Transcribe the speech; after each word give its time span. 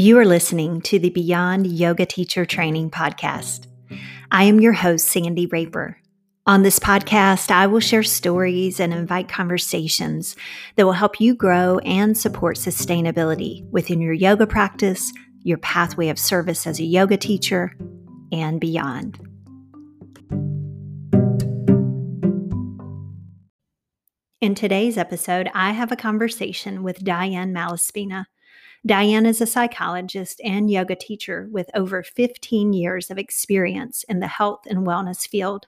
You 0.00 0.16
are 0.16 0.24
listening 0.24 0.80
to 0.80 0.98
the 0.98 1.10
Beyond 1.10 1.66
Yoga 1.66 2.06
Teacher 2.06 2.46
Training 2.46 2.90
Podcast. 2.90 3.66
I 4.30 4.44
am 4.44 4.58
your 4.58 4.72
host, 4.72 5.06
Sandy 5.06 5.44
Raper. 5.44 5.98
On 6.46 6.62
this 6.62 6.78
podcast, 6.78 7.50
I 7.50 7.66
will 7.66 7.80
share 7.80 8.02
stories 8.02 8.80
and 8.80 8.94
invite 8.94 9.28
conversations 9.28 10.36
that 10.76 10.86
will 10.86 10.94
help 10.94 11.20
you 11.20 11.34
grow 11.34 11.80
and 11.80 12.16
support 12.16 12.56
sustainability 12.56 13.68
within 13.72 14.00
your 14.00 14.14
yoga 14.14 14.46
practice, 14.46 15.12
your 15.42 15.58
pathway 15.58 16.08
of 16.08 16.18
service 16.18 16.66
as 16.66 16.80
a 16.80 16.84
yoga 16.84 17.18
teacher, 17.18 17.76
and 18.32 18.58
beyond. 18.58 19.20
In 24.40 24.54
today's 24.54 24.96
episode, 24.96 25.50
I 25.52 25.72
have 25.72 25.92
a 25.92 25.96
conversation 25.96 26.82
with 26.82 27.04
Diane 27.04 27.52
Malaspina. 27.52 28.24
Diane 28.86 29.26
is 29.26 29.42
a 29.42 29.46
psychologist 29.46 30.40
and 30.42 30.70
yoga 30.70 30.96
teacher 30.96 31.48
with 31.52 31.70
over 31.74 32.02
15 32.02 32.72
years 32.72 33.10
of 33.10 33.18
experience 33.18 34.04
in 34.08 34.20
the 34.20 34.26
health 34.26 34.60
and 34.66 34.86
wellness 34.86 35.28
field. 35.28 35.66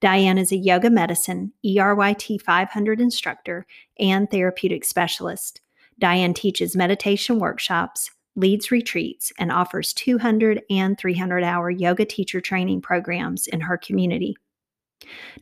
Diane 0.00 0.38
is 0.38 0.52
a 0.52 0.56
yoga 0.56 0.88
medicine, 0.88 1.52
ERYT 1.64 2.40
500 2.40 3.00
instructor, 3.00 3.66
and 3.98 4.30
therapeutic 4.30 4.84
specialist. 4.84 5.60
Diane 5.98 6.32
teaches 6.32 6.76
meditation 6.76 7.40
workshops, 7.40 8.12
leads 8.36 8.70
retreats, 8.70 9.32
and 9.36 9.50
offers 9.50 9.92
200 9.92 10.62
and 10.70 10.96
300 10.96 11.42
hour 11.42 11.70
yoga 11.70 12.04
teacher 12.04 12.40
training 12.40 12.80
programs 12.80 13.48
in 13.48 13.62
her 13.62 13.76
community. 13.76 14.36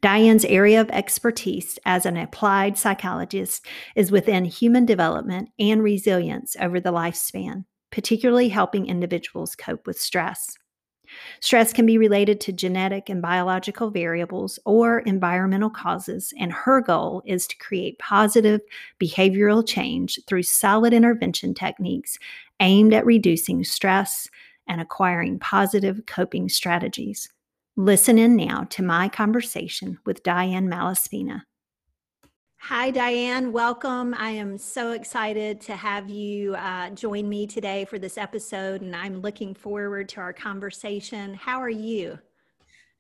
Diane's 0.01 0.45
area 0.45 0.81
of 0.81 0.91
expertise 0.91 1.79
as 1.85 2.07
an 2.07 2.17
applied 2.17 2.77
psychologist 2.79 3.67
is 3.97 4.11
within 4.11 4.45
human 4.45 4.85
development 4.85 5.51
and 5.59 5.83
resilience 5.83 6.57
over 6.61 6.81
the 6.81 6.93
lifespan, 6.93 7.65
particularly 7.91 8.49
helping 8.49 8.87
individuals 8.87 9.57
cope 9.57 9.87
with 9.87 10.01
stress. 10.01 10.57
Stress 11.41 11.73
can 11.73 11.85
be 11.85 11.99
related 11.99 12.41
to 12.41 12.53
genetic 12.53 13.09
and 13.09 13.21
biological 13.21 13.91
variables 13.91 14.59
or 14.65 15.01
environmental 15.01 15.71
causes, 15.71 16.33
and 16.39 16.53
her 16.53 16.81
goal 16.81 17.23
is 17.27 17.47
to 17.47 17.57
create 17.59 17.99
positive 17.99 18.61
behavioral 19.01 19.67
change 19.67 20.19
through 20.27 20.43
solid 20.43 20.93
intervention 20.93 21.55
techniques 21.55 22.19
aimed 22.61 22.95
at 22.95 23.07
reducing 23.07 23.65
stress 23.65 24.29
and 24.67 24.81
acquiring 24.81 25.39
positive 25.39 26.01
coping 26.07 26.49
strategies. 26.49 27.29
Listen 27.77 28.19
in 28.19 28.37
now 28.37 28.65
to 28.65 28.83
my 28.83 29.09
conversation 29.09 29.99
with 30.05 30.23
Diane 30.23 30.69
Malaspina. 30.69 31.43
Hi, 32.61 32.91
Diane. 32.91 33.51
Welcome. 33.51 34.15
I 34.19 34.31
am 34.31 34.59
so 34.59 34.93
excited 34.93 35.59
to 35.63 35.75
have 35.75 36.11
you 36.11 36.55
uh, 36.55 36.91
join 36.91 37.31
me 37.31 37.47
today 37.47 37.87
for 37.87 37.99
this 37.99 38.19
episode, 38.19 38.83
and 38.83 38.95
I'm 38.95 39.23
looking 39.23 39.55
forward 39.55 40.11
to 40.11 40.21
our 40.21 40.35
conversation. 40.35 41.33
How 41.33 41.63
are 41.63 41.71
you? 41.71 42.19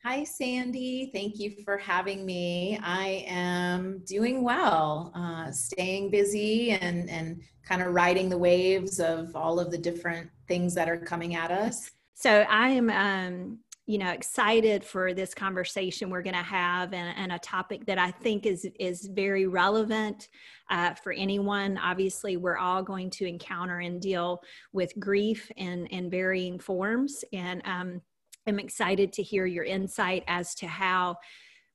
Hi, 0.04 0.24
Sandy. 0.24 1.10
Thank 1.12 1.38
you 1.38 1.54
for 1.66 1.76
having 1.76 2.24
me. 2.24 2.78
I 2.82 3.26
am 3.28 4.02
doing 4.06 4.42
well, 4.42 5.12
uh, 5.14 5.52
staying 5.52 6.10
busy 6.10 6.70
and, 6.70 7.10
and 7.10 7.42
kind 7.62 7.82
of 7.82 7.92
riding 7.92 8.30
the 8.30 8.38
waves 8.38 9.00
of 9.00 9.36
all 9.36 9.60
of 9.60 9.70
the 9.70 9.78
different 9.78 10.30
things 10.48 10.74
that 10.74 10.88
are 10.88 10.96
coming 10.98 11.34
at 11.34 11.50
us. 11.50 11.90
So 12.14 12.46
I 12.48 12.70
am 12.70 12.88
um, 12.88 13.58
you 13.86 13.98
know 13.98 14.10
excited 14.10 14.84
for 14.84 15.12
this 15.12 15.34
conversation 15.34 16.08
we're 16.08 16.22
going 16.22 16.36
to 16.36 16.42
have 16.42 16.92
and, 16.92 17.16
and, 17.18 17.32
a 17.32 17.38
topic 17.40 17.84
that 17.84 17.98
i 17.98 18.10
think 18.10 18.46
is 18.46 18.66
is 18.78 19.08
very 19.12 19.46
relevant 19.46 20.28
uh, 20.72 20.94
for 20.94 21.12
anyone. 21.12 21.78
Obviously 21.78 22.36
we're 22.38 22.56
all 22.56 22.82
going 22.82 23.10
to 23.10 23.26
encounter 23.26 23.80
and 23.80 24.00
deal 24.00 24.42
with 24.72 24.98
grief 24.98 25.50
in 25.56 25.86
in 25.86 26.10
varying 26.10 26.58
forms. 26.58 27.24
And 27.32 27.62
um, 27.64 28.00
i'm 28.48 28.58
excited 28.58 29.12
to 29.12 29.22
hear 29.22 29.46
your 29.46 29.64
insight 29.64 30.24
as 30.26 30.54
to 30.56 30.66
how 30.66 31.16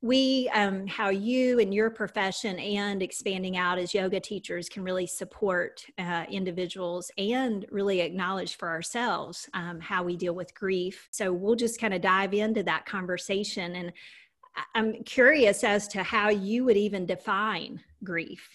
we 0.00 0.48
um, 0.54 0.86
how 0.86 1.08
you 1.08 1.58
and 1.58 1.74
your 1.74 1.90
profession 1.90 2.58
and 2.58 3.02
expanding 3.02 3.56
out 3.56 3.78
as 3.78 3.92
yoga 3.92 4.20
teachers 4.20 4.68
can 4.68 4.84
really 4.84 5.06
support 5.06 5.84
uh, 5.98 6.24
individuals 6.30 7.10
and 7.18 7.66
really 7.70 8.00
acknowledge 8.00 8.56
for 8.56 8.68
ourselves 8.68 9.48
um, 9.54 9.80
how 9.80 10.04
we 10.04 10.16
deal 10.16 10.34
with 10.34 10.54
grief 10.54 11.08
so 11.10 11.32
we'll 11.32 11.56
just 11.56 11.80
kind 11.80 11.94
of 11.94 12.00
dive 12.00 12.32
into 12.32 12.62
that 12.62 12.86
conversation 12.86 13.74
and 13.74 13.92
i'm 14.74 15.02
curious 15.02 15.64
as 15.64 15.88
to 15.88 16.02
how 16.02 16.28
you 16.28 16.64
would 16.64 16.76
even 16.76 17.04
define 17.04 17.80
grief 18.04 18.48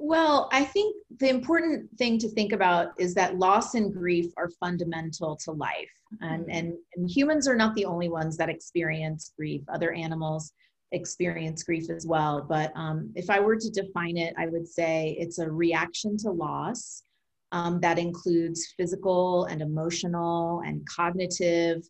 well, 0.00 0.48
I 0.52 0.62
think 0.62 0.94
the 1.18 1.28
important 1.28 1.90
thing 1.98 2.18
to 2.20 2.28
think 2.28 2.52
about 2.52 2.92
is 3.00 3.14
that 3.14 3.36
loss 3.36 3.74
and 3.74 3.92
grief 3.92 4.32
are 4.36 4.48
fundamental 4.60 5.34
to 5.44 5.50
life. 5.50 5.90
And, 6.20 6.48
and, 6.48 6.74
and 6.94 7.10
humans 7.10 7.48
are 7.48 7.56
not 7.56 7.74
the 7.74 7.84
only 7.84 8.08
ones 8.08 8.36
that 8.36 8.48
experience 8.48 9.32
grief. 9.36 9.62
Other 9.68 9.92
animals 9.92 10.52
experience 10.92 11.62
grief 11.62 11.90
as 11.90 12.06
well. 12.06 12.44
But 12.48 12.72
um, 12.74 13.10
if 13.14 13.30
I 13.30 13.40
were 13.40 13.56
to 13.56 13.70
define 13.70 14.16
it, 14.16 14.34
I 14.38 14.46
would 14.46 14.66
say 14.66 15.16
it's 15.18 15.38
a 15.38 15.50
reaction 15.50 16.16
to 16.18 16.30
loss 16.30 17.02
um, 17.52 17.80
that 17.80 17.98
includes 17.98 18.74
physical 18.76 19.44
and 19.46 19.62
emotional 19.62 20.62
and 20.66 20.86
cognitive 20.86 21.82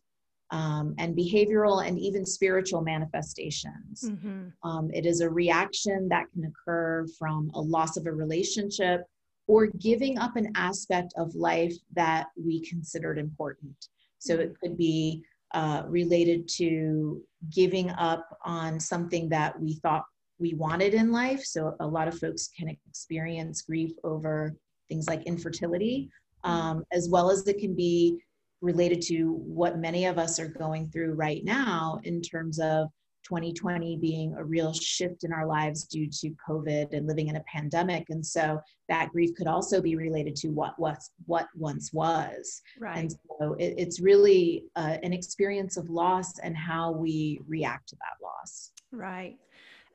um, 0.51 0.95
and 0.97 1.15
behavioral 1.15 1.85
and 1.85 1.99
even 1.99 2.25
spiritual 2.25 2.81
manifestations. 2.81 4.03
Mm-hmm. 4.05 4.47
Um, 4.67 4.89
it 4.93 5.05
is 5.05 5.21
a 5.21 5.29
reaction 5.29 6.09
that 6.09 6.25
can 6.33 6.45
occur 6.45 7.05
from 7.17 7.51
a 7.53 7.61
loss 7.61 7.97
of 7.97 8.07
a 8.07 8.11
relationship 8.11 9.03
or 9.47 9.67
giving 9.67 10.17
up 10.17 10.35
an 10.35 10.51
aspect 10.55 11.13
of 11.17 11.35
life 11.35 11.73
that 11.93 12.27
we 12.37 12.61
considered 12.61 13.17
important. 13.17 13.75
So 14.19 14.35
it 14.35 14.55
could 14.61 14.77
be 14.77 15.23
uh, 15.53 15.83
related 15.87 16.47
to 16.47 17.21
giving 17.49 17.89
up 17.91 18.37
on 18.43 18.79
something 18.79 19.29
that 19.29 19.59
we 19.59 19.73
thought 19.75 20.03
we 20.39 20.53
wanted 20.53 20.93
in 20.93 21.11
life. 21.11 21.43
So 21.43 21.75
a 21.79 21.87
lot 21.87 22.07
of 22.07 22.17
folks 22.17 22.49
can 22.57 22.69
experience 22.69 23.61
grief 23.63 23.91
over 24.03 24.55
things 24.87 25.07
like 25.07 25.23
infertility, 25.23 26.09
um, 26.43 26.83
as 26.91 27.09
well 27.09 27.29
as 27.29 27.47
it 27.47 27.59
can 27.59 27.75
be 27.75 28.17
related 28.61 29.01
to 29.01 29.33
what 29.45 29.79
many 29.79 30.05
of 30.05 30.17
us 30.17 30.39
are 30.39 30.47
going 30.47 30.89
through 30.89 31.13
right 31.13 31.43
now 31.43 31.99
in 32.03 32.21
terms 32.21 32.59
of 32.59 32.89
2020 33.23 33.97
being 33.97 34.33
a 34.35 34.43
real 34.43 34.73
shift 34.73 35.23
in 35.23 35.33
our 35.33 35.45
lives 35.45 35.85
due 35.85 36.09
to 36.09 36.33
COVID 36.47 36.93
and 36.93 37.07
living 37.07 37.27
in 37.27 37.35
a 37.35 37.43
pandemic. 37.51 38.05
And 38.09 38.25
so 38.25 38.59
that 38.87 39.09
grief 39.09 39.35
could 39.35 39.47
also 39.47 39.81
be 39.81 39.95
related 39.95 40.35
to 40.37 40.49
what 40.49 40.77
was 40.79 41.11
what 41.25 41.47
once 41.55 41.93
was. 41.93 42.61
Right. 42.79 42.97
And 42.97 43.11
so 43.11 43.53
it, 43.59 43.75
it's 43.77 43.99
really 43.99 44.65
uh, 44.75 44.97
an 45.03 45.13
experience 45.13 45.77
of 45.77 45.89
loss 45.89 46.39
and 46.39 46.55
how 46.55 46.91
we 46.91 47.39
react 47.47 47.89
to 47.89 47.95
that 47.97 48.23
loss. 48.23 48.71
Right. 48.91 49.37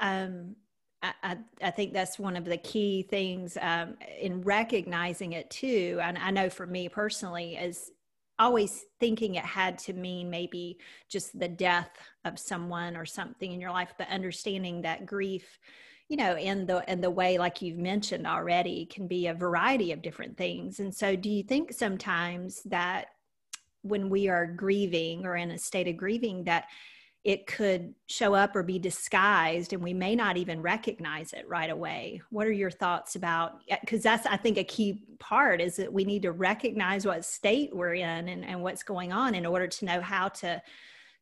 Um, 0.00 0.56
I, 1.22 1.36
I, 1.62 1.70
think 1.70 1.92
that's 1.92 2.18
one 2.18 2.34
of 2.34 2.46
the 2.46 2.56
key 2.56 3.02
things 3.02 3.58
um, 3.60 3.96
in 4.18 4.40
recognizing 4.40 5.32
it 5.32 5.50
too. 5.50 5.98
And 6.02 6.16
I 6.16 6.30
know 6.30 6.48
for 6.48 6.66
me 6.66 6.88
personally, 6.88 7.56
is 7.56 7.90
always 8.38 8.84
thinking 9.00 9.36
it 9.36 9.44
had 9.44 9.78
to 9.78 9.92
mean 9.92 10.28
maybe 10.28 10.78
just 11.08 11.38
the 11.38 11.48
death 11.48 11.90
of 12.24 12.38
someone 12.38 12.96
or 12.96 13.06
something 13.06 13.52
in 13.52 13.60
your 13.60 13.70
life 13.70 13.94
but 13.96 14.08
understanding 14.08 14.82
that 14.82 15.06
grief 15.06 15.58
you 16.08 16.16
know 16.16 16.36
in 16.36 16.66
the 16.66 16.84
in 16.90 17.00
the 17.00 17.10
way 17.10 17.38
like 17.38 17.62
you've 17.62 17.78
mentioned 17.78 18.26
already 18.26 18.86
can 18.86 19.06
be 19.06 19.26
a 19.26 19.34
variety 19.34 19.92
of 19.92 20.02
different 20.02 20.36
things. 20.36 20.80
And 20.80 20.94
so 20.94 21.16
do 21.16 21.30
you 21.30 21.42
think 21.42 21.72
sometimes 21.72 22.62
that 22.64 23.06
when 23.82 24.08
we 24.08 24.28
are 24.28 24.46
grieving 24.46 25.26
or 25.26 25.36
in 25.36 25.50
a 25.50 25.58
state 25.58 25.88
of 25.88 25.96
grieving 25.96 26.44
that 26.44 26.66
it 27.24 27.46
could 27.46 27.94
show 28.06 28.34
up 28.34 28.54
or 28.54 28.62
be 28.62 28.78
disguised 28.78 29.72
and 29.72 29.82
we 29.82 29.94
may 29.94 30.14
not 30.14 30.36
even 30.36 30.60
recognize 30.60 31.32
it 31.32 31.48
right 31.48 31.70
away. 31.70 32.20
What 32.28 32.46
are 32.46 32.52
your 32.52 32.70
thoughts 32.70 33.16
about 33.16 33.60
because 33.80 34.02
that's 34.02 34.26
i 34.26 34.36
think 34.36 34.58
a 34.58 34.64
key 34.64 35.02
part 35.18 35.60
is 35.60 35.76
that 35.76 35.92
we 35.92 36.04
need 36.04 36.22
to 36.22 36.32
recognize 36.32 37.06
what 37.06 37.24
state 37.24 37.74
we're 37.74 37.94
in 37.94 38.28
and, 38.28 38.44
and 38.44 38.62
what's 38.62 38.82
going 38.82 39.12
on 39.12 39.34
in 39.34 39.46
order 39.46 39.66
to 39.66 39.84
know 39.86 40.00
how 40.00 40.28
to 40.28 40.60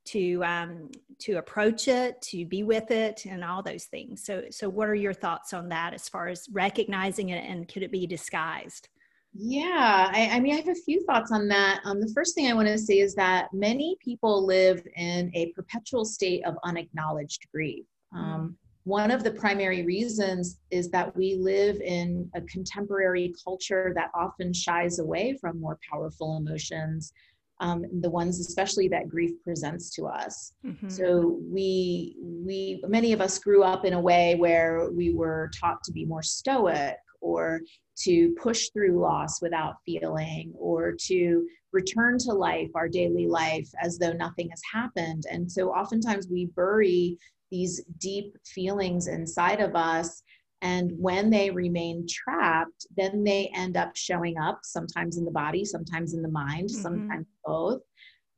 to 0.04 0.42
um, 0.44 0.90
to 1.20 1.34
approach 1.34 1.86
it 1.86 2.20
to 2.20 2.44
be 2.44 2.64
with 2.64 2.90
it 2.90 3.24
and 3.24 3.44
all 3.44 3.62
those 3.62 3.84
things. 3.84 4.24
So 4.24 4.44
so 4.50 4.68
what 4.68 4.88
are 4.88 4.94
your 4.94 5.14
thoughts 5.14 5.52
on 5.52 5.68
that 5.68 5.94
as 5.94 6.08
far 6.08 6.28
as 6.28 6.48
recognizing 6.50 7.28
it 7.28 7.48
and 7.48 7.68
could 7.68 7.84
it 7.84 7.92
be 7.92 8.06
disguised 8.06 8.88
yeah, 9.34 10.10
I, 10.12 10.28
I, 10.32 10.40
mean, 10.40 10.52
I 10.52 10.56
have 10.56 10.68
a 10.68 10.74
few 10.74 11.04
thoughts 11.06 11.32
on 11.32 11.48
that. 11.48 11.80
Um, 11.84 12.00
the 12.00 12.12
first 12.14 12.34
thing 12.34 12.48
I 12.48 12.54
want 12.54 12.68
to 12.68 12.76
say 12.76 12.98
is 12.98 13.14
that 13.14 13.48
many 13.52 13.96
people 14.04 14.44
live 14.44 14.86
in 14.96 15.30
a 15.34 15.52
perpetual 15.52 16.04
state 16.04 16.44
of 16.44 16.56
unacknowledged 16.64 17.46
grief. 17.52 17.86
Um, 18.14 18.56
one 18.84 19.10
of 19.10 19.22
the 19.24 19.30
primary 19.30 19.84
reasons 19.84 20.58
is 20.70 20.90
that 20.90 21.16
we 21.16 21.36
live 21.36 21.80
in 21.80 22.28
a 22.34 22.42
contemporary 22.42 23.32
culture 23.42 23.92
that 23.94 24.10
often 24.14 24.52
shies 24.52 24.98
away 24.98 25.38
from 25.40 25.60
more 25.60 25.78
powerful 25.90 26.36
emotions, 26.36 27.12
um, 27.60 27.84
the 28.00 28.10
ones 28.10 28.40
especially 28.40 28.88
that 28.88 29.08
grief 29.08 29.30
presents 29.44 29.90
to 29.94 30.06
us. 30.06 30.52
Mm-hmm. 30.66 30.88
So 30.88 31.38
we 31.40 32.16
we 32.20 32.82
many 32.88 33.12
of 33.12 33.20
us 33.20 33.38
grew 33.38 33.62
up 33.62 33.84
in 33.84 33.92
a 33.92 34.00
way 34.00 34.34
where 34.34 34.90
we 34.90 35.14
were 35.14 35.50
taught 35.58 35.82
to 35.84 35.92
be 35.92 36.04
more 36.04 36.22
stoic 36.22 36.96
or 37.20 37.60
to 38.04 38.34
push 38.40 38.68
through 38.70 39.00
loss 39.00 39.40
without 39.42 39.76
feeling 39.84 40.52
or 40.56 40.92
to 41.06 41.46
return 41.72 42.18
to 42.18 42.32
life, 42.32 42.70
our 42.74 42.88
daily 42.88 43.26
life, 43.26 43.68
as 43.82 43.98
though 43.98 44.12
nothing 44.12 44.48
has 44.50 44.60
happened. 44.72 45.24
And 45.30 45.50
so 45.50 45.70
oftentimes 45.70 46.28
we 46.28 46.46
bury 46.56 47.18
these 47.50 47.82
deep 47.98 48.36
feelings 48.46 49.08
inside 49.08 49.60
of 49.60 49.76
us. 49.76 50.22
And 50.62 50.92
when 50.96 51.28
they 51.28 51.50
remain 51.50 52.06
trapped, 52.08 52.86
then 52.96 53.24
they 53.24 53.50
end 53.54 53.76
up 53.76 53.96
showing 53.96 54.38
up 54.38 54.60
sometimes 54.62 55.16
in 55.16 55.24
the 55.24 55.30
body, 55.30 55.64
sometimes 55.64 56.14
in 56.14 56.22
the 56.22 56.28
mind, 56.28 56.68
mm-hmm. 56.70 56.82
sometimes 56.82 57.26
both. 57.44 57.80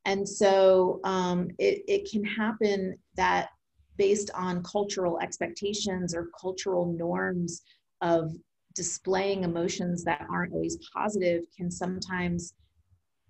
And 0.05 0.27
so 0.27 0.99
um, 1.03 1.49
it, 1.57 1.83
it 1.87 2.09
can 2.09 2.23
happen 2.23 2.97
that 3.15 3.49
based 3.97 4.29
on 4.35 4.63
cultural 4.63 5.19
expectations 5.19 6.13
or 6.13 6.29
cultural 6.39 6.93
norms 6.93 7.61
of 8.01 8.31
displaying 8.75 9.43
emotions 9.43 10.03
that 10.03 10.25
aren't 10.29 10.53
always 10.53 10.77
positive 10.93 11.43
can 11.55 11.71
sometimes 11.71 12.53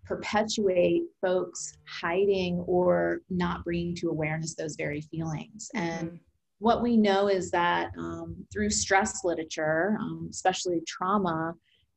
perpetuate 0.05 1.03
folks 1.21 1.77
hiding 1.87 2.63
or 2.67 3.21
not 3.29 3.63
bringing 3.63 3.95
to 3.95 4.09
awareness 4.09 4.55
those 4.55 4.75
very 4.75 5.01
feelings. 5.01 5.69
Mm-hmm. 5.75 5.85
And 5.85 6.19
what 6.59 6.81
we 6.81 6.97
know 6.97 7.27
is 7.27 7.51
that 7.51 7.91
um, 7.97 8.35
through 8.51 8.69
stress 8.69 9.23
literature, 9.23 9.97
um, 9.99 10.27
especially 10.31 10.81
trauma, 10.87 11.53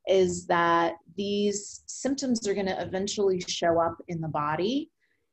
is 0.07 0.47
that 0.47 0.95
these 1.15 1.83
symptoms 1.85 2.47
are 2.47 2.53
going 2.53 2.65
to 2.65 2.81
eventually 2.81 3.39
show 3.41 3.79
up 3.79 3.97
in 4.07 4.19
the 4.21 4.27
body 4.27 4.89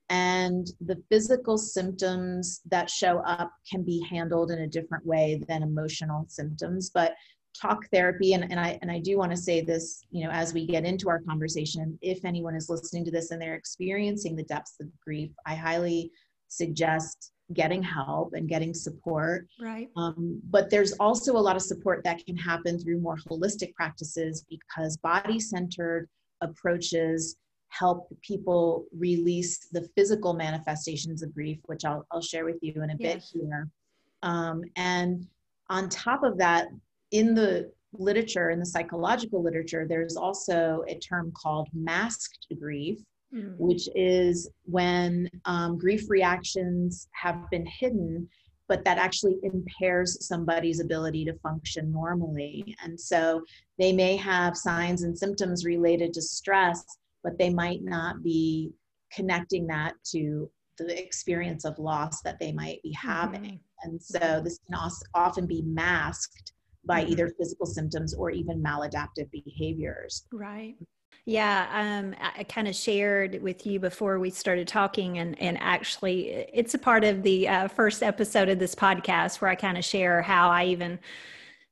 and 0.08 0.68
the 0.80 1.02
physical 1.10 1.58
symptoms 1.58 2.60
that 2.70 2.88
show 2.88 3.18
up 3.20 3.50
can 3.68 3.82
be 3.82 4.04
handled 4.08 4.50
in 4.50 4.60
a 4.60 4.68
different 4.68 5.04
way 5.04 5.40
than 5.48 5.62
emotional 5.62 6.24
symptoms 6.28 6.90
but 6.90 7.14
talk 7.60 7.86
therapy 7.92 8.32
and, 8.32 8.44
and 8.50 8.58
i 8.58 8.78
and 8.82 8.90
i 8.90 8.98
do 8.98 9.16
want 9.18 9.30
to 9.30 9.36
say 9.36 9.60
this 9.60 10.02
you 10.10 10.24
know 10.24 10.30
as 10.30 10.52
we 10.52 10.66
get 10.66 10.84
into 10.84 11.08
our 11.08 11.20
conversation 11.20 11.98
if 12.02 12.24
anyone 12.24 12.54
is 12.54 12.68
listening 12.68 13.04
to 13.04 13.10
this 13.10 13.30
and 13.30 13.40
they're 13.40 13.54
experiencing 13.54 14.36
the 14.36 14.42
depths 14.44 14.76
of 14.80 14.88
grief 15.00 15.30
i 15.46 15.54
highly 15.54 16.10
suggest 16.48 17.32
getting 17.52 17.82
help 17.82 18.32
and 18.34 18.48
getting 18.48 18.74
support 18.74 19.46
right 19.60 19.88
um, 19.96 20.40
but 20.50 20.68
there's 20.70 20.92
also 20.94 21.36
a 21.36 21.38
lot 21.38 21.56
of 21.56 21.62
support 21.62 22.02
that 22.02 22.24
can 22.26 22.36
happen 22.36 22.78
through 22.78 23.00
more 23.00 23.16
holistic 23.30 23.72
practices 23.74 24.44
because 24.48 24.96
body 24.96 25.38
centered 25.38 26.08
approaches 26.40 27.36
help 27.68 28.08
people 28.22 28.86
release 28.96 29.68
the 29.72 29.82
physical 29.96 30.34
manifestations 30.34 31.22
of 31.22 31.34
grief, 31.34 31.58
which 31.64 31.84
I'll, 31.84 32.06
I'll 32.10 32.22
share 32.22 32.44
with 32.44 32.58
you 32.62 32.74
in 32.82 32.90
a 32.90 32.96
yes. 32.98 33.30
bit 33.32 33.42
here. 33.42 33.68
Um, 34.22 34.62
and 34.76 35.26
on 35.68 35.88
top 35.88 36.22
of 36.22 36.38
that, 36.38 36.68
in 37.10 37.34
the 37.34 37.70
literature, 37.92 38.50
in 38.50 38.58
the 38.58 38.66
psychological 38.66 39.42
literature, 39.42 39.86
there's 39.88 40.16
also 40.16 40.84
a 40.88 40.98
term 40.98 41.32
called 41.32 41.68
masked 41.72 42.46
grief, 42.58 42.98
mm. 43.34 43.54
which 43.58 43.88
is 43.94 44.50
when 44.64 45.28
um, 45.44 45.78
grief 45.78 46.04
reactions 46.08 47.08
have 47.12 47.48
been 47.50 47.66
hidden, 47.66 48.28
but 48.68 48.84
that 48.84 48.98
actually 48.98 49.36
impairs 49.42 50.26
somebody's 50.26 50.80
ability 50.80 51.24
to 51.24 51.34
function 51.34 51.92
normally. 51.92 52.76
And 52.82 52.98
so 52.98 53.42
they 53.78 53.92
may 53.92 54.16
have 54.16 54.56
signs 54.56 55.02
and 55.02 55.16
symptoms 55.16 55.64
related 55.64 56.12
to 56.14 56.22
stress, 56.22 56.84
but 57.22 57.38
they 57.38 57.50
might 57.50 57.82
not 57.82 58.22
be 58.22 58.72
connecting 59.12 59.66
that 59.68 59.94
to 60.12 60.50
the 60.78 61.02
experience 61.02 61.64
of 61.64 61.78
loss 61.78 62.20
that 62.22 62.38
they 62.38 62.52
might 62.52 62.82
be 62.82 62.92
having. 62.92 63.40
Mm-hmm. 63.40 63.56
And 63.88 64.02
so 64.02 64.40
this 64.42 64.58
can 64.66 64.74
also 64.74 65.04
often 65.14 65.46
be 65.46 65.62
masked 65.62 66.52
by 66.86 67.02
mm-hmm. 67.02 67.12
either 67.12 67.32
physical 67.38 67.66
symptoms 67.66 68.14
or 68.14 68.30
even 68.30 68.62
maladaptive 68.62 69.30
behaviors. 69.30 70.26
Right. 70.32 70.76
Yeah, 71.28 71.66
um, 71.72 72.14
I 72.36 72.44
kind 72.44 72.68
of 72.68 72.76
shared 72.76 73.42
with 73.42 73.66
you 73.66 73.80
before 73.80 74.20
we 74.20 74.30
started 74.30 74.68
talking, 74.68 75.18
and 75.18 75.40
and 75.40 75.58
actually, 75.60 76.46
it's 76.52 76.74
a 76.74 76.78
part 76.78 77.02
of 77.02 77.24
the 77.24 77.48
uh, 77.48 77.68
first 77.68 78.04
episode 78.04 78.48
of 78.48 78.60
this 78.60 78.76
podcast 78.76 79.40
where 79.40 79.50
I 79.50 79.56
kind 79.56 79.76
of 79.76 79.84
share 79.84 80.22
how 80.22 80.50
I 80.50 80.66
even 80.66 81.00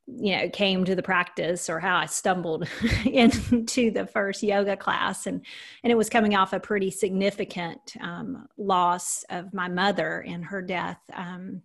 you 0.07 0.37
know 0.37 0.49
came 0.51 0.85
to 0.85 0.95
the 0.95 1.03
practice 1.03 1.71
or 1.71 1.81
how 1.81 1.97
i 1.97 2.05
stumbled 2.05 2.69
into 3.07 3.91
the 3.91 4.07
first 4.07 4.43
yoga 4.43 4.77
class 4.77 5.27
and 5.27 5.45
and 5.83 5.91
it 5.91 5.95
was 5.95 6.11
coming 6.11 6.37
off 6.37 6.53
a 6.53 6.61
pretty 6.61 6.91
significant 6.91 7.95
um, 8.03 8.47
loss 8.59 9.25
of 9.31 9.55
my 9.55 9.69
mother 9.69 10.23
and 10.27 10.45
her 10.45 10.61
death 10.61 11.01
um, 11.15 11.63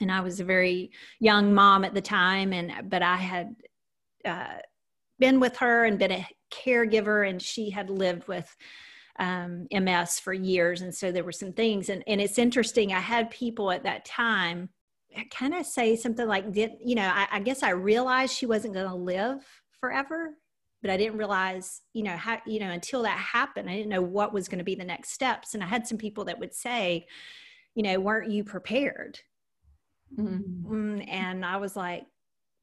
and 0.00 0.10
i 0.10 0.20
was 0.20 0.40
a 0.40 0.44
very 0.44 0.90
young 1.18 1.52
mom 1.52 1.84
at 1.84 1.94
the 1.94 2.00
time 2.00 2.52
and 2.52 2.90
but 2.90 3.02
i 3.02 3.16
had 3.16 3.54
uh, 4.24 4.58
been 5.18 5.40
with 5.40 5.56
her 5.56 5.84
and 5.84 5.98
been 5.98 6.12
a 6.12 6.28
caregiver 6.52 7.28
and 7.28 7.40
she 7.40 7.70
had 7.70 7.90
lived 7.90 8.26
with 8.28 8.54
um, 9.18 9.66
ms 9.70 10.18
for 10.18 10.32
years 10.32 10.82
and 10.82 10.94
so 10.94 11.12
there 11.12 11.24
were 11.24 11.32
some 11.32 11.52
things 11.52 11.88
and, 11.88 12.02
and 12.06 12.20
it's 12.20 12.38
interesting 12.38 12.92
i 12.92 13.00
had 13.00 13.30
people 13.30 13.70
at 13.70 13.84
that 13.84 14.04
time 14.04 14.68
kind 15.30 15.54
of 15.54 15.66
say 15.66 15.96
something 15.96 16.26
like, 16.26 16.52
"Did 16.52 16.72
you 16.84 16.94
know?" 16.94 17.10
I, 17.12 17.26
I 17.32 17.40
guess 17.40 17.62
I 17.62 17.70
realized 17.70 18.34
she 18.34 18.46
wasn't 18.46 18.74
going 18.74 18.88
to 18.88 18.94
live 18.94 19.44
forever, 19.80 20.34
but 20.82 20.90
I 20.90 20.96
didn't 20.96 21.18
realize, 21.18 21.82
you 21.92 22.02
know, 22.02 22.16
how 22.16 22.38
you 22.46 22.60
know 22.60 22.70
until 22.70 23.02
that 23.02 23.18
happened, 23.18 23.68
I 23.68 23.76
didn't 23.76 23.90
know 23.90 24.02
what 24.02 24.32
was 24.32 24.48
going 24.48 24.58
to 24.58 24.64
be 24.64 24.74
the 24.74 24.84
next 24.84 25.12
steps. 25.12 25.54
And 25.54 25.62
I 25.62 25.66
had 25.66 25.86
some 25.86 25.98
people 25.98 26.24
that 26.26 26.38
would 26.38 26.54
say, 26.54 27.06
you 27.74 27.82
know, 27.82 27.98
weren't 28.00 28.30
you 28.30 28.44
prepared? 28.44 29.18
Mm-hmm. 30.18 30.72
Mm, 30.72 31.08
and 31.08 31.44
I 31.44 31.56
was 31.56 31.76
like, 31.76 32.06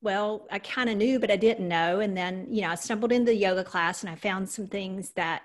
well, 0.02 0.48
I 0.52 0.60
kind 0.60 0.90
of 0.90 0.98
knew, 0.98 1.20
but 1.20 1.32
I 1.32 1.38
didn't 1.38 1.68
know. 1.68 2.00
And 2.00 2.16
then, 2.16 2.48
you 2.50 2.62
know, 2.62 2.70
I 2.70 2.76
stumbled 2.76 3.12
into 3.12 3.32
the 3.32 3.36
yoga 3.36 3.64
class 3.64 4.04
and 4.04 4.12
I 4.12 4.16
found 4.16 4.50
some 4.50 4.68
things 4.68 5.12
that 5.12 5.42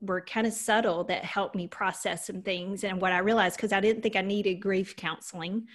were 0.00 0.20
kind 0.20 0.46
of 0.46 0.52
subtle 0.52 1.04
that 1.04 1.24
helped 1.24 1.54
me 1.54 1.66
process 1.66 2.26
some 2.26 2.42
things. 2.42 2.84
And 2.84 3.00
what 3.00 3.12
I 3.12 3.18
realized, 3.18 3.56
because 3.56 3.72
I 3.72 3.80
didn't 3.80 4.02
think 4.02 4.14
I 4.14 4.20
needed 4.20 4.56
grief 4.56 4.94
counseling, 4.96 5.66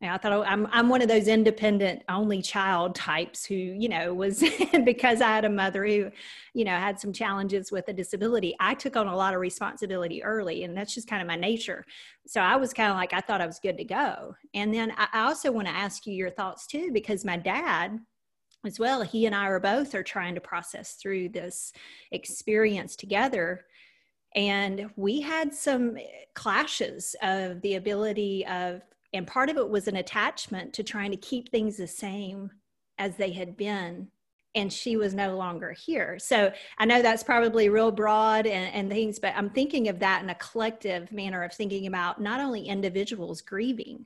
I 0.00 0.16
thought 0.16 0.46
I'm 0.46 0.68
I'm 0.70 0.88
one 0.88 1.02
of 1.02 1.08
those 1.08 1.26
independent 1.26 2.02
only 2.08 2.40
child 2.40 2.94
types 2.94 3.44
who 3.44 3.56
you 3.56 3.88
know 3.88 4.14
was 4.14 4.44
because 4.84 5.20
I 5.20 5.28
had 5.28 5.44
a 5.44 5.50
mother 5.50 5.84
who 5.84 6.10
you 6.54 6.64
know 6.64 6.76
had 6.76 7.00
some 7.00 7.12
challenges 7.12 7.72
with 7.72 7.88
a 7.88 7.92
disability. 7.92 8.54
I 8.60 8.74
took 8.74 8.94
on 8.96 9.08
a 9.08 9.16
lot 9.16 9.34
of 9.34 9.40
responsibility 9.40 10.22
early, 10.22 10.62
and 10.62 10.76
that's 10.76 10.94
just 10.94 11.08
kind 11.08 11.20
of 11.20 11.26
my 11.26 11.34
nature. 11.34 11.84
So 12.26 12.40
I 12.40 12.56
was 12.56 12.72
kind 12.72 12.90
of 12.90 12.96
like 12.96 13.12
I 13.12 13.20
thought 13.20 13.40
I 13.40 13.46
was 13.46 13.58
good 13.58 13.76
to 13.78 13.84
go. 13.84 14.36
And 14.54 14.72
then 14.72 14.92
I 14.96 15.26
also 15.26 15.50
want 15.50 15.66
to 15.66 15.74
ask 15.74 16.06
you 16.06 16.14
your 16.14 16.30
thoughts 16.30 16.66
too, 16.66 16.90
because 16.92 17.24
my 17.24 17.36
dad 17.36 17.98
as 18.66 18.80
well 18.80 19.02
he 19.02 19.24
and 19.24 19.36
i 19.36 19.46
are 19.46 19.60
both 19.60 19.94
are 19.94 20.02
trying 20.02 20.34
to 20.34 20.40
process 20.40 20.94
through 20.94 21.28
this 21.28 21.72
experience 22.10 22.96
together 22.96 23.64
and 24.34 24.90
we 24.96 25.20
had 25.20 25.54
some 25.54 25.96
clashes 26.34 27.14
of 27.22 27.60
the 27.62 27.76
ability 27.76 28.44
of 28.46 28.82
and 29.12 29.26
part 29.26 29.48
of 29.48 29.56
it 29.56 29.68
was 29.68 29.88
an 29.88 29.96
attachment 29.96 30.72
to 30.74 30.82
trying 30.82 31.10
to 31.10 31.16
keep 31.16 31.50
things 31.50 31.76
the 31.76 31.86
same 31.86 32.50
as 32.98 33.16
they 33.16 33.32
had 33.32 33.56
been 33.56 34.08
and 34.54 34.72
she 34.72 34.96
was 34.96 35.14
no 35.14 35.36
longer 35.36 35.72
here 35.72 36.18
so 36.18 36.50
i 36.78 36.84
know 36.84 37.02
that's 37.02 37.22
probably 37.22 37.68
real 37.68 37.90
broad 37.90 38.46
and, 38.46 38.74
and, 38.74 38.90
things 38.90 39.18
but 39.18 39.34
i'm 39.36 39.50
thinking 39.50 39.88
of 39.88 39.98
that 39.98 40.22
in 40.22 40.30
a 40.30 40.34
collective 40.36 41.10
manner 41.12 41.42
of 41.42 41.52
thinking 41.52 41.86
about 41.86 42.20
not 42.20 42.40
only 42.40 42.62
individuals 42.62 43.40
grieving 43.40 44.04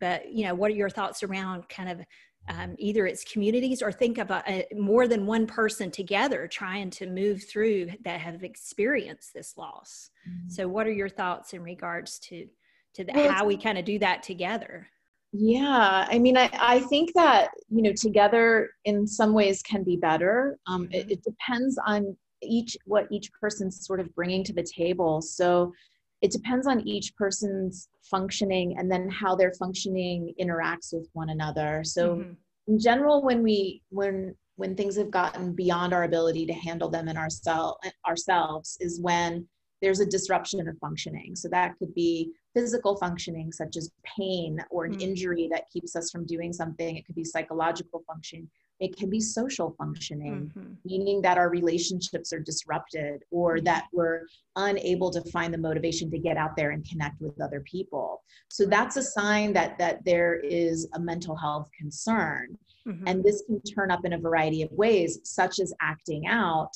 but 0.00 0.32
you 0.32 0.44
know 0.44 0.54
what 0.54 0.70
are 0.70 0.74
your 0.74 0.90
thoughts 0.90 1.22
around 1.22 1.68
kind 1.68 1.88
of 1.88 2.00
um, 2.48 2.74
either 2.78 3.06
it's 3.06 3.22
communities 3.22 3.82
or 3.82 3.92
think 3.92 4.18
of 4.18 4.28
a, 4.32 4.42
a, 4.48 4.74
more 4.74 5.06
than 5.06 5.26
one 5.26 5.46
person 5.46 5.92
together 5.92 6.48
trying 6.48 6.90
to 6.90 7.06
move 7.06 7.44
through 7.44 7.90
that 8.04 8.20
have 8.20 8.42
experienced 8.42 9.32
this 9.32 9.56
loss 9.56 10.10
mm-hmm. 10.28 10.48
so 10.48 10.66
what 10.66 10.86
are 10.86 10.92
your 10.92 11.08
thoughts 11.08 11.52
in 11.52 11.62
regards 11.62 12.18
to 12.18 12.46
to 12.94 13.04
the, 13.04 13.12
well, 13.14 13.30
how 13.30 13.44
we 13.44 13.56
kind 13.56 13.78
of 13.78 13.84
do 13.84 13.98
that 13.98 14.22
together 14.22 14.88
yeah 15.32 16.06
i 16.10 16.18
mean 16.18 16.36
I, 16.36 16.50
I 16.52 16.80
think 16.80 17.12
that 17.14 17.50
you 17.70 17.82
know 17.82 17.92
together 17.92 18.70
in 18.84 19.06
some 19.06 19.32
ways 19.32 19.62
can 19.62 19.82
be 19.82 19.96
better 19.96 20.58
um, 20.66 20.88
it, 20.92 21.04
mm-hmm. 21.04 21.10
it 21.10 21.24
depends 21.24 21.78
on 21.86 22.16
each 22.42 22.76
what 22.84 23.06
each 23.10 23.32
person's 23.32 23.86
sort 23.86 24.00
of 24.00 24.14
bringing 24.14 24.44
to 24.44 24.52
the 24.52 24.62
table 24.62 25.22
so 25.22 25.72
it 26.20 26.30
depends 26.30 26.66
on 26.66 26.86
each 26.86 27.16
person's 27.16 27.88
functioning 28.02 28.76
and 28.78 28.90
then 28.90 29.08
how 29.08 29.34
their 29.34 29.52
functioning 29.52 30.34
interacts 30.40 30.92
with 30.92 31.08
one 31.14 31.30
another 31.30 31.82
so 31.82 32.16
mm-hmm. 32.16 32.32
in 32.68 32.78
general 32.78 33.22
when 33.22 33.42
we 33.42 33.82
when 33.88 34.34
when 34.56 34.76
things 34.76 34.96
have 34.96 35.10
gotten 35.10 35.54
beyond 35.54 35.94
our 35.94 36.04
ability 36.04 36.44
to 36.44 36.52
handle 36.52 36.90
them 36.90 37.08
in 37.08 37.16
ourselves 37.16 37.78
ourselves 38.06 38.76
is 38.80 39.00
when 39.00 39.46
there's 39.82 40.00
a 40.00 40.06
disruption 40.06 40.66
of 40.66 40.78
functioning 40.78 41.36
so 41.36 41.48
that 41.48 41.76
could 41.78 41.94
be 41.94 42.30
physical 42.54 42.96
functioning 42.96 43.52
such 43.52 43.76
as 43.76 43.90
pain 44.18 44.58
or 44.70 44.84
an 44.84 44.96
mm. 44.96 45.02
injury 45.02 45.48
that 45.50 45.70
keeps 45.70 45.94
us 45.96 46.10
from 46.10 46.24
doing 46.24 46.52
something 46.52 46.96
it 46.96 47.04
could 47.04 47.14
be 47.14 47.24
psychological 47.24 48.02
functioning 48.06 48.48
it 48.80 48.96
can 48.96 49.10
be 49.10 49.20
social 49.20 49.74
functioning 49.78 50.50
mm-hmm. 50.56 50.72
meaning 50.84 51.20
that 51.20 51.38
our 51.38 51.50
relationships 51.50 52.32
are 52.32 52.40
disrupted 52.40 53.22
or 53.30 53.56
mm-hmm. 53.56 53.64
that 53.64 53.86
we're 53.92 54.22
unable 54.56 55.10
to 55.10 55.20
find 55.30 55.52
the 55.52 55.58
motivation 55.58 56.10
to 56.10 56.18
get 56.18 56.36
out 56.36 56.56
there 56.56 56.70
and 56.70 56.88
connect 56.88 57.20
with 57.20 57.40
other 57.40 57.60
people 57.60 58.22
so 58.48 58.64
that's 58.64 58.96
a 58.96 59.02
sign 59.02 59.52
that 59.52 59.76
that 59.78 60.04
there 60.04 60.36
is 60.36 60.88
a 60.94 61.00
mental 61.00 61.36
health 61.36 61.68
concern 61.78 62.56
Mm-hmm. 62.86 63.06
And 63.06 63.24
this 63.24 63.42
can 63.46 63.60
turn 63.62 63.90
up 63.90 64.04
in 64.04 64.14
a 64.14 64.18
variety 64.18 64.62
of 64.62 64.70
ways, 64.72 65.20
such 65.24 65.60
as 65.60 65.72
acting 65.80 66.26
out 66.26 66.72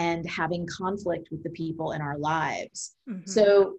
and 0.00 0.26
having 0.26 0.66
conflict 0.66 1.28
with 1.30 1.42
the 1.42 1.50
people 1.50 1.92
in 1.92 2.00
our 2.00 2.16
lives. 2.16 2.96
Mm-hmm. 3.06 3.28
So 3.30 3.74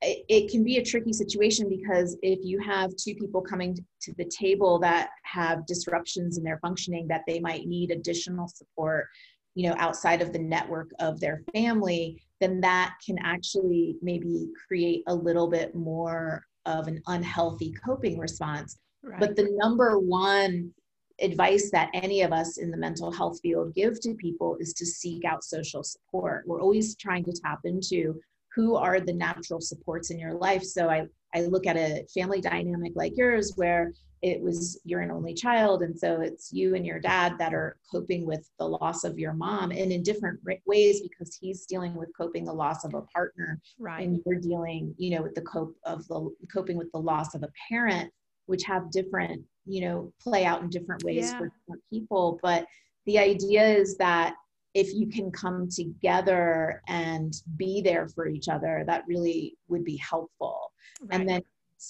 it, 0.00 0.24
it, 0.30 0.50
can 0.50 0.64
be 0.64 0.78
a 0.78 0.84
tricky 0.84 1.12
situation 1.12 1.68
because 1.68 2.16
if 2.22 2.38
you 2.42 2.58
have 2.60 2.96
two 2.96 3.14
people 3.14 3.42
coming 3.42 3.76
to 4.00 4.14
the 4.16 4.24
table 4.24 4.78
that 4.78 5.10
have 5.24 5.66
disruptions 5.66 6.38
in 6.38 6.44
their 6.44 6.58
functioning 6.60 7.06
that 7.08 7.24
they 7.26 7.38
might 7.38 7.66
need 7.66 7.90
additional 7.90 8.48
support 8.48 9.08
you 9.54 9.68
know 9.68 9.74
outside 9.78 10.22
of 10.22 10.32
the 10.32 10.38
network 10.38 10.90
of 11.00 11.18
their 11.18 11.42
family 11.52 12.22
then 12.40 12.60
that 12.60 12.94
can 13.04 13.18
actually 13.18 13.96
maybe 14.00 14.46
create 14.68 15.02
a 15.08 15.14
little 15.14 15.48
bit 15.48 15.74
more 15.74 16.44
of 16.64 16.86
an 16.86 17.02
unhealthy 17.08 17.74
coping 17.84 18.18
response 18.18 18.78
right. 19.02 19.18
but 19.18 19.34
the 19.34 19.48
number 19.60 19.98
one 19.98 20.72
advice 21.20 21.70
that 21.70 21.90
any 21.94 22.22
of 22.22 22.32
us 22.32 22.58
in 22.58 22.70
the 22.70 22.76
mental 22.76 23.10
health 23.10 23.40
field 23.40 23.74
give 23.74 24.00
to 24.00 24.14
people 24.14 24.56
is 24.60 24.72
to 24.74 24.86
seek 24.86 25.24
out 25.24 25.44
social 25.44 25.82
support. 25.82 26.44
We're 26.46 26.60
always 26.60 26.96
trying 26.96 27.24
to 27.24 27.32
tap 27.32 27.60
into 27.64 28.20
who 28.54 28.76
are 28.76 29.00
the 29.00 29.12
natural 29.12 29.60
supports 29.60 30.10
in 30.10 30.18
your 30.18 30.34
life. 30.34 30.62
So 30.62 30.88
I, 30.88 31.06
I 31.34 31.42
look 31.42 31.66
at 31.66 31.76
a 31.76 32.06
family 32.12 32.40
dynamic 32.40 32.92
like 32.94 33.16
yours 33.16 33.52
where 33.56 33.92
it 34.22 34.40
was 34.40 34.80
you're 34.84 35.00
an 35.00 35.10
only 35.10 35.32
child 35.32 35.82
and 35.82 35.96
so 35.96 36.20
it's 36.20 36.52
you 36.52 36.74
and 36.74 36.84
your 36.84 36.98
dad 36.98 37.36
that 37.38 37.54
are 37.54 37.76
coping 37.90 38.26
with 38.26 38.50
the 38.58 38.66
loss 38.66 39.04
of 39.04 39.18
your 39.18 39.32
mom 39.32 39.70
and 39.70 39.92
in 39.92 40.02
different 40.02 40.40
ways 40.66 41.00
because 41.02 41.38
he's 41.40 41.66
dealing 41.66 41.94
with 41.94 42.08
coping 42.16 42.44
the 42.44 42.52
loss 42.52 42.84
of 42.84 42.94
a 42.94 43.02
partner 43.02 43.60
right 43.78 44.06
and 44.06 44.20
you're 44.26 44.40
dealing 44.40 44.92
you 44.98 45.14
know 45.14 45.22
with 45.22 45.34
the 45.34 45.42
cope 45.42 45.76
of 45.84 46.06
the 46.08 46.34
coping 46.52 46.76
with 46.76 46.90
the 46.92 46.98
loss 46.98 47.34
of 47.34 47.42
a 47.42 47.50
parent 47.68 48.10
which 48.48 48.64
have 48.64 48.90
different 48.90 49.42
you 49.66 49.82
know 49.82 50.12
play 50.20 50.44
out 50.44 50.62
in 50.62 50.70
different 50.70 51.04
ways 51.04 51.30
yeah. 51.30 51.38
for 51.38 51.52
different 51.60 51.82
people. 51.90 52.40
But 52.42 52.66
the 53.06 53.18
idea 53.18 53.64
is 53.64 53.96
that 53.98 54.34
if 54.74 54.92
you 54.94 55.06
can 55.06 55.30
come 55.30 55.68
together 55.68 56.82
and 56.88 57.32
be 57.56 57.80
there 57.80 58.08
for 58.08 58.28
each 58.28 58.48
other 58.48 58.84
that 58.86 59.04
really 59.06 59.56
would 59.68 59.84
be 59.84 59.96
helpful. 59.96 60.72
Right. 61.00 61.20
and 61.20 61.28
then 61.28 61.42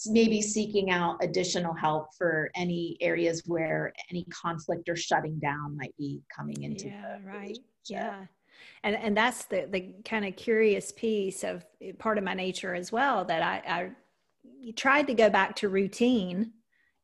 maybe 0.06 0.42
seeking 0.42 0.90
out 0.90 1.16
additional 1.22 1.72
help 1.72 2.08
for 2.16 2.50
any 2.54 2.98
areas 3.00 3.42
where 3.46 3.92
any 4.10 4.24
conflict 4.24 4.86
or 4.88 4.96
shutting 4.96 5.38
down 5.38 5.78
might 5.78 5.96
be 5.96 6.20
coming 6.34 6.62
into 6.62 6.88
yeah 6.88 7.18
right. 7.24 7.58
Yeah. 7.86 8.24
And 8.82 8.96
and 8.96 9.16
that's 9.16 9.44
the 9.46 9.66
the 9.70 9.94
kind 10.04 10.24
of 10.24 10.36
curious 10.36 10.92
piece 10.92 11.42
of 11.42 11.64
eh, 11.80 11.92
part 11.98 12.18
of 12.18 12.24
my 12.24 12.34
nature 12.34 12.74
as 12.74 12.92
well 12.92 13.24
that 13.24 13.42
i 13.42 13.62
i 13.72 13.90
tried 14.76 15.06
to 15.08 15.14
go 15.14 15.30
back 15.30 15.56
to 15.56 15.68
routine 15.68 16.52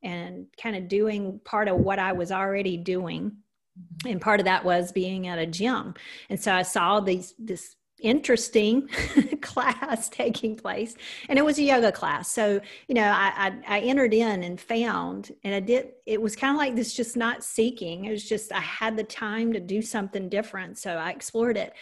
and 0.03 0.47
kind 0.63 0.77
of 0.77 0.89
doing 0.89 1.41
part 1.45 1.69
of 1.69 1.77
what 1.77 1.99
I 1.99 2.13
was 2.13 2.31
already 2.31 2.77
doing. 2.77 3.31
Mm-hmm. 3.31 4.13
And 4.13 4.21
part 4.21 4.41
of 4.41 4.45
that 4.45 4.65
was 4.65 4.93
being 4.93 5.27
at 5.27 5.39
a 5.39 5.47
gym. 5.47 5.95
And 6.29 6.41
so 6.41 6.53
I 6.53 6.63
saw 6.63 7.01
these 7.01 7.35
this 7.39 7.77
interesting 8.01 8.89
class 9.41 10.09
taking 10.09 10.57
place 10.57 10.95
and 11.29 11.39
it 11.39 11.45
was 11.45 11.59
a 11.59 11.63
yoga 11.63 11.93
class 11.93 12.29
so 12.31 12.61
you 12.89 12.95
know 12.95 13.07
I, 13.07 13.33
I, 13.67 13.77
I 13.77 13.81
entered 13.81 14.13
in 14.13 14.43
and 14.43 14.61
found 14.61 15.33
and 15.45 15.55
i 15.55 15.61
did 15.61 15.93
it 16.05 16.21
was 16.21 16.35
kind 16.35 16.51
of 16.55 16.59
like 16.59 16.75
this 16.75 16.93
just 16.93 17.17
not 17.17 17.45
seeking 17.45 18.05
it 18.05 18.11
was 18.11 18.29
just 18.29 18.53
i 18.53 18.61
had 18.61 18.97
the 18.97 19.05
time 19.05 19.53
to 19.53 19.61
do 19.61 19.81
something 19.81 20.29
different 20.29 20.77
so 20.77 20.97
i 20.97 21.11
explored 21.11 21.57
it 21.57 21.73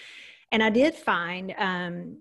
and 0.53 0.63
i 0.63 0.69
did 0.69 0.95
find 0.95 1.55
um, 1.57 2.19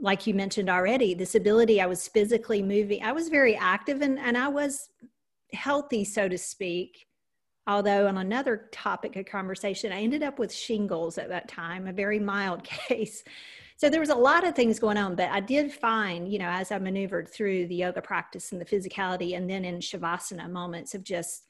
like 0.00 0.26
you 0.26 0.34
mentioned 0.34 0.68
already 0.68 1.14
this 1.14 1.34
ability 1.34 1.80
i 1.80 1.86
was 1.86 2.08
physically 2.08 2.62
moving 2.62 3.02
i 3.02 3.12
was 3.12 3.28
very 3.28 3.56
active 3.56 4.02
and, 4.02 4.18
and 4.18 4.36
i 4.36 4.48
was 4.48 4.90
healthy, 5.52 6.04
so 6.04 6.28
to 6.28 6.38
speak. 6.38 7.06
Although, 7.66 8.06
on 8.06 8.16
another 8.16 8.68
topic 8.72 9.16
of 9.16 9.26
conversation, 9.26 9.92
I 9.92 10.02
ended 10.02 10.22
up 10.22 10.38
with 10.38 10.52
shingles 10.52 11.18
at 11.18 11.28
that 11.28 11.48
time, 11.48 11.86
a 11.86 11.92
very 11.92 12.18
mild 12.18 12.64
case. 12.88 13.22
So 13.76 13.88
there 13.88 14.00
was 14.00 14.08
a 14.08 14.14
lot 14.14 14.44
of 14.44 14.56
things 14.56 14.80
going 14.80 14.96
on, 14.96 15.14
but 15.14 15.30
I 15.30 15.40
did 15.40 15.72
find, 15.72 16.30
you 16.32 16.38
know, 16.38 16.48
as 16.48 16.72
I 16.72 16.78
maneuvered 16.78 17.28
through 17.28 17.68
the 17.68 17.76
yoga 17.76 18.02
practice 18.02 18.50
and 18.50 18.60
the 18.60 18.64
physicality, 18.64 19.36
and 19.36 19.48
then 19.48 19.64
in 19.64 19.78
shavasana, 19.78 20.50
moments 20.50 20.94
of 20.94 21.04
just 21.04 21.46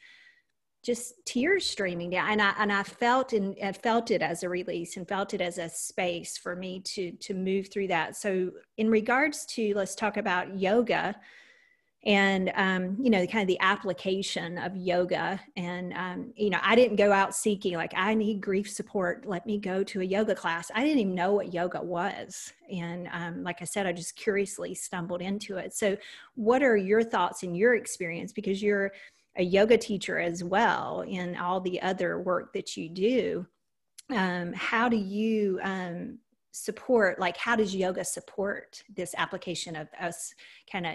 just 0.83 1.15
tears 1.25 1.67
streaming 1.67 2.11
down. 2.11 2.31
And 2.31 2.43
i 2.43 2.55
and 2.59 2.73
i 2.73 2.83
felt 2.83 3.33
and 3.33 3.57
I 3.63 3.73
felt 3.73 4.11
it 4.11 4.23
as 4.23 4.43
a 4.43 4.49
release 4.49 4.97
and 4.97 5.09
felt 5.09 5.35
it 5.35 5.41
as 5.41 5.59
a 5.59 5.69
space 5.69 6.39
for 6.39 6.55
me 6.55 6.81
to 6.81 7.13
to 7.13 7.35
move 7.35 7.69
through 7.73 7.89
that. 7.89 8.17
So 8.17 8.51
in 8.77 8.89
regards 8.89 9.45
to 9.47 9.75
let's 9.75 9.95
talk 9.95 10.17
about 10.17 10.59
yoga 10.59 11.17
and 12.05 12.53
um, 12.55 12.97
you 13.01 13.11
know 13.11 13.27
kind 13.27 13.43
of 13.43 13.49
the 13.49 13.59
application 13.61 14.57
of 14.59 14.77
yoga. 14.77 15.41
And 15.57 15.93
um, 15.95 16.33
you 16.37 16.49
know 16.49 16.61
i 16.63 16.77
didn't 16.77 16.97
go 16.97 17.13
out 17.13 17.35
seeking 17.35 17.75
like 17.75 17.93
i 17.97 18.15
need 18.15 18.41
grief 18.41 18.71
support. 18.71 19.27
Let 19.27 19.47
me 19.47 19.59
go 19.59 19.83
to 19.83 20.01
a 20.01 20.05
yoga 20.05 20.35
class. 20.35 20.71
I 20.75 20.85
didn't 20.85 21.01
even 21.01 21.15
know 21.15 21.33
what 21.33 21.53
yoga 21.53 21.83
was. 21.83 22.53
And 22.71 23.09
um, 23.13 23.43
like 23.43 23.61
i 23.63 23.65
said 23.65 23.87
i 23.87 23.93
just 23.93 24.15
curiously 24.15 24.75
stumbled 24.75 25.23
into 25.23 25.57
it. 25.57 25.75
So 25.75 25.97
what 26.37 26.63
are 26.63 26.77
your 26.77 27.03
thoughts 27.03 27.43
and 27.43 27.57
your 27.57 27.75
experience? 27.75 28.33
Because 28.33 28.63
you're 28.63 28.93
a 29.37 29.43
yoga 29.43 29.79
teacher 29.79 30.19
as 30.19 30.43
well 30.43 31.03
in 31.07 31.37
all 31.37 31.61
the 31.61 31.81
other 31.83 32.21
work 32.21 32.53
that 32.53 32.77
you 32.77 32.89
do 32.89 33.47
um, 34.15 34.53
how 34.55 34.89
do 34.89 34.97
you 34.97 35.61
um, 35.63 36.19
support 36.53 37.19
like 37.21 37.37
how 37.37 37.55
does 37.55 37.75
yoga 37.75 38.05
support 38.05 38.83
this 38.97 39.15
application 39.17 39.77
of 39.77 39.89
us 40.01 40.35
kind 40.71 40.87
of 40.87 40.95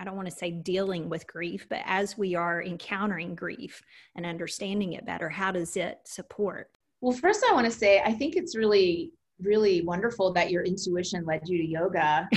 I 0.00 0.04
don't 0.04 0.16
want 0.16 0.28
to 0.28 0.34
say 0.34 0.50
dealing 0.50 1.08
with 1.08 1.26
grief, 1.26 1.66
but 1.68 1.80
as 1.84 2.18
we 2.18 2.34
are 2.34 2.62
encountering 2.62 3.34
grief 3.34 3.82
and 4.16 4.26
understanding 4.26 4.94
it 4.94 5.06
better, 5.06 5.28
how 5.28 5.52
does 5.52 5.76
it 5.76 6.00
support? 6.04 6.70
Well, 7.00 7.16
first, 7.16 7.44
I 7.48 7.52
want 7.52 7.66
to 7.66 7.70
say 7.70 8.00
I 8.00 8.12
think 8.12 8.36
it's 8.36 8.56
really, 8.56 9.12
really 9.40 9.82
wonderful 9.82 10.32
that 10.32 10.50
your 10.50 10.64
intuition 10.64 11.24
led 11.24 11.42
you 11.46 11.58
to 11.58 11.64
yoga 11.64 12.28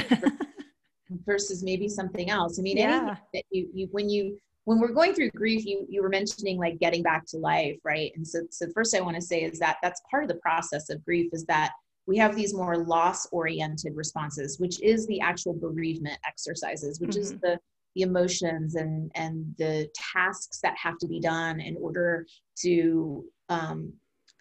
versus 1.25 1.63
maybe 1.63 1.87
something 1.87 2.29
else. 2.29 2.59
I 2.59 2.61
mean, 2.61 2.77
yeah. 2.77 3.15
that 3.33 3.43
you, 3.49 3.69
you, 3.73 3.87
when 3.91 4.09
you, 4.09 4.37
when 4.67 4.79
we're 4.79 4.91
going 4.91 5.13
through 5.13 5.31
grief, 5.31 5.65
you, 5.65 5.85
you 5.87 6.03
were 6.03 6.09
mentioning 6.09 6.57
like 6.57 6.77
getting 6.77 7.01
back 7.01 7.25
to 7.25 7.37
life, 7.37 7.77
right? 7.85 8.11
And 8.17 8.27
so, 8.27 8.41
so 8.49 8.67
first 8.73 8.93
I 8.93 8.99
want 8.99 9.15
to 9.15 9.21
say 9.21 9.43
is 9.43 9.59
that 9.59 9.77
that's 9.81 10.01
part 10.11 10.23
of 10.23 10.27
the 10.27 10.35
process 10.35 10.89
of 10.89 11.05
grief 11.05 11.29
is 11.31 11.45
that 11.45 11.71
we 12.05 12.17
have 12.17 12.35
these 12.35 12.53
more 12.53 12.77
loss 12.77 13.27
oriented 13.31 13.95
responses 13.95 14.59
which 14.59 14.81
is 14.81 15.05
the 15.07 15.19
actual 15.19 15.53
bereavement 15.53 16.17
exercises 16.25 17.01
which 17.01 17.11
mm-hmm. 17.11 17.19
is 17.19 17.31
the 17.39 17.59
the 17.95 18.01
emotions 18.01 18.75
and 18.75 19.11
and 19.15 19.53
the 19.57 19.89
tasks 19.93 20.59
that 20.61 20.75
have 20.77 20.97
to 20.99 21.07
be 21.07 21.19
done 21.19 21.59
in 21.59 21.75
order 21.77 22.25
to 22.55 23.25
um, 23.49 23.91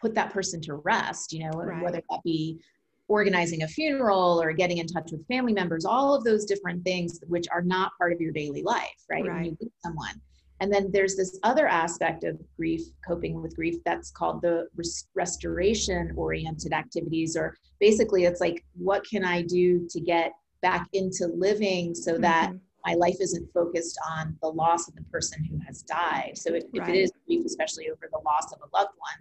put 0.01 0.15
that 0.15 0.33
person 0.33 0.61
to 0.61 0.75
rest 0.75 1.33
you 1.33 1.41
know 1.41 1.51
right. 1.51 1.83
whether 1.83 2.03
that 2.09 2.21
be 2.25 2.61
organizing 3.09 3.63
a 3.63 3.69
funeral 3.69 4.41
or 4.43 4.53
getting 4.53 4.79
in 4.79 4.87
touch 4.87 5.11
with 5.13 5.27
family 5.27 5.53
members 5.53 5.85
all 5.85 6.15
of 6.15 6.25
those 6.25 6.45
different 6.45 6.83
things 6.85 7.21
which 7.29 7.47
are 7.53 7.63
not 7.63 7.93
part 7.99 8.13
of 8.13 8.21
your 8.21 8.33
daily 8.33 8.63
life 8.63 8.89
right, 9.11 9.25
right. 9.25 9.35
when 9.35 9.45
you 9.45 9.57
lose 9.61 9.73
someone 9.83 10.21
and 10.61 10.73
then 10.73 10.91
there's 10.91 11.17
this 11.17 11.39
other 11.43 11.67
aspect 11.67 12.25
of 12.25 12.39
grief, 12.57 12.83
coping 13.07 13.41
with 13.41 13.55
grief, 13.55 13.77
that's 13.85 14.11
called 14.11 14.41
the 14.41 14.69
res- 14.75 15.07
restoration 15.15 16.13
oriented 16.17 16.73
activities, 16.73 17.37
or 17.37 17.57
basically 17.79 18.25
it's 18.25 18.41
like, 18.41 18.65
what 18.75 19.05
can 19.09 19.25
I 19.25 19.43
do 19.43 19.87
to 19.91 20.01
get 20.01 20.33
back 20.63 20.89
into 20.95 21.27
living 21.27 21.95
so 21.95 22.17
that 22.19 22.49
mm-hmm. 22.49 22.59
my 22.87 22.95
life 22.95 23.17
isn't 23.21 23.53
focused 23.53 23.99
on 24.11 24.37
the 24.41 24.49
loss 24.49 24.89
of 24.89 24.95
the 24.95 25.05
person 25.05 25.45
who 25.45 25.59
has 25.67 25.83
died? 25.83 26.33
So 26.37 26.55
if, 26.55 26.65
right. 26.79 26.83
if 26.83 26.89
it 26.89 26.97
is 26.97 27.13
grief, 27.27 27.45
especially 27.45 27.91
over 27.91 28.09
the 28.11 28.21
loss 28.25 28.51
of 28.53 28.61
a 28.61 28.77
loved 28.77 28.93
one. 28.97 29.21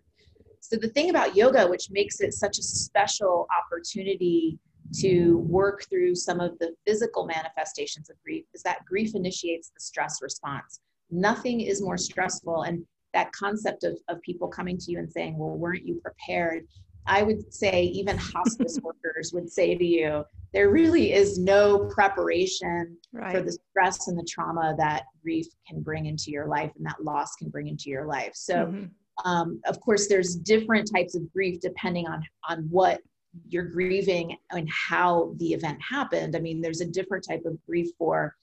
So 0.69 0.77
the 0.77 0.89
thing 0.89 1.09
about 1.09 1.35
yoga, 1.35 1.67
which 1.67 1.89
makes 1.91 2.21
it 2.21 2.33
such 2.33 2.57
a 2.57 2.63
special 2.63 3.47
opportunity 3.55 4.57
to 4.99 5.37
work 5.39 5.85
through 5.89 6.15
some 6.15 6.39
of 6.39 6.57
the 6.59 6.73
physical 6.85 7.25
manifestations 7.25 8.09
of 8.09 8.15
grief, 8.23 8.45
is 8.53 8.61
that 8.63 8.85
grief 8.85 9.15
initiates 9.15 9.69
the 9.69 9.79
stress 9.79 10.21
response 10.21 10.79
nothing 11.11 11.61
is 11.61 11.81
more 11.81 11.97
stressful 11.97 12.63
and 12.63 12.83
that 13.13 13.31
concept 13.31 13.83
of, 13.83 13.97
of 14.09 14.21
people 14.21 14.47
coming 14.47 14.77
to 14.77 14.91
you 14.91 14.99
and 14.99 15.11
saying 15.11 15.37
well 15.37 15.55
weren't 15.57 15.85
you 15.85 15.95
prepared 16.01 16.65
i 17.05 17.21
would 17.21 17.53
say 17.53 17.83
even 17.83 18.17
hospice 18.17 18.79
workers 18.83 19.31
would 19.33 19.49
say 19.49 19.75
to 19.75 19.85
you 19.85 20.23
there 20.53 20.69
really 20.69 21.13
is 21.13 21.37
no 21.37 21.85
preparation 21.93 22.97
right. 23.11 23.35
for 23.35 23.41
the 23.41 23.57
stress 23.69 24.07
and 24.07 24.17
the 24.17 24.27
trauma 24.29 24.73
that 24.77 25.03
grief 25.21 25.47
can 25.67 25.81
bring 25.81 26.05
into 26.05 26.31
your 26.31 26.47
life 26.47 26.71
and 26.77 26.85
that 26.85 27.01
loss 27.03 27.35
can 27.35 27.49
bring 27.49 27.67
into 27.67 27.89
your 27.89 28.05
life 28.05 28.31
so 28.33 28.65
mm-hmm. 28.65 28.85
Um, 29.23 29.61
of 29.65 29.79
course 29.79 30.07
there's 30.07 30.35
different 30.35 30.89
types 30.91 31.15
of 31.15 31.31
grief 31.31 31.59
depending 31.61 32.07
on 32.07 32.23
on 32.47 32.67
what 32.69 33.01
you're 33.49 33.65
grieving 33.65 34.35
and 34.51 34.69
how 34.69 35.33
the 35.37 35.53
event 35.53 35.77
happened 35.81 36.35
i 36.35 36.39
mean 36.39 36.61
there's 36.61 36.81
a 36.81 36.85
different 36.85 37.25
type 37.27 37.43
of 37.45 37.57
grief 37.65 37.89
for 37.97 38.35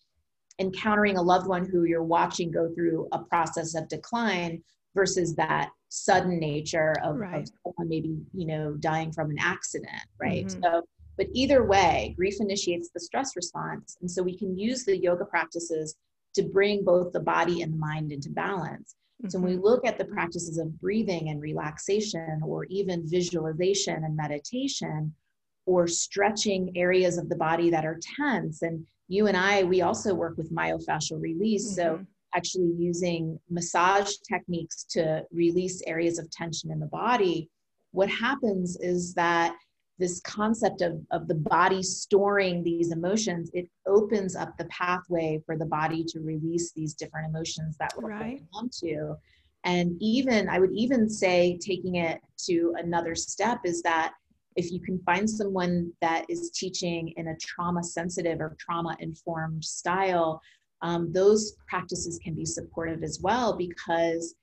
encountering 0.59 1.17
a 1.17 1.23
loved 1.23 1.47
one 1.47 1.67
who 1.69 1.85
you're 1.85 2.03
watching 2.03 2.51
go 2.51 2.69
through 2.75 3.09
a 3.13 3.19
process 3.19 3.75
of 3.75 3.89
decline 3.89 4.63
versus 4.95 5.35
that 5.35 5.71
sudden 5.89 6.39
nature 6.39 6.95
of, 7.03 7.17
right. 7.17 7.43
of 7.43 7.51
someone 7.65 7.89
maybe 7.89 8.17
you 8.35 8.47
know 8.47 8.73
dying 8.81 9.11
from 9.13 9.31
an 9.31 9.39
accident 9.41 10.03
right 10.21 10.47
mm-hmm. 10.47 10.63
so 10.63 10.83
but 11.17 11.27
either 11.33 11.65
way 11.65 12.15
grief 12.17 12.35
initiates 12.41 12.91
the 12.93 13.01
stress 13.01 13.35
response 13.35 13.97
and 14.03 14.11
so 14.11 14.23
we 14.23 14.37
can 14.37 14.59
use 14.59 14.85
the 14.85 14.97
yoga 14.97 15.25
practices 15.25 15.97
to 16.35 16.43
bring 16.43 16.85
both 16.85 17.13
the 17.13 17.21
body 17.21 17.63
and 17.63 17.73
the 17.73 17.77
mind 17.77 18.13
into 18.13 18.31
balance. 18.31 18.97
So 19.29 19.39
when 19.39 19.51
we 19.51 19.57
mm-hmm. 19.57 19.65
look 19.65 19.87
at 19.87 19.99
the 19.99 20.05
practices 20.05 20.59
of 20.59 20.81
breathing 20.81 21.29
and 21.29 21.41
relaxation, 21.41 22.41
or 22.45 22.65
even 22.65 23.09
visualization 23.09 24.05
and 24.05 24.17
meditation, 24.17 25.15
or 25.67 25.87
stretching 25.87 26.73
areas 26.77 27.19
of 27.19 27.29
the 27.29 27.37
body 27.37 27.71
that 27.71 27.85
are 27.85 28.01
tense, 28.19 28.63
and 28.63 28.85
you 29.09 29.29
and 29.29 29.37
I, 29.37 29.63
we 29.63 29.83
also 29.83 30.15
work 30.15 30.37
with 30.37 30.53
myofascial 30.53 31.21
release. 31.21 31.79
Mm-hmm. 31.79 31.99
So 32.01 32.07
actually 32.35 32.73
using 32.79 33.39
massage 33.51 34.13
techniques 34.29 34.85
to 34.91 35.23
release 35.31 35.83
areas 35.87 36.19
of 36.19 36.31
tension 36.31 36.71
in 36.71 36.81
the 36.81 36.87
body, 36.87 37.51
what 37.93 38.09
happens 38.09 38.77
is 38.81 39.15
that 39.15 39.55
this 40.03 40.21
concept 40.23 40.83
of, 40.83 41.01
of 41.13 41.29
the 41.29 41.37
body 41.37 41.81
storing 41.81 42.65
these 42.65 42.91
emotions, 42.91 43.53
it 43.55 43.71
opens 43.87 44.35
up 44.35 44.59
the 44.59 44.65
pathway 44.65 45.41
for 45.47 45.57
the 45.57 45.65
body 45.65 46.03
to 46.03 46.19
release 46.19 46.73
these 46.73 46.93
different 46.93 47.29
emotions 47.29 47.77
that 47.79 47.93
we're 47.97 48.11
right. 48.11 48.43
onto. 48.53 49.15
And 49.63 49.97
even, 50.01 50.49
I 50.49 50.59
would 50.59 50.73
even 50.73 51.09
say, 51.09 51.57
taking 51.65 51.95
it 51.95 52.21
to 52.47 52.75
another 52.79 53.15
step 53.15 53.61
is 53.65 53.81
that 53.83 54.15
if 54.57 54.73
you 54.73 54.81
can 54.81 54.99
find 55.07 55.31
someone 55.31 55.93
that 56.01 56.27
is 56.29 56.51
teaching 56.51 57.15
in 57.17 57.29
a 57.29 57.37
trauma 57.37 57.85
sensitive 57.85 58.41
or 58.41 58.57
trauma 58.59 58.97
informed 58.99 59.65
style, 59.65 60.43
um, 60.83 61.13
those 61.13 61.55
practices 61.69 62.19
can 62.19 62.35
be 62.35 62.45
supportive 62.45 63.05
as 63.05 63.21
well 63.23 63.57
because 63.57 64.35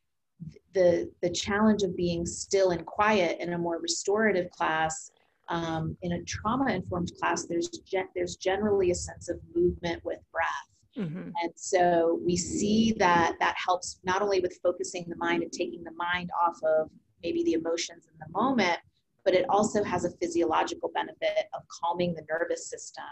the 0.74 1.12
the 1.22 1.30
challenge 1.30 1.84
of 1.84 1.98
being 1.98 2.26
still 2.26 2.70
and 2.72 2.86
quiet 2.86 3.42
in 3.42 3.52
a 3.52 3.58
more 3.58 3.80
restorative 3.82 4.50
class 4.52 5.12
um, 5.50 5.98
in 6.02 6.14
a 6.14 6.24
trauma 6.24 6.72
informed 6.72 7.12
class 7.20 7.46
there's 7.46 7.70
there's 8.16 8.36
generally 8.36 8.92
a 8.92 8.96
sense 8.96 9.30
of 9.30 9.40
movement 9.56 10.04
with 10.06 10.20
breath 10.32 10.70
mm-hmm. 10.98 11.30
and 11.42 11.52
so 11.56 12.20
we 12.26 12.38
see 12.38 12.94
that 12.98 13.36
that 13.40 13.56
helps 13.64 14.00
not 14.04 14.22
only 14.22 14.40
with 14.40 14.60
focusing 14.64 15.06
the 15.08 15.16
mind 15.18 15.44
and 15.44 15.52
taking 15.52 15.84
the 15.84 15.92
mind 15.92 16.30
off 16.46 16.58
of 16.64 16.90
maybe 17.24 17.44
the 17.44 17.54
emotions 17.54 18.08
in 18.08 18.18
the 18.20 18.40
moment 18.40 18.80
but 19.26 19.34
it 19.34 19.46
also 19.50 19.84
has 19.84 20.06
a 20.06 20.12
physiological 20.22 20.90
benefit 20.94 21.50
of 21.54 21.62
calming 21.68 22.14
the 22.14 22.26
nervous 22.30 22.70
system 22.70 23.04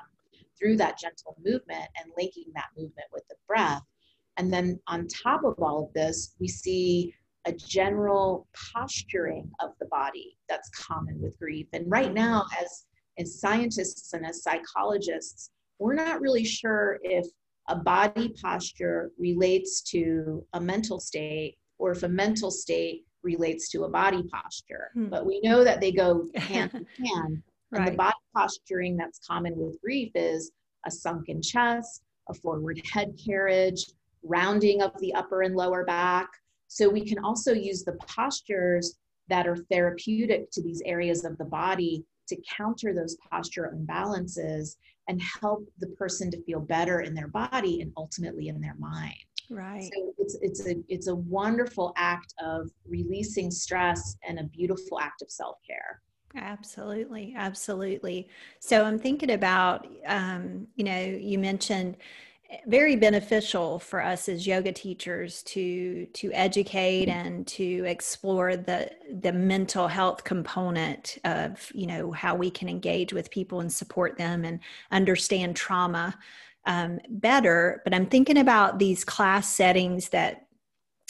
through 0.57 0.77
that 0.77 0.97
gentle 0.97 1.37
movement 1.43 1.87
and 1.99 2.11
linking 2.17 2.45
that 2.55 2.67
movement 2.75 3.07
with 3.13 3.27
the 3.29 3.35
breath. 3.47 3.83
And 4.37 4.51
then 4.51 4.79
on 4.87 5.07
top 5.07 5.43
of 5.43 5.55
all 5.59 5.85
of 5.85 5.93
this, 5.93 6.35
we 6.39 6.47
see 6.47 7.13
a 7.47 7.53
general 7.53 8.45
posturing 8.73 9.49
of 9.61 9.71
the 9.79 9.85
body 9.87 10.37
that's 10.49 10.69
common 10.69 11.19
with 11.21 11.39
grief. 11.39 11.65
And 11.73 11.89
right 11.89 12.13
now, 12.13 12.45
as, 12.61 12.85
as 13.17 13.39
scientists 13.39 14.13
and 14.13 14.25
as 14.25 14.43
psychologists, 14.43 15.51
we're 15.79 15.95
not 15.95 16.19
really 16.19 16.43
sure 16.43 16.99
if 17.03 17.25
a 17.69 17.75
body 17.75 18.33
posture 18.41 19.11
relates 19.17 19.81
to 19.81 20.45
a 20.53 20.61
mental 20.61 20.99
state 20.99 21.57
or 21.77 21.91
if 21.91 22.03
a 22.03 22.09
mental 22.09 22.51
state 22.51 23.05
relates 23.23 23.69
to 23.69 23.85
a 23.85 23.89
body 23.89 24.23
posture. 24.31 24.89
Hmm. 24.93 25.07
But 25.07 25.25
we 25.25 25.39
know 25.41 25.63
that 25.63 25.79
they 25.79 25.91
go 25.91 26.27
hand 26.35 26.71
in 26.73 26.85
hand. 27.05 27.43
And 27.71 27.79
right. 27.79 27.91
the 27.91 27.97
body 27.97 28.15
posturing 28.35 28.97
that's 28.97 29.19
common 29.19 29.53
with 29.57 29.79
grief 29.81 30.11
is 30.15 30.51
a 30.85 30.91
sunken 30.91 31.41
chest, 31.41 32.03
a 32.29 32.33
forward 32.33 32.81
head 32.91 33.17
carriage, 33.23 33.85
rounding 34.23 34.81
of 34.81 34.91
the 34.99 35.13
upper 35.13 35.41
and 35.43 35.55
lower 35.55 35.85
back. 35.85 36.27
So 36.67 36.89
we 36.89 37.05
can 37.05 37.23
also 37.23 37.53
use 37.53 37.83
the 37.83 37.97
postures 38.07 38.97
that 39.29 39.47
are 39.47 39.57
therapeutic 39.71 40.51
to 40.51 40.61
these 40.61 40.81
areas 40.85 41.25
of 41.25 41.37
the 41.37 41.45
body 41.45 42.05
to 42.27 42.37
counter 42.49 42.93
those 42.93 43.17
posture 43.29 43.73
imbalances 43.75 44.75
and 45.07 45.21
help 45.41 45.65
the 45.79 45.87
person 45.87 46.29
to 46.31 46.41
feel 46.43 46.59
better 46.59 47.01
in 47.01 47.13
their 47.13 47.29
body 47.29 47.81
and 47.81 47.91
ultimately 47.95 48.49
in 48.49 48.59
their 48.59 48.75
mind. 48.77 49.15
Right. 49.49 49.89
So 49.93 50.13
it's 50.17 50.37
it's 50.41 50.67
a 50.67 50.75
it's 50.89 51.07
a 51.07 51.15
wonderful 51.15 51.93
act 51.95 52.33
of 52.43 52.69
releasing 52.85 53.49
stress 53.49 54.17
and 54.27 54.39
a 54.39 54.43
beautiful 54.43 54.99
act 54.99 55.21
of 55.21 55.31
self-care. 55.31 56.01
Absolutely, 56.35 57.33
absolutely. 57.37 58.27
So 58.59 58.83
I'm 58.83 58.99
thinking 58.99 59.31
about, 59.31 59.87
um, 60.05 60.67
you 60.75 60.83
know, 60.83 60.99
you 60.99 61.39
mentioned 61.39 61.95
very 62.65 62.95
beneficial 62.95 63.79
for 63.79 64.01
us 64.01 64.29
as 64.29 64.47
yoga 64.47 64.71
teachers 64.71 65.43
to 65.43 66.05
to 66.13 66.31
educate 66.33 67.09
and 67.09 67.45
to 67.45 67.83
explore 67.85 68.55
the 68.55 68.89
the 69.21 69.33
mental 69.33 69.87
health 69.87 70.23
component 70.23 71.17
of 71.25 71.71
you 71.73 71.87
know 71.87 72.11
how 72.11 72.35
we 72.35 72.49
can 72.49 72.69
engage 72.69 73.11
with 73.11 73.29
people 73.31 73.59
and 73.59 73.71
support 73.71 74.17
them 74.17 74.45
and 74.45 74.59
understand 74.91 75.55
trauma 75.55 76.17
um, 76.67 76.99
better. 77.09 77.81
But 77.83 77.93
I'm 77.95 78.05
thinking 78.05 78.37
about 78.37 78.77
these 78.77 79.03
class 79.03 79.53
settings 79.53 80.09
that 80.09 80.47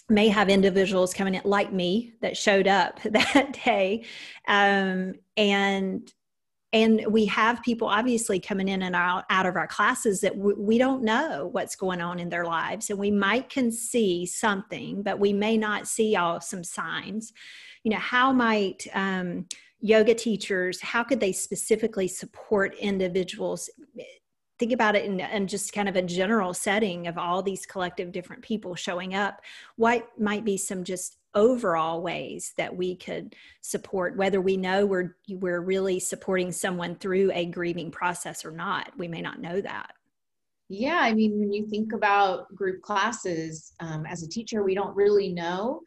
may 0.10 0.30
have 0.30 0.48
individuals 0.48 1.14
coming 1.14 1.36
in 1.36 1.42
like 1.44 1.74
me 1.74 2.14
that 2.22 2.38
showed 2.38 2.68
up 2.68 3.02
that 3.04 3.60
day 3.66 4.06
um, 4.48 5.16
and 5.36 6.14
and 6.78 7.04
we 7.08 7.26
have 7.26 7.64
people 7.64 7.88
obviously 7.88 8.40
coming 8.40 8.68
in 8.68 8.84
and 8.84 8.96
out, 8.96 9.26
out 9.32 9.48
of 9.48 9.56
our 9.56 9.66
classes 9.66 10.22
that 10.22 10.38
w- 10.38 10.60
we 10.60 10.78
don't 10.78 11.04
know 11.04 11.50
what's 11.52 11.76
going 11.76 12.02
on 12.02 12.20
in 12.20 12.30
their 12.30 12.46
lives. 12.46 12.92
And 12.92 13.00
we 13.00 13.10
might 13.10 13.50
can 13.50 13.72
see 13.72 14.28
something 14.28 15.02
but 15.02 15.20
we 15.20 15.34
may 15.34 15.58
not 15.58 15.88
see 15.88 16.16
all 16.16 16.40
some 16.40 16.64
signs. 16.64 17.34
You 17.84 17.92
know 17.92 17.98
how 17.98 18.32
might 18.32 18.86
um, 18.94 19.48
yoga 19.80 20.14
teachers 20.14 20.80
how 20.82 21.04
could 21.04 21.20
they 21.20 21.32
specifically 21.32 22.08
support 22.08 22.76
individuals? 22.76 23.70
Think 24.60 24.72
about 24.72 24.96
it 24.96 25.06
in, 25.06 25.20
in, 25.20 25.48
just 25.48 25.74
kind 25.74 25.90
of 25.90 25.96
a 25.96 26.02
general 26.02 26.54
setting 26.54 27.08
of 27.08 27.18
all 27.18 27.42
these 27.42 27.66
collective 27.66 28.12
different 28.12 28.42
people 28.44 28.76
showing 28.76 29.16
up. 29.16 29.42
What 29.76 30.08
might 30.20 30.46
be 30.46 30.58
some 30.58 30.84
just 30.84 31.18
overall 31.38 32.02
ways 32.02 32.54
that 32.58 32.76
we 32.76 32.96
could 32.96 33.36
support 33.62 34.18
whether 34.18 34.42
we 34.42 34.58
know 34.58 34.88
we're 34.88 35.16
we're 35.30 35.62
really 35.62 36.00
supporting 36.00 36.52
someone 36.52 36.96
through 36.96 37.32
a 37.32 37.46
grieving 37.46 37.92
process 37.92 38.44
or 38.44 38.52
not 38.52 38.92
we 38.98 39.08
may 39.08 39.22
not 39.22 39.40
know 39.40 39.62
that 39.62 39.92
yeah 40.68 40.98
i 41.00 41.14
mean 41.14 41.40
when 41.40 41.54
you 41.54 41.68
think 41.68 41.94
about 41.94 42.54
group 42.56 42.82
classes 42.82 43.74
um, 43.80 44.04
as 44.08 44.24
a 44.24 44.28
teacher 44.28 44.64
we 44.64 44.74
don't 44.74 44.96
really 44.96 45.32
know 45.32 45.82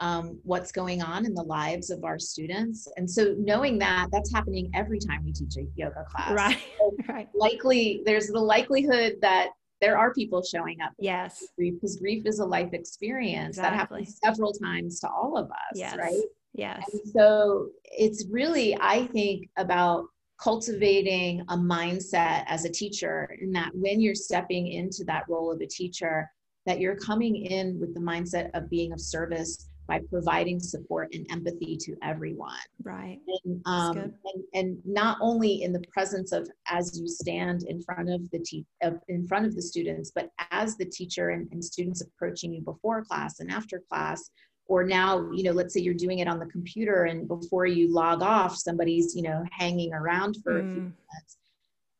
um, 0.00 0.40
what's 0.42 0.72
going 0.72 1.02
on 1.02 1.24
in 1.24 1.34
the 1.34 1.42
lives 1.42 1.90
of 1.90 2.02
our 2.04 2.18
students. 2.18 2.88
And 2.96 3.08
so 3.08 3.36
knowing 3.38 3.78
that 3.78 4.08
that's 4.10 4.32
happening 4.32 4.68
every 4.74 4.98
time 4.98 5.24
we 5.24 5.32
teach 5.32 5.56
a 5.56 5.66
yoga 5.76 6.04
class. 6.10 6.32
Right. 6.32 6.58
So 6.78 6.96
right. 7.08 7.28
Likely 7.32 8.02
there's 8.04 8.26
the 8.26 8.40
likelihood 8.40 9.14
that 9.22 9.50
there 9.84 9.98
are 9.98 10.14
people 10.14 10.42
showing 10.42 10.80
up. 10.80 10.92
Yes. 10.98 11.44
Grief 11.56 11.74
because 11.74 11.96
grief 11.96 12.24
is 12.24 12.38
a 12.38 12.44
life 12.44 12.72
experience 12.72 13.58
exactly. 13.58 13.70
that 13.70 13.78
happens 13.78 14.18
several 14.24 14.52
times 14.52 14.98
to 15.00 15.08
all 15.08 15.36
of 15.36 15.50
us. 15.50 15.74
Yes. 15.74 15.96
Right. 15.96 16.22
Yes. 16.54 16.88
And 16.92 17.02
so 17.12 17.68
it's 17.84 18.26
really, 18.30 18.76
I 18.80 19.06
think, 19.08 19.50
about 19.58 20.06
cultivating 20.40 21.42
a 21.48 21.56
mindset 21.56 22.44
as 22.46 22.64
a 22.64 22.70
teacher 22.70 23.28
in 23.40 23.52
that 23.52 23.70
when 23.74 24.00
you're 24.00 24.14
stepping 24.14 24.68
into 24.68 25.04
that 25.04 25.24
role 25.28 25.52
of 25.52 25.60
a 25.60 25.66
teacher, 25.66 26.30
that 26.66 26.80
you're 26.80 26.96
coming 26.96 27.36
in 27.36 27.78
with 27.78 27.92
the 27.92 28.00
mindset 28.00 28.50
of 28.54 28.70
being 28.70 28.92
of 28.92 29.00
service 29.00 29.68
by 29.86 30.00
providing 30.10 30.58
support 30.60 31.12
and 31.12 31.26
empathy 31.30 31.76
to 31.76 31.94
everyone. 32.02 32.52
Right. 32.82 33.18
And, 33.44 33.62
um, 33.66 33.98
and, 33.98 34.44
and 34.54 34.78
not 34.84 35.18
only 35.20 35.62
in 35.62 35.72
the 35.72 35.82
presence 35.92 36.32
of 36.32 36.48
as 36.68 36.98
you 36.98 37.06
stand 37.06 37.64
in 37.64 37.82
front 37.82 38.08
of 38.10 38.30
the 38.30 38.38
te- 38.38 38.66
of, 38.82 38.98
in 39.08 39.26
front 39.26 39.46
of 39.46 39.54
the 39.54 39.62
students, 39.62 40.10
but 40.14 40.30
as 40.50 40.76
the 40.76 40.86
teacher 40.86 41.30
and, 41.30 41.48
and 41.52 41.64
students 41.64 42.00
approaching 42.00 42.52
you 42.52 42.62
before 42.62 43.04
class 43.04 43.40
and 43.40 43.50
after 43.50 43.82
class, 43.90 44.30
or 44.66 44.82
now 44.82 45.30
you 45.30 45.42
know 45.42 45.52
let's 45.52 45.74
say 45.74 45.80
you're 45.80 45.92
doing 45.92 46.20
it 46.20 46.28
on 46.28 46.38
the 46.38 46.46
computer 46.46 47.04
and 47.04 47.28
before 47.28 47.66
you 47.66 47.92
log 47.92 48.22
off 48.22 48.56
somebody's 48.56 49.14
you 49.14 49.20
know 49.20 49.44
hanging 49.50 49.92
around 49.92 50.38
for 50.42 50.54
mm. 50.54 50.60
a 50.60 50.62
few 50.62 50.80
mm. 50.80 50.92
minutes 51.12 51.36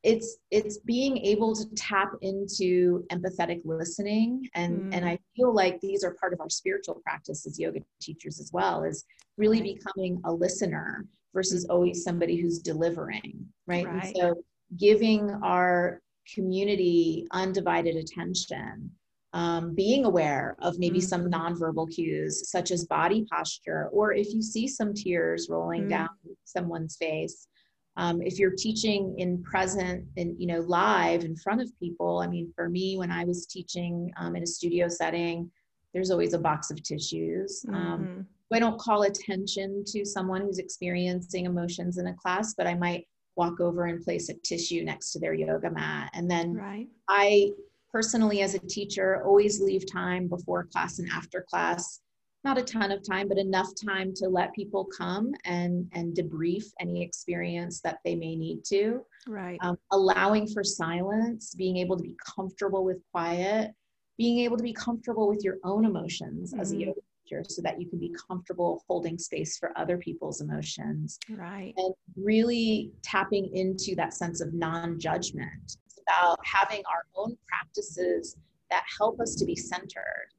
it's 0.04 0.36
it's 0.50 0.78
being 0.78 1.16
able 1.18 1.54
to 1.54 1.64
tap 1.74 2.12
into 2.20 3.04
empathetic 3.10 3.62
listening 3.64 4.48
and 4.54 4.78
mm. 4.78 4.94
and 4.94 5.04
i 5.04 5.18
feel 5.34 5.52
like 5.52 5.80
these 5.80 6.04
are 6.04 6.14
part 6.20 6.32
of 6.32 6.40
our 6.40 6.50
spiritual 6.50 7.00
practice 7.02 7.46
as 7.46 7.58
yoga 7.58 7.80
teachers 8.00 8.38
as 8.38 8.52
well 8.52 8.84
is 8.84 9.04
really 9.38 9.62
right. 9.62 9.76
becoming 9.76 10.20
a 10.26 10.32
listener 10.32 11.06
versus 11.32 11.64
always 11.64 12.04
somebody 12.04 12.36
who's 12.36 12.58
delivering 12.58 13.44
right, 13.66 13.86
right. 13.86 14.04
and 14.04 14.16
so 14.16 14.34
giving 14.78 15.30
our 15.42 16.00
community 16.32 17.26
undivided 17.32 17.96
attention 17.96 18.90
um, 19.32 19.74
being 19.74 20.04
aware 20.04 20.54
of 20.60 20.78
maybe 20.78 20.98
mm. 20.98 21.02
some 21.02 21.28
nonverbal 21.30 21.92
cues 21.92 22.48
such 22.50 22.70
as 22.70 22.84
body 22.84 23.26
posture 23.30 23.88
or 23.90 24.12
if 24.12 24.32
you 24.34 24.42
see 24.42 24.68
some 24.68 24.92
tears 24.92 25.48
rolling 25.48 25.84
mm. 25.84 25.90
down 25.90 26.10
someone's 26.44 26.96
face 26.96 27.48
um, 27.96 28.20
if 28.22 28.38
you're 28.38 28.54
teaching 28.56 29.14
in 29.18 29.42
present 29.42 30.04
and 30.16 30.34
you 30.38 30.46
know 30.46 30.60
live 30.60 31.24
in 31.24 31.36
front 31.36 31.60
of 31.60 31.78
people 31.78 32.20
i 32.20 32.26
mean 32.26 32.52
for 32.54 32.68
me 32.68 32.96
when 32.96 33.10
i 33.10 33.24
was 33.24 33.46
teaching 33.46 34.12
um, 34.16 34.36
in 34.36 34.42
a 34.42 34.46
studio 34.46 34.88
setting 34.88 35.50
there's 35.92 36.10
always 36.10 36.34
a 36.34 36.38
box 36.38 36.70
of 36.70 36.82
tissues 36.82 37.64
um, 37.68 37.74
mm-hmm. 37.74 38.20
i 38.54 38.58
don't 38.58 38.80
call 38.80 39.02
attention 39.02 39.84
to 39.86 40.04
someone 40.04 40.42
who's 40.42 40.58
experiencing 40.58 41.46
emotions 41.46 41.98
in 41.98 42.08
a 42.08 42.14
class 42.14 42.54
but 42.54 42.66
i 42.66 42.74
might 42.74 43.06
walk 43.36 43.60
over 43.60 43.86
and 43.86 44.04
place 44.04 44.28
a 44.28 44.34
tissue 44.44 44.84
next 44.84 45.12
to 45.12 45.18
their 45.18 45.34
yoga 45.34 45.70
mat 45.70 46.10
and 46.14 46.30
then 46.30 46.54
right. 46.54 46.88
i 47.08 47.50
personally 47.92 48.42
as 48.42 48.54
a 48.54 48.58
teacher 48.60 49.22
always 49.24 49.60
leave 49.60 49.90
time 49.90 50.26
before 50.26 50.64
class 50.64 50.98
and 50.98 51.08
after 51.10 51.44
class 51.48 52.00
not 52.44 52.58
a 52.58 52.62
ton 52.62 52.92
of 52.92 53.06
time, 53.06 53.28
but 53.28 53.38
enough 53.38 53.70
time 53.74 54.12
to 54.14 54.28
let 54.28 54.54
people 54.54 54.84
come 54.84 55.32
and 55.44 55.88
and 55.92 56.14
debrief 56.14 56.64
any 56.80 57.02
experience 57.02 57.80
that 57.80 57.98
they 58.04 58.14
may 58.14 58.36
need 58.36 58.64
to. 58.66 59.04
Right. 59.26 59.58
Um, 59.62 59.76
allowing 59.90 60.46
for 60.46 60.62
silence, 60.62 61.54
being 61.54 61.78
able 61.78 61.96
to 61.96 62.02
be 62.02 62.16
comfortable 62.36 62.84
with 62.84 62.98
quiet, 63.12 63.72
being 64.18 64.40
able 64.40 64.56
to 64.56 64.62
be 64.62 64.74
comfortable 64.74 65.28
with 65.28 65.42
your 65.42 65.56
own 65.64 65.84
emotions 65.84 66.52
mm-hmm. 66.52 66.60
as 66.60 66.72
a 66.72 66.74
mm-hmm. 66.74 66.88
yoga 66.88 67.00
teacher, 67.24 67.42
so 67.48 67.62
that 67.62 67.80
you 67.80 67.88
can 67.88 67.98
be 67.98 68.14
comfortable 68.28 68.84
holding 68.86 69.18
space 69.18 69.56
for 69.56 69.76
other 69.76 69.96
people's 69.96 70.40
emotions. 70.40 71.18
Right. 71.30 71.72
And 71.76 71.94
really 72.16 72.92
tapping 73.02 73.54
into 73.54 73.94
that 73.96 74.12
sense 74.12 74.40
of 74.40 74.52
non-judgment. 74.52 75.78
It's 75.86 76.00
about 76.06 76.38
having 76.44 76.82
our 76.86 77.04
own 77.16 77.36
practices 77.48 78.36
that 78.70 78.84
help 78.98 79.20
us 79.20 79.34
to 79.36 79.44
be 79.44 79.56
centered 79.56 80.33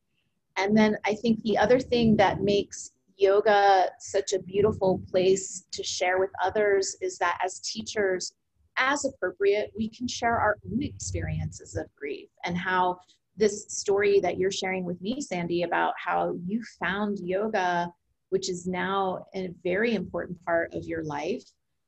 and 0.58 0.76
then 0.78 0.98
I 1.06 1.16
think 1.16 1.42
the 1.44 1.58
other 1.58 1.80
thing 1.80 2.16
that 2.18 2.42
makes 2.42 2.92
yoga 3.18 3.90
such 4.00 4.34
a 4.34 4.40
beautiful 4.40 5.02
place 5.10 5.66
to 5.72 5.84
share 5.84 6.20
with 6.20 6.32
others 6.44 6.96
is 7.02 7.18
that 7.18 7.40
as 7.44 7.60
teachers, 7.60 8.34
as 8.78 9.06
appropriate, 9.06 9.72
we 9.78 9.90
can 9.90 10.08
share 10.08 10.38
our 10.38 10.58
own 10.70 10.82
experiences 10.84 11.76
of 11.76 11.86
grief 11.96 12.30
and 12.44 12.58
how 12.58 12.98
this 13.38 13.66
story 13.68 14.20
that 14.22 14.38
you're 14.38 14.52
sharing 14.52 14.86
with 14.86 15.02
me, 15.02 15.20
Sandy, 15.22 15.64
about 15.64 15.94
how 15.98 16.36
you 16.46 16.62
found 16.80 17.20
yoga, 17.20 17.90
which 18.30 18.50
is 18.50 18.66
now 18.66 19.26
a 19.36 19.50
very 19.64 19.94
important 19.94 20.42
part 20.46 20.74
of 20.74 20.86
your 20.86 21.04
life, 21.04 21.44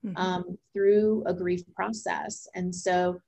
mm-hmm. 0.05 0.17
um, 0.17 0.57
through 0.73 1.23
a 1.25 1.33
grief 1.33 1.61
process. 1.75 2.47
And 2.55 2.73
so 2.73 3.19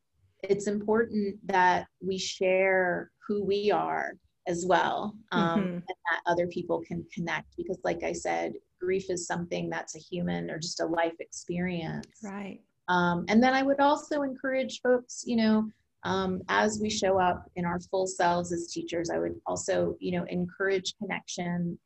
it's 0.43 0.67
important 0.67 1.36
that 1.47 1.88
we 2.02 2.17
share 2.17 3.12
who 3.28 3.43
we 3.43 3.71
are 3.71 4.13
as 4.47 4.65
well 4.67 5.15
um, 5.32 5.60
mm-hmm. 5.60 5.73
and 5.73 5.84
that 5.88 6.21
other 6.25 6.47
people 6.47 6.82
can 6.88 7.06
connect 7.13 7.56
because 7.58 7.78
like 7.84 8.04
i 8.04 8.12
said 8.12 8.54
grief 8.80 9.10
is 9.10 9.28
something 9.28 9.69
that's 9.69 9.95
a 9.95 9.99
human 9.99 10.49
or 10.49 10.58
just 10.58 10.80
a 10.80 10.86
life 10.86 11.15
experience 11.19 12.08
right 12.23 12.60
um, 12.88 13.25
and 13.28 13.41
then 13.43 13.54
i 13.54 13.62
would 13.62 13.80
also 13.80 14.21
encourage 14.23 14.82
folks 14.82 15.23
you 15.25 15.36
know 15.36 15.69
um, 16.06 16.41
as 16.47 16.80
we 16.82 16.89
show 16.89 17.19
up 17.19 17.52
in 17.58 17.65
our 17.65 17.80
full 17.91 18.08
selves 18.08 18.52
as 18.54 18.71
teachers 18.71 19.10
i 19.10 19.19
would 19.19 19.36
also 19.45 19.95
you 19.99 20.17
know 20.17 20.25
encourage 20.25 20.95
connection 20.97 21.78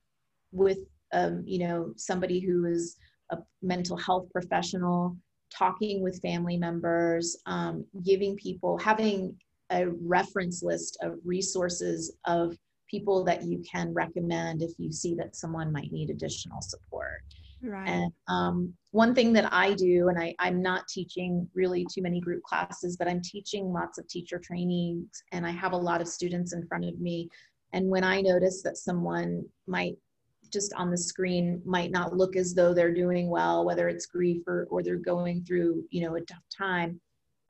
with 0.52 0.80
um, 1.14 1.44
you 1.46 1.60
know 1.60 1.94
somebody 1.98 2.40
who 2.40 2.66
is 2.66 2.98
a 3.32 3.38
mental 3.62 3.98
health 3.98 4.28
professional 4.32 5.18
talking 5.50 6.02
with 6.02 6.22
family 6.22 6.58
members 6.58 7.38
um, 7.46 7.86
giving 8.04 8.36
people 8.36 8.78
having 8.78 9.36
a 9.74 9.90
reference 10.02 10.64
list 10.64 10.98
of 11.02 11.16
resources 11.26 12.16
of 12.26 12.56
people 12.90 13.24
that 13.24 13.44
you 13.44 13.64
can 13.70 13.94
recommend 13.94 14.62
if 14.62 14.72
you 14.78 14.92
see 14.92 15.16
that 15.16 15.36
someone 15.36 15.72
might 15.72 15.92
need 15.92 16.10
additional 16.10 16.62
support. 16.62 17.24
Right. 17.64 17.88
And 17.88 18.12
um, 18.28 18.74
one 18.92 19.16
thing 19.16 19.34
that 19.34 19.52
I 19.52 19.74
do, 19.74 20.10
and 20.10 20.20
I, 20.20 20.36
I'm 20.40 20.62
not 20.62 20.88
teaching 20.88 21.48
really 21.56 21.86
too 21.92 22.02
many 22.02 22.20
group 22.20 22.44
classes, 22.44 22.98
but 22.98 23.08
I'm 23.08 23.22
teaching 23.22 23.72
lots 23.72 23.98
of 23.98 24.08
teacher 24.08 24.38
trainings, 24.38 25.24
and 25.32 25.46
I 25.46 25.52
have 25.52 25.72
a 25.72 25.78
lot 25.78 26.02
of 26.02 26.08
students 26.08 26.54
in 26.54 26.68
front 26.68 26.86
of 26.86 27.00
me. 27.00 27.30
And 27.72 27.90
when 27.90 28.04
I 28.04 28.22
notice 28.22 28.62
that 28.64 28.78
someone 28.78 29.44
might 29.66 29.96
just 30.52 30.74
on 30.76 30.92
the 30.92 30.98
screen 30.98 31.62
might 31.66 31.90
not 31.90 32.16
look 32.16 32.36
as 32.36 32.54
though 32.54 32.74
they're 32.74 32.94
doing 32.94 33.30
well, 33.30 33.66
whether 33.66 33.88
it's 33.88 34.06
grief 34.06 34.44
or, 34.46 34.68
or 34.70 34.84
they're 34.84 34.98
going 34.98 35.44
through, 35.44 35.84
you 35.90 36.04
know, 36.04 36.16
a 36.16 36.22
tough 36.22 36.44
time, 36.56 37.02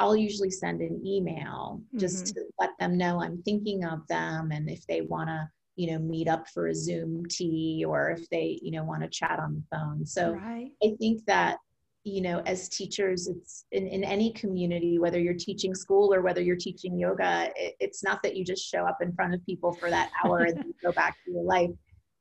I'll 0.04 0.18
usually 0.18 0.52
send 0.52 0.82
an 0.82 1.02
email 1.06 1.82
just 1.96 2.26
mm-hmm. 2.26 2.34
to 2.34 2.46
let 2.60 2.72
them 2.78 2.98
know 2.98 3.22
I'm 3.22 3.42
thinking 3.44 3.86
of 3.86 4.06
them 4.08 4.52
and 4.52 4.70
if 4.70 4.86
they 4.86 5.00
want 5.00 5.30
to, 5.30 5.50
you 5.78 5.92
know, 5.92 6.00
meet 6.00 6.28
up 6.28 6.50
for 6.50 6.68
a 6.68 6.76
Zoom 6.76 7.26
tea 7.28 7.86
or 7.88 8.12
if 8.12 8.30
they, 8.30 8.60
you 8.62 8.72
know, 8.72 8.84
want 8.84 9.02
to 9.04 9.08
chat 9.08 9.40
on 9.40 9.56
the 9.56 9.78
phone. 9.78 10.06
So 10.06 10.34
right. 10.34 10.72
I 10.84 10.96
think 11.00 11.26
that, 11.28 11.56
you 12.04 12.20
know, 12.20 12.40
as 12.40 12.68
teachers, 12.68 13.30
it's 13.30 13.64
in, 13.72 13.88
in 13.88 14.04
any 14.04 14.34
community, 14.34 15.00
whether 15.00 15.22
you're 15.22 15.34
teaching 15.36 15.74
school 15.74 16.14
or 16.14 16.22
whether 16.22 16.42
you're 16.42 16.58
teaching 16.58 17.00
yoga, 17.00 17.50
it, 17.56 17.76
it's 17.80 18.04
not 18.04 18.22
that 18.24 18.36
you 18.36 18.44
just 18.44 18.70
show 18.70 18.84
up 18.86 18.98
in 19.02 19.14
front 19.14 19.34
of 19.34 19.46
people 19.46 19.72
for 19.72 19.90
that 19.90 20.10
hour 20.26 20.40
and 20.40 20.58
then 20.58 20.74
go 20.84 20.92
back 20.92 21.16
to 21.24 21.32
your 21.32 21.44
life. 21.44 21.72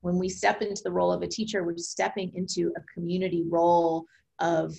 When 0.03 0.21
we 0.21 0.29
step 0.29 0.63
into 0.63 0.83
the 0.85 0.93
role 0.93 1.11
of 1.11 1.23
a 1.23 1.27
teacher, 1.27 1.65
we're 1.65 1.77
stepping 1.79 2.31
into 2.37 2.73
a 2.77 2.81
community 2.95 3.43
role 3.49 4.05
of 4.39 4.73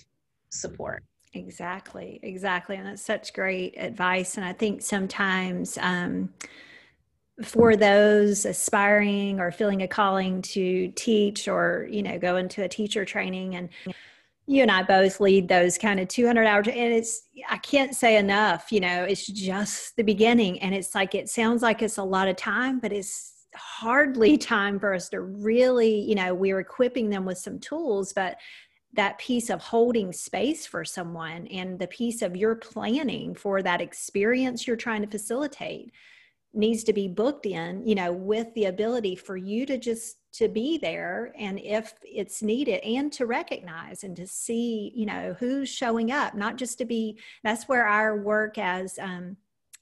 support. 0.48 1.04
Exactly, 1.34 2.20
exactly. 2.22 2.76
And 2.76 2.86
that's 2.86 3.04
such 3.04 3.32
great 3.34 3.74
advice. 3.76 4.36
And 4.36 4.46
I 4.46 4.52
think 4.52 4.82
sometimes 4.82 5.76
um, 5.80 6.32
for 7.42 7.74
those 7.76 8.46
aspiring 8.46 9.40
or 9.40 9.50
feeling 9.50 9.82
a 9.82 9.88
calling 9.88 10.40
to 10.42 10.92
teach 10.94 11.48
or, 11.48 11.88
you 11.90 12.02
know, 12.04 12.18
go 12.18 12.36
into 12.36 12.62
a 12.62 12.68
teacher 12.68 13.04
training 13.04 13.56
and 13.56 13.68
you 14.46 14.62
and 14.62 14.70
I 14.70 14.82
both 14.82 15.20
lead 15.20 15.48
those 15.48 15.76
kind 15.78 15.98
of 15.98 16.06
200 16.06 16.44
hours 16.46 16.68
and 16.68 16.76
it's 16.76 17.22
I 17.48 17.56
can't 17.58 17.94
say 17.94 18.16
enough, 18.16 18.70
you 18.70 18.78
know, 18.78 19.04
it's 19.04 19.26
just 19.26 19.96
the 19.96 20.04
beginning 20.04 20.60
and 20.60 20.74
it's 20.74 20.94
like 20.94 21.14
it 21.14 21.28
sounds 21.28 21.62
like 21.62 21.82
it's 21.82 21.98
a 21.98 22.04
lot 22.04 22.28
of 22.28 22.36
time, 22.36 22.78
but 22.78 22.92
it's 22.92 23.46
hardly 23.56 24.36
time 24.38 24.78
for 24.78 24.94
us 24.94 25.08
to 25.08 25.20
really, 25.20 26.00
you 26.00 26.14
know, 26.14 26.34
we're 26.34 26.60
equipping 26.60 27.08
them 27.10 27.24
with 27.24 27.38
some 27.38 27.58
tools, 27.58 28.12
but 28.12 28.36
that 28.94 29.18
piece 29.18 29.50
of 29.50 29.60
holding 29.60 30.12
space 30.12 30.66
for 30.66 30.84
someone 30.84 31.46
and 31.48 31.78
the 31.78 31.86
piece 31.86 32.22
of 32.22 32.36
your 32.36 32.54
planning 32.54 33.34
for 33.34 33.62
that 33.62 33.80
experience 33.80 34.66
you're 34.66 34.76
trying 34.76 35.02
to 35.02 35.08
facilitate 35.08 35.92
needs 36.52 36.84
to 36.84 36.92
be 36.92 37.08
booked 37.08 37.46
in 37.46 37.86
you 37.86 37.94
know 37.94 38.12
with 38.12 38.52
the 38.54 38.66
ability 38.66 39.16
for 39.16 39.36
you 39.36 39.66
to 39.66 39.76
just 39.76 40.18
to 40.32 40.48
be 40.48 40.78
there 40.78 41.32
and 41.38 41.60
if 41.60 41.94
it's 42.02 42.42
needed 42.42 42.80
and 42.84 43.12
to 43.12 43.26
recognize 43.26 44.04
and 44.04 44.16
to 44.16 44.26
see 44.26 44.92
you 44.94 45.06
know 45.06 45.34
who's 45.38 45.68
showing 45.68 46.10
up 46.10 46.34
not 46.34 46.56
just 46.56 46.78
to 46.78 46.84
be 46.84 47.18
that's 47.42 47.68
where 47.68 47.86
our 47.86 48.16
work 48.16 48.58
as 48.58 48.98
um, 48.98 49.36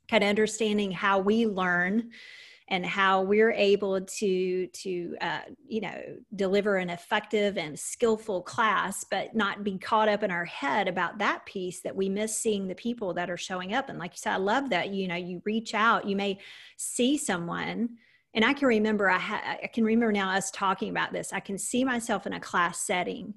kind 0.08 0.24
of 0.24 0.30
understanding 0.30 0.90
how 0.90 1.18
we 1.18 1.46
learn 1.46 2.10
and 2.72 2.86
how 2.86 3.20
we're 3.20 3.52
able 3.52 4.00
to 4.00 4.66
to 4.68 5.14
uh, 5.20 5.42
you 5.68 5.82
know 5.82 6.02
deliver 6.34 6.76
an 6.76 6.88
effective 6.88 7.58
and 7.58 7.78
skillful 7.78 8.40
class 8.42 9.04
but 9.04 9.36
not 9.36 9.62
be 9.62 9.76
caught 9.76 10.08
up 10.08 10.22
in 10.22 10.30
our 10.30 10.46
head 10.46 10.88
about 10.88 11.18
that 11.18 11.44
piece 11.44 11.82
that 11.82 11.94
we 11.94 12.08
miss 12.08 12.34
seeing 12.34 12.66
the 12.66 12.74
people 12.74 13.12
that 13.12 13.30
are 13.30 13.36
showing 13.36 13.74
up. 13.74 13.90
And 13.90 13.98
like 13.98 14.12
you 14.12 14.18
said 14.18 14.32
i 14.32 14.38
love 14.38 14.70
that 14.70 14.88
you 14.88 15.06
know 15.06 15.14
you 15.14 15.42
reach 15.44 15.74
out 15.74 16.08
you 16.08 16.16
may 16.16 16.38
see 16.78 17.18
someone 17.18 17.90
and 18.32 18.44
i 18.44 18.54
can 18.54 18.66
remember 18.66 19.10
i, 19.10 19.18
ha- 19.18 19.58
I 19.62 19.66
can 19.66 19.84
remember 19.84 20.12
now 20.12 20.30
us 20.30 20.50
talking 20.50 20.88
about 20.88 21.12
this 21.12 21.32
i 21.32 21.40
can 21.40 21.58
see 21.58 21.84
myself 21.84 22.26
in 22.26 22.32
a 22.32 22.40
class 22.40 22.80
setting 22.80 23.34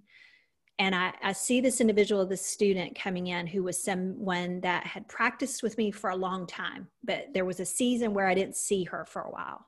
and 0.78 0.94
I, 0.94 1.14
I, 1.24 1.32
see 1.32 1.62
this 1.62 1.80
individual, 1.80 2.26
this 2.26 2.46
student 2.46 3.00
coming 3.00 3.28
in 3.28 3.48
who 3.48 3.64
was 3.64 3.82
someone 3.82 4.60
that 4.62 4.86
had 4.86 5.08
practiced 5.08 5.64
with 5.64 5.78
me 5.78 5.90
for 5.90 6.10
a 6.10 6.16
long 6.16 6.46
time, 6.46 6.88
but 7.04 7.28
there 7.34 7.46
was 7.46 7.62
a 7.62 7.66
season 7.66 8.14
where 8.14 8.28
I 8.28 8.34
didn't 8.34 8.58
see 8.58 8.84
her 8.86 9.06
for 9.06 9.22
a 9.22 9.30
while. 9.30 9.66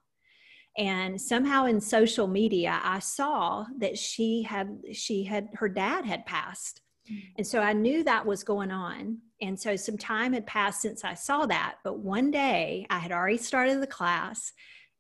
And 0.78 1.20
somehow 1.20 1.66
in 1.66 1.80
social 1.80 2.28
media, 2.28 2.80
I 2.84 3.00
saw 3.00 3.66
that 3.80 3.98
she 3.98 4.44
had, 4.44 4.80
she 4.92 5.24
had, 5.24 5.48
her 5.54 5.70
dad 5.70 6.06
had 6.06 6.26
passed. 6.26 6.82
Mm. 7.10 7.22
And 7.38 7.48
so 7.48 7.62
I 7.62 7.74
knew 7.74 8.04
that 8.04 8.26
was 8.26 8.44
going 8.44 8.72
on. 8.72 9.20
And 9.42 9.60
so 9.60 9.76
some 9.76 9.98
time 9.98 10.34
had 10.34 10.46
passed 10.46 10.82
since 10.82 11.04
I 11.06 11.14
saw 11.14 11.46
that. 11.46 11.76
But 11.84 12.00
one 12.00 12.32
day 12.32 12.86
I 12.90 13.00
had 13.00 13.12
already 13.14 13.38
started 13.38 13.82
the 13.82 13.88
class 13.88 14.52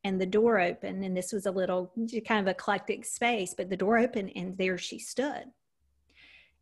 and 0.03 0.21
the 0.21 0.25
door 0.25 0.59
opened. 0.59 1.03
And 1.03 1.15
this 1.15 1.33
was 1.33 1.45
a 1.45 1.51
little 1.51 1.91
kind 2.25 2.47
of 2.47 2.47
eclectic 2.47 3.03
space, 3.03 3.53
but 3.55 3.69
the 3.69 3.77
door 3.77 3.97
opened 3.97 4.31
and 4.35 4.57
there 4.57 4.77
she 4.77 4.99
stood 4.99 5.43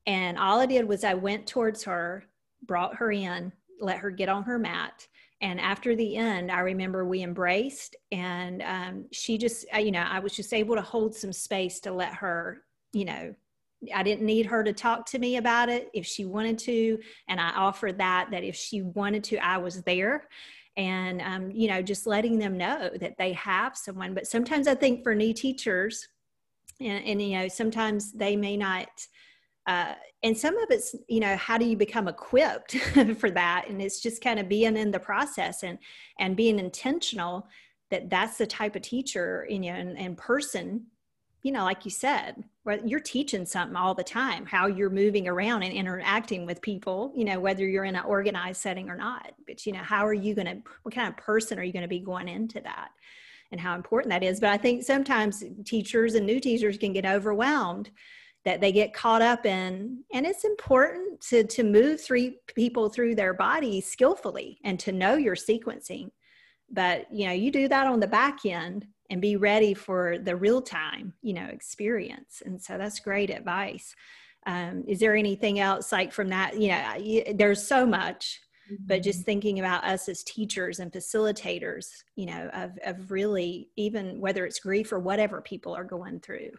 and 0.06 0.38
all 0.38 0.60
I 0.60 0.66
did 0.66 0.88
was 0.88 1.04
I 1.04 1.14
went 1.14 1.48
towards 1.48 1.84
her, 1.84 2.26
brought 2.64 2.96
her 2.96 3.12
in, 3.12 3.52
let 3.80 3.98
her 3.98 4.12
get 4.12 4.30
on 4.30 4.44
her 4.44 4.60
mat. 4.60 5.08
And 5.42 5.60
after 5.60 5.96
the 5.96 6.16
end, 6.16 6.52
I 6.52 6.60
remember 6.60 7.06
we 7.06 7.22
embraced, 7.22 7.96
and 8.12 8.62
um, 8.62 9.06
she 9.12 9.38
just, 9.38 9.66
uh, 9.74 9.80
you 9.80 9.92
know, 9.92 10.06
I 10.10 10.20
was 10.20 10.34
just 10.34 10.54
able 10.54 10.76
to 10.76 10.82
hold 10.82 11.14
some 11.14 11.34
space 11.34 11.80
to 11.82 11.92
let 11.92 12.14
her, 12.14 12.64
you 12.94 13.06
know, 13.06 13.36
I 13.94 14.02
didn't 14.02 14.26
need 14.26 14.46
her 14.48 14.64
to 14.64 14.74
talk 14.74 15.06
to 15.08 15.20
me 15.20 15.38
about 15.38 15.70
it 15.70 15.90
if 15.94 16.06
she 16.06 16.26
wanted 16.26 16.58
to. 16.60 16.98
And 17.28 17.40
I 17.40 17.50
offered 17.52 17.98
that, 17.98 18.30
that 18.32 18.44
if 18.44 18.56
she 18.56 18.82
wanted 18.82 19.24
to, 19.26 19.38
I 19.38 19.58
was 19.58 19.82
there. 19.84 20.28
And, 20.78 21.22
um, 21.22 21.52
you 21.52 21.68
know, 21.68 21.82
just 21.82 22.08
letting 22.08 22.40
them 22.40 22.58
know 22.58 22.90
that 23.00 23.18
they 23.18 23.34
have 23.34 23.78
someone. 23.78 24.14
But 24.14 24.28
sometimes 24.28 24.68
I 24.68 24.76
think 24.76 25.04
for 25.04 25.14
new 25.14 25.34
teachers, 25.34 26.08
and, 26.80 27.06
and 27.06 27.22
you 27.22 27.38
know, 27.38 27.48
sometimes 27.48 28.12
they 28.12 28.36
may 28.36 28.58
not 28.58 28.88
uh, 29.68 29.94
and 30.24 30.38
some 30.38 30.58
of 30.58 30.72
it's 30.72 30.96
you 31.08 31.20
know 31.20 31.36
how 31.38 31.58
do 31.58 31.66
you 31.66 31.78
become 31.78 32.08
equipped 32.08 32.76
for 33.18 33.32
that? 33.32 33.66
And 33.70 33.82
it's 33.82 34.02
just 34.02 34.24
kind 34.24 34.40
of 34.40 34.50
being 34.50 34.78
in 34.78 34.92
the 34.92 35.00
process 35.00 35.64
and 35.64 35.78
and 36.20 36.36
being 36.36 36.60
intentional 36.60 37.48
that 37.92 38.10
that's 38.10 38.38
the 38.38 38.48
type 38.48 38.76
of 38.76 38.82
teacher 38.82 39.46
you 39.50 39.60
know 39.60 39.70
and, 39.70 39.98
and 39.98 40.18
person 40.18 40.86
you 41.44 41.52
know 41.52 41.64
like 41.64 41.86
you 41.86 41.92
said 41.92 42.44
where 42.64 42.80
you're 42.84 43.00
teaching 43.00 43.46
something 43.46 43.76
all 43.76 43.94
the 43.94 44.04
time 44.04 44.46
how 44.46 44.66
you're 44.66 44.90
moving 44.90 45.28
around 45.28 45.62
and 45.62 45.74
interacting 45.74 46.46
with 46.46 46.62
people 46.62 47.14
you 47.16 47.24
know 47.24 47.40
whether 47.40 47.68
you're 47.68 47.86
in 47.86 47.96
an 47.96 48.06
organized 48.06 48.62
setting 48.62 48.90
or 48.90 48.98
not. 48.98 49.32
But 49.48 49.66
you 49.66 49.74
know 49.74 49.84
how 49.84 50.06
are 50.06 50.14
you 50.14 50.34
going 50.34 50.48
to 50.48 50.62
what 50.84 50.94
kind 50.94 51.08
of 51.08 51.18
person 51.18 51.60
are 51.60 51.64
you 51.64 51.74
going 51.74 51.84
to 51.84 51.88
be 51.88 52.00
going 52.00 52.28
into 52.28 52.60
that 52.62 52.90
and 53.52 53.62
how 53.62 53.76
important 53.76 54.12
that 54.12 54.24
is? 54.24 54.40
But 54.40 54.50
i 54.50 54.58
think 54.58 54.84
sometimes 54.84 55.44
teachers 55.64 56.16
and 56.16 56.26
new 56.26 56.40
teachers 56.40 56.78
can 56.78 56.94
get 56.94 57.06
overwhelmed 57.06 57.92
that 58.46 58.62
they 58.62 58.72
get 58.72 58.94
caught 58.94 59.22
up 59.22 59.46
in 59.46 60.04
and 60.14 60.26
it's 60.26 60.46
important 60.46 61.20
to 61.20 61.44
to 61.44 61.64
move 61.64 62.00
three 62.00 62.38
people 62.56 62.88
through 62.90 63.16
their 63.16 63.34
body 63.34 63.82
skillfully 63.82 64.60
and 64.64 64.80
to 64.80 64.92
know 64.92 65.16
your 65.16 65.36
sequencing 65.36 66.10
but 66.70 67.06
you 67.12 67.26
know 67.26 67.34
you 67.34 67.52
do 67.52 67.68
that 67.68 67.88
on 67.88 68.00
the 68.00 68.08
back 68.08 68.46
end 68.46 68.88
and 69.10 69.22
be 69.22 69.36
ready 69.36 69.74
for 69.74 70.18
the 70.20 70.36
real 70.36 70.62
time 70.62 71.14
you 71.22 71.34
know 71.34 71.46
experience 71.46 72.42
and 72.46 72.62
so 72.62 72.78
that's 72.78 73.00
great 73.00 73.30
advice 73.30 73.96
um, 74.48 74.84
is 74.88 75.00
there 75.00 75.16
anything 75.16 75.60
else 75.60 75.92
like 75.92 76.14
from 76.14 76.30
that 76.30 76.60
you 76.60 76.70
know 76.70 76.94
you, 76.98 77.24
there's 77.34 77.68
so 77.68 77.86
much 77.86 78.40
mm-hmm. 78.72 78.84
but 78.86 79.02
just 79.02 79.20
mm-hmm. 79.20 79.26
thinking 79.26 79.60
about 79.60 79.84
us 79.84 80.08
as 80.08 80.24
teachers 80.24 80.80
and 80.80 80.92
facilitators 80.92 81.88
you 82.16 82.28
know 82.28 82.50
of, 82.54 82.78
of 82.86 83.12
really 83.12 83.70
even 83.76 84.20
whether 84.20 84.46
it's 84.46 84.60
grief 84.60 84.92
or 84.92 85.00
whatever 85.00 85.42
people 85.42 85.76
are 85.76 85.84
going 85.84 86.20
through 86.20 86.52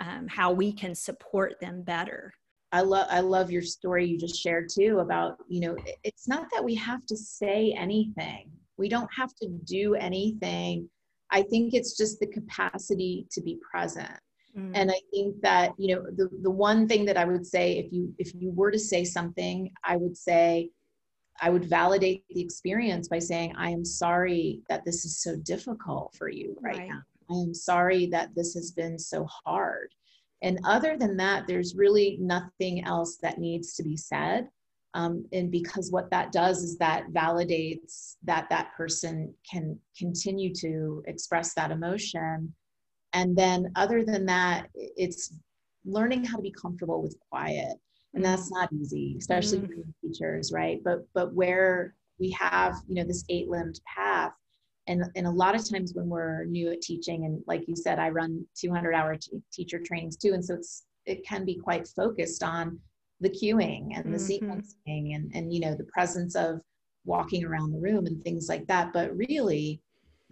um, 0.00 0.26
how 0.28 0.50
we 0.50 0.72
can 0.72 0.94
support 0.94 1.60
them 1.60 1.82
better. 1.82 2.32
I 2.72 2.82
love 2.82 3.06
I 3.10 3.20
love 3.20 3.50
your 3.50 3.62
story 3.62 4.06
you 4.06 4.16
just 4.16 4.36
shared 4.36 4.68
too 4.68 5.00
about 5.00 5.38
you 5.48 5.60
know 5.60 5.76
it's 6.04 6.28
not 6.28 6.46
that 6.52 6.64
we 6.64 6.74
have 6.76 7.04
to 7.06 7.16
say 7.16 7.74
anything. 7.76 8.50
We 8.76 8.88
don't 8.88 9.10
have 9.14 9.34
to 9.42 9.48
do 9.64 9.94
anything. 9.94 10.88
I 11.30 11.42
think 11.42 11.74
it's 11.74 11.96
just 11.96 12.20
the 12.20 12.26
capacity 12.26 13.26
to 13.32 13.40
be 13.40 13.58
present. 13.70 14.18
Mm. 14.56 14.72
and 14.74 14.90
I 14.90 15.00
think 15.12 15.40
that 15.42 15.74
you 15.78 15.94
know 15.94 16.02
the 16.16 16.28
the 16.42 16.50
one 16.50 16.88
thing 16.88 17.04
that 17.04 17.16
I 17.16 17.24
would 17.24 17.46
say 17.46 17.78
if 17.78 17.92
you 17.92 18.12
if 18.18 18.34
you 18.34 18.50
were 18.50 18.72
to 18.72 18.80
say 18.80 19.04
something 19.04 19.70
I 19.84 19.96
would 19.96 20.16
say 20.16 20.70
I 21.40 21.50
would 21.50 21.66
validate 21.66 22.24
the 22.30 22.40
experience 22.40 23.06
by 23.06 23.20
saying 23.20 23.54
I 23.56 23.70
am 23.70 23.84
sorry 23.84 24.60
that 24.68 24.84
this 24.84 25.04
is 25.04 25.22
so 25.22 25.36
difficult 25.36 26.16
for 26.18 26.28
you 26.28 26.56
right, 26.60 26.78
right. 26.78 26.88
now 26.88 27.02
I 27.30 27.34
am 27.34 27.54
sorry 27.54 28.06
that 28.06 28.34
this 28.34 28.54
has 28.54 28.72
been 28.72 28.98
so 28.98 29.26
hard. 29.44 29.94
And 30.42 30.58
other 30.64 30.96
than 30.96 31.16
that, 31.18 31.46
there's 31.46 31.74
really 31.74 32.16
nothing 32.20 32.84
else 32.84 33.18
that 33.22 33.38
needs 33.38 33.74
to 33.74 33.82
be 33.82 33.96
said. 33.96 34.48
Um, 34.94 35.24
and 35.32 35.50
because 35.50 35.92
what 35.92 36.10
that 36.10 36.32
does 36.32 36.62
is 36.62 36.76
that 36.78 37.12
validates 37.12 38.16
that 38.24 38.48
that 38.50 38.72
person 38.76 39.32
can 39.48 39.78
continue 39.96 40.52
to 40.54 41.02
express 41.06 41.54
that 41.54 41.70
emotion. 41.70 42.52
And 43.12 43.36
then, 43.36 43.70
other 43.76 44.04
than 44.04 44.26
that, 44.26 44.68
it's 44.74 45.34
learning 45.84 46.24
how 46.24 46.36
to 46.36 46.42
be 46.42 46.52
comfortable 46.52 47.02
with 47.02 47.16
quiet. 47.30 47.76
And 48.14 48.24
that's 48.24 48.50
not 48.50 48.72
easy, 48.72 49.16
especially 49.18 49.58
mm-hmm. 49.58 49.80
for 49.80 50.08
teachers, 50.08 50.52
right? 50.52 50.80
But 50.82 51.06
but 51.14 51.32
where 51.34 51.94
we 52.18 52.30
have 52.32 52.74
you 52.88 52.96
know 52.96 53.04
this 53.04 53.24
eight-limbed 53.28 53.80
path 53.86 54.32
and, 54.90 55.04
and 55.14 55.26
a 55.26 55.30
lot 55.30 55.54
of 55.54 55.68
times 55.68 55.94
when 55.94 56.08
we're 56.08 56.44
new 56.44 56.70
at 56.72 56.80
teaching 56.82 57.24
and 57.24 57.42
like 57.46 57.66
you 57.68 57.76
said 57.76 57.98
i 57.98 58.08
run 58.08 58.44
200 58.58 58.94
hour 58.94 59.16
t- 59.16 59.40
teacher 59.52 59.80
trainings 59.84 60.16
too 60.16 60.32
and 60.32 60.44
so 60.44 60.54
it's 60.54 60.84
it 61.06 61.26
can 61.26 61.44
be 61.44 61.54
quite 61.54 61.88
focused 61.88 62.42
on 62.42 62.78
the 63.20 63.30
cueing 63.30 63.88
and 63.94 64.12
the 64.12 64.18
mm-hmm. 64.18 64.50
sequencing 64.50 65.14
and 65.14 65.30
and 65.34 65.52
you 65.52 65.60
know 65.60 65.74
the 65.74 65.84
presence 65.84 66.34
of 66.34 66.60
walking 67.04 67.44
around 67.44 67.72
the 67.72 67.78
room 67.78 68.06
and 68.06 68.22
things 68.22 68.48
like 68.48 68.66
that 68.66 68.92
but 68.92 69.16
really 69.16 69.80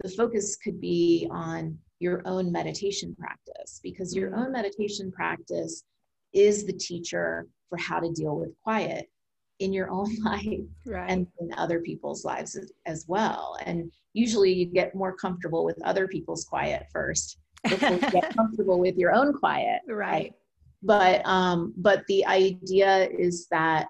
the 0.03 0.09
focus 0.09 0.55
could 0.55 0.79
be 0.79 1.27
on 1.31 1.77
your 1.99 2.21
own 2.25 2.51
meditation 2.51 3.15
practice 3.19 3.79
because 3.83 4.15
your 4.15 4.29
mm-hmm. 4.29 4.39
own 4.41 4.51
meditation 4.51 5.11
practice 5.11 5.83
is 6.33 6.65
the 6.65 6.73
teacher 6.73 7.47
for 7.69 7.77
how 7.77 7.99
to 7.99 8.11
deal 8.11 8.35
with 8.35 8.49
quiet 8.63 9.09
in 9.59 9.73
your 9.73 9.89
own 9.89 10.09
life 10.23 10.59
right. 10.85 11.09
and 11.09 11.27
in 11.39 11.53
other 11.55 11.79
people's 11.79 12.25
lives 12.25 12.55
as, 12.55 12.71
as, 12.85 13.05
well. 13.07 13.57
And 13.65 13.91
usually 14.13 14.53
you 14.53 14.65
get 14.65 14.95
more 14.95 15.15
comfortable 15.15 15.63
with 15.63 15.79
other 15.83 16.07
people's 16.07 16.45
quiet 16.45 16.87
first 16.91 17.37
before 17.63 17.89
you 17.89 17.99
get 18.11 18.33
comfortable 18.35 18.79
with 18.79 18.97
your 18.97 19.13
own 19.13 19.33
quiet. 19.33 19.81
Right. 19.87 19.97
right. 19.97 20.33
But 20.81 21.25
um, 21.25 21.73
but 21.77 22.03
the 22.07 22.25
idea 22.25 23.09
is 23.09 23.47
that 23.51 23.89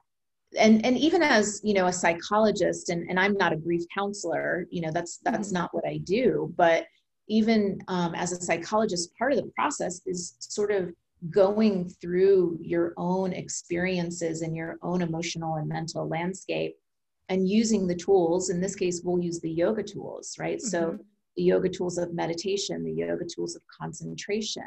and 0.58 0.84
and 0.86 0.98
even 0.98 1.22
as 1.22 1.62
you 1.64 1.74
know 1.74 1.88
a 1.88 1.94
psychologist 1.94 2.90
and, 2.90 3.08
and 3.10 3.20
i'm 3.20 3.34
not 3.38 3.54
a 3.54 3.58
grief 3.58 3.84
counselor 3.94 4.68
you 4.72 4.82
know 4.82 4.92
that's 4.92 5.20
that's 5.24 5.50
mm-hmm. 5.50 5.56
not 5.56 5.70
what 5.74 5.86
i 5.86 5.98
do 5.98 6.54
but 6.58 6.86
even 7.28 7.80
um, 7.88 8.16
as 8.16 8.32
a 8.32 8.42
psychologist 8.42 9.16
part 9.16 9.32
of 9.32 9.38
the 9.38 9.52
process 9.56 10.02
is 10.08 10.36
sort 10.40 10.72
of 10.72 10.92
going 11.30 11.88
through 12.02 12.58
your 12.62 12.94
own 12.98 13.34
experiences 13.34 14.42
and 14.42 14.56
your 14.56 14.78
own 14.82 15.02
emotional 15.02 15.56
and 15.56 15.68
mental 15.68 16.08
landscape 16.08 16.76
and 17.30 17.48
using 17.48 17.88
the 17.88 17.96
tools 17.96 18.50
in 18.50 18.60
this 18.60 18.76
case 18.76 19.02
we'll 19.04 19.24
use 19.24 19.40
the 19.40 19.50
yoga 19.50 19.84
tools 19.84 20.36
right 20.40 20.58
mm-hmm. 20.58 20.68
so 20.68 20.98
the 21.38 21.44
yoga 21.44 21.70
tools 21.70 21.98
of 21.98 22.14
meditation 22.14 22.84
the 22.84 22.92
yoga 22.92 23.26
tools 23.26 23.56
of 23.56 23.62
concentration 23.68 24.64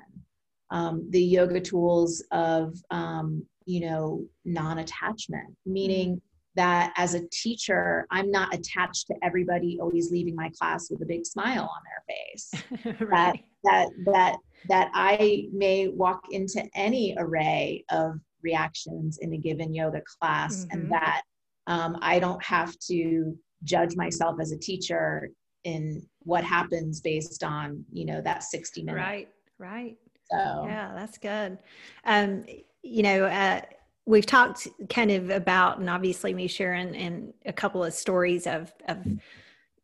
um, 0.70 1.06
the 1.10 1.22
yoga 1.22 1.60
tools 1.60 2.24
of 2.30 2.74
um, 2.90 3.44
you 3.66 3.80
know 3.80 4.24
non-attachment 4.44 5.54
meaning 5.66 6.10
mm-hmm. 6.10 6.18
that 6.56 6.92
as 6.96 7.14
a 7.14 7.26
teacher 7.30 8.06
i'm 8.10 8.30
not 8.30 8.54
attached 8.54 9.06
to 9.06 9.14
everybody 9.22 9.78
always 9.80 10.10
leaving 10.10 10.34
my 10.34 10.50
class 10.58 10.90
with 10.90 11.02
a 11.02 11.06
big 11.06 11.26
smile 11.26 11.70
on 11.74 11.82
their 11.84 12.16
face 12.16 13.00
right. 13.08 13.44
that 13.64 13.64
that 13.64 13.88
that 14.06 14.36
that 14.68 14.90
I 14.94 15.48
may 15.52 15.88
walk 15.88 16.26
into 16.30 16.64
any 16.74 17.14
array 17.18 17.84
of 17.90 18.20
reactions 18.42 19.18
in 19.18 19.32
a 19.32 19.38
given 19.38 19.74
yoga 19.74 20.02
class 20.20 20.64
mm-hmm. 20.64 20.80
and 20.80 20.92
that 20.92 21.22
um, 21.66 21.98
I 22.02 22.18
don't 22.18 22.42
have 22.42 22.78
to 22.90 23.36
judge 23.64 23.96
myself 23.96 24.36
as 24.40 24.52
a 24.52 24.58
teacher 24.58 25.30
in 25.64 26.06
what 26.24 26.44
happens 26.44 27.00
based 27.00 27.44
on, 27.44 27.84
you 27.92 28.04
know, 28.04 28.20
that 28.20 28.42
60 28.42 28.82
minutes. 28.82 29.00
Right, 29.00 29.28
right. 29.58 29.96
So, 30.30 30.64
yeah, 30.66 30.92
that's 30.94 31.18
good. 31.18 31.58
Um, 32.04 32.44
you 32.82 33.02
know, 33.02 33.24
uh, 33.24 33.60
we've 34.06 34.26
talked 34.26 34.66
kind 34.88 35.10
of 35.10 35.30
about, 35.30 35.78
and 35.78 35.88
obviously 35.88 36.34
me 36.34 36.48
sharing 36.48 36.96
and 36.96 37.32
a 37.46 37.52
couple 37.52 37.84
of 37.84 37.92
stories 37.92 38.46
of, 38.46 38.72
of, 38.88 39.06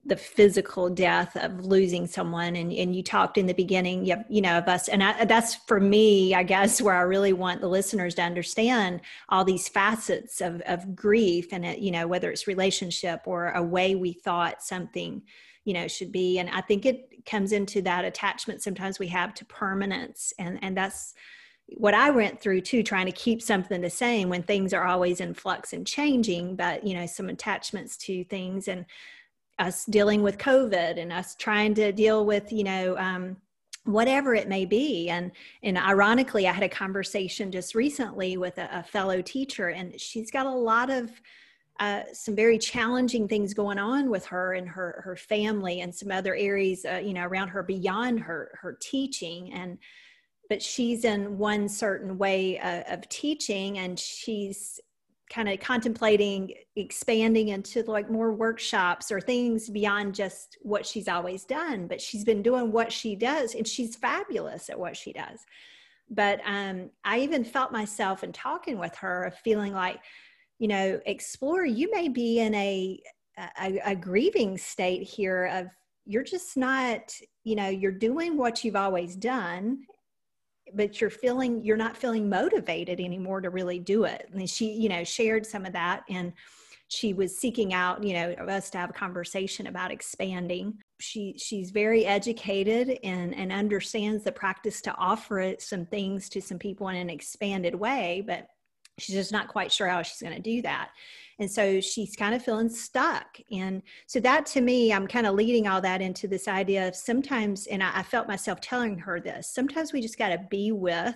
the 0.08 0.16
physical 0.16 0.88
death 0.88 1.36
of 1.36 1.64
losing 1.64 2.06
someone 2.06 2.56
and, 2.56 2.72
and 2.72 2.96
you 2.96 3.02
talked 3.02 3.36
in 3.36 3.46
the 3.46 3.52
beginning 3.54 4.04
you, 4.04 4.16
you 4.28 4.40
know 4.40 4.58
of 4.58 4.66
us 4.68 4.88
and 4.88 5.02
I, 5.02 5.24
that's 5.24 5.54
for 5.54 5.78
me 5.78 6.34
i 6.34 6.42
guess 6.42 6.80
where 6.80 6.94
i 6.94 7.02
really 7.02 7.32
want 7.32 7.60
the 7.60 7.68
listeners 7.68 8.14
to 8.16 8.22
understand 8.22 9.02
all 9.28 9.44
these 9.44 9.68
facets 9.68 10.40
of, 10.40 10.60
of 10.62 10.96
grief 10.96 11.48
and 11.52 11.64
it, 11.64 11.78
you 11.78 11.90
know 11.90 12.06
whether 12.06 12.30
it's 12.30 12.46
relationship 12.46 13.22
or 13.26 13.50
a 13.50 13.62
way 13.62 13.94
we 13.94 14.12
thought 14.12 14.62
something 14.62 15.22
you 15.64 15.74
know 15.74 15.86
should 15.86 16.10
be 16.10 16.38
and 16.38 16.48
i 16.50 16.60
think 16.60 16.86
it 16.86 17.24
comes 17.26 17.52
into 17.52 17.82
that 17.82 18.04
attachment 18.04 18.62
sometimes 18.62 18.98
we 18.98 19.08
have 19.08 19.34
to 19.34 19.44
permanence 19.44 20.32
and 20.38 20.58
and 20.62 20.76
that's 20.76 21.14
what 21.76 21.94
I 21.94 22.10
went 22.10 22.40
through 22.40 22.62
too, 22.62 22.82
trying 22.82 23.06
to 23.06 23.12
keep 23.12 23.42
something 23.42 23.80
the 23.80 23.90
same 23.90 24.30
when 24.30 24.42
things 24.42 24.72
are 24.72 24.86
always 24.86 25.20
in 25.20 25.34
flux 25.34 25.72
and 25.72 25.86
changing, 25.86 26.56
but 26.56 26.86
you 26.86 26.94
know, 26.94 27.04
some 27.06 27.28
attachments 27.28 27.96
to 27.98 28.24
things. 28.24 28.68
And 28.68 28.86
us 29.58 29.84
dealing 29.86 30.22
with 30.22 30.38
COVID 30.38 30.98
and 30.98 31.12
us 31.12 31.34
trying 31.34 31.74
to 31.74 31.92
deal 31.92 32.24
with, 32.24 32.52
you 32.52 32.64
know, 32.64 32.96
um, 32.98 33.36
whatever 33.84 34.34
it 34.34 34.48
may 34.48 34.64
be. 34.64 35.08
And 35.08 35.32
and 35.62 35.78
ironically, 35.78 36.46
I 36.46 36.52
had 36.52 36.62
a 36.62 36.68
conversation 36.68 37.50
just 37.50 37.74
recently 37.74 38.36
with 38.36 38.58
a, 38.58 38.68
a 38.72 38.82
fellow 38.82 39.22
teacher, 39.22 39.68
and 39.68 39.98
she's 40.00 40.30
got 40.30 40.46
a 40.46 40.50
lot 40.50 40.90
of 40.90 41.10
uh, 41.80 42.02
some 42.12 42.34
very 42.34 42.58
challenging 42.58 43.28
things 43.28 43.54
going 43.54 43.78
on 43.78 44.10
with 44.10 44.26
her 44.26 44.54
and 44.54 44.68
her 44.68 45.00
her 45.04 45.16
family 45.16 45.80
and 45.80 45.94
some 45.94 46.10
other 46.10 46.34
areas, 46.34 46.84
uh, 46.84 46.96
you 46.96 47.14
know, 47.14 47.24
around 47.24 47.48
her 47.48 47.62
beyond 47.62 48.20
her 48.20 48.58
her 48.60 48.76
teaching 48.80 49.52
and. 49.52 49.78
But 50.50 50.62
she's 50.62 51.04
in 51.04 51.36
one 51.36 51.68
certain 51.68 52.16
way 52.16 52.58
uh, 52.58 52.94
of 52.94 53.06
teaching, 53.10 53.80
and 53.80 54.00
she's 54.00 54.80
kind 55.30 55.48
of 55.48 55.60
contemplating 55.60 56.52
expanding 56.76 57.48
into 57.48 57.82
like 57.82 58.10
more 58.10 58.32
workshops 58.32 59.10
or 59.12 59.20
things 59.20 59.68
beyond 59.68 60.14
just 60.14 60.56
what 60.62 60.86
she's 60.86 61.08
always 61.08 61.44
done 61.44 61.86
but 61.86 62.00
she's 62.00 62.24
been 62.24 62.42
doing 62.42 62.72
what 62.72 62.90
she 62.90 63.14
does 63.14 63.54
and 63.54 63.66
she's 63.66 63.96
fabulous 63.96 64.70
at 64.70 64.78
what 64.78 64.96
she 64.96 65.12
does. 65.12 65.44
But 66.10 66.40
um, 66.46 66.90
i 67.04 67.18
even 67.18 67.44
felt 67.44 67.72
myself 67.72 68.24
in 68.24 68.32
talking 68.32 68.78
with 68.78 68.94
her 68.96 69.32
feeling 69.44 69.72
like 69.72 70.00
you 70.58 70.68
know 70.68 71.00
explore 71.06 71.64
you 71.64 71.90
may 71.90 72.08
be 72.08 72.40
in 72.40 72.54
a, 72.54 73.00
a, 73.60 73.80
a 73.84 73.94
grieving 73.94 74.56
state 74.56 75.02
here 75.02 75.46
of 75.46 75.66
you're 76.06 76.24
just 76.24 76.56
not 76.56 77.12
you 77.44 77.54
know 77.54 77.68
you're 77.68 77.92
doing 77.92 78.36
what 78.36 78.64
you've 78.64 78.76
always 78.76 79.14
done 79.14 79.80
but 80.74 81.00
you're 81.00 81.10
feeling 81.10 81.62
you're 81.62 81.76
not 81.76 81.96
feeling 81.96 82.28
motivated 82.28 83.00
anymore 83.00 83.40
to 83.40 83.50
really 83.50 83.78
do 83.78 84.04
it. 84.04 84.28
And 84.32 84.48
she 84.48 84.72
you 84.72 84.88
know 84.88 85.04
shared 85.04 85.46
some 85.46 85.64
of 85.64 85.72
that 85.72 86.04
and 86.08 86.32
she 86.90 87.12
was 87.12 87.36
seeking 87.36 87.74
out 87.74 88.02
you 88.02 88.14
know 88.14 88.32
us 88.48 88.70
to 88.70 88.78
have 88.78 88.90
a 88.90 88.94
conversation 88.94 89.66
about 89.66 89.90
expanding. 89.90 90.78
She 91.00 91.34
she's 91.38 91.70
very 91.70 92.06
educated 92.06 92.98
and 93.02 93.34
and 93.34 93.52
understands 93.52 94.24
the 94.24 94.32
practice 94.32 94.80
to 94.82 94.94
offer 94.96 95.40
it 95.40 95.62
some 95.62 95.86
things 95.86 96.28
to 96.30 96.40
some 96.40 96.58
people 96.58 96.88
in 96.88 96.96
an 96.96 97.10
expanded 97.10 97.74
way 97.74 98.24
but 98.26 98.48
she's 98.98 99.14
just 99.14 99.32
not 99.32 99.48
quite 99.48 99.72
sure 99.72 99.88
how 99.88 100.02
she's 100.02 100.20
going 100.20 100.34
to 100.34 100.42
do 100.42 100.62
that. 100.62 100.90
And 101.40 101.50
so 101.50 101.80
she's 101.80 102.16
kind 102.16 102.34
of 102.34 102.44
feeling 102.44 102.68
stuck. 102.68 103.38
And 103.52 103.82
so 104.06 104.20
that 104.20 104.46
to 104.46 104.60
me 104.60 104.92
i'm 104.92 105.06
kind 105.06 105.26
of 105.26 105.34
leading 105.34 105.68
all 105.68 105.80
that 105.80 106.00
into 106.00 106.26
this 106.26 106.48
idea 106.48 106.88
of 106.88 106.96
sometimes 106.96 107.66
and 107.66 107.82
i, 107.82 107.90
I 107.94 108.02
felt 108.02 108.28
myself 108.28 108.60
telling 108.60 108.98
her 108.98 109.20
this 109.20 109.48
sometimes 109.48 109.92
we 109.92 110.00
just 110.00 110.18
got 110.18 110.28
to 110.28 110.46
be 110.50 110.72
with 110.72 111.14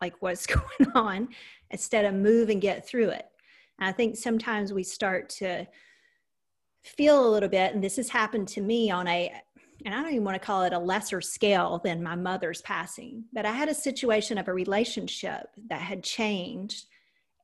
like 0.00 0.14
what's 0.20 0.46
going 0.46 0.92
on 0.94 1.28
instead 1.70 2.04
of 2.04 2.14
move 2.14 2.48
and 2.48 2.60
get 2.60 2.86
through 2.86 3.10
it. 3.10 3.26
And 3.78 3.88
i 3.88 3.92
think 3.92 4.16
sometimes 4.16 4.72
we 4.72 4.82
start 4.82 5.28
to 5.30 5.66
feel 6.82 7.26
a 7.26 7.30
little 7.30 7.48
bit 7.48 7.74
and 7.74 7.84
this 7.84 7.96
has 7.96 8.08
happened 8.08 8.48
to 8.48 8.60
me 8.60 8.90
on 8.90 9.06
a 9.06 9.32
and 9.84 9.94
I 9.94 10.02
don't 10.02 10.12
even 10.12 10.24
want 10.24 10.40
to 10.40 10.46
call 10.46 10.62
it 10.62 10.72
a 10.72 10.78
lesser 10.78 11.20
scale 11.20 11.80
than 11.82 12.02
my 12.02 12.14
mother's 12.14 12.62
passing, 12.62 13.24
but 13.32 13.46
I 13.46 13.52
had 13.52 13.68
a 13.68 13.74
situation 13.74 14.38
of 14.38 14.48
a 14.48 14.52
relationship 14.52 15.48
that 15.68 15.80
had 15.80 16.02
changed 16.02 16.86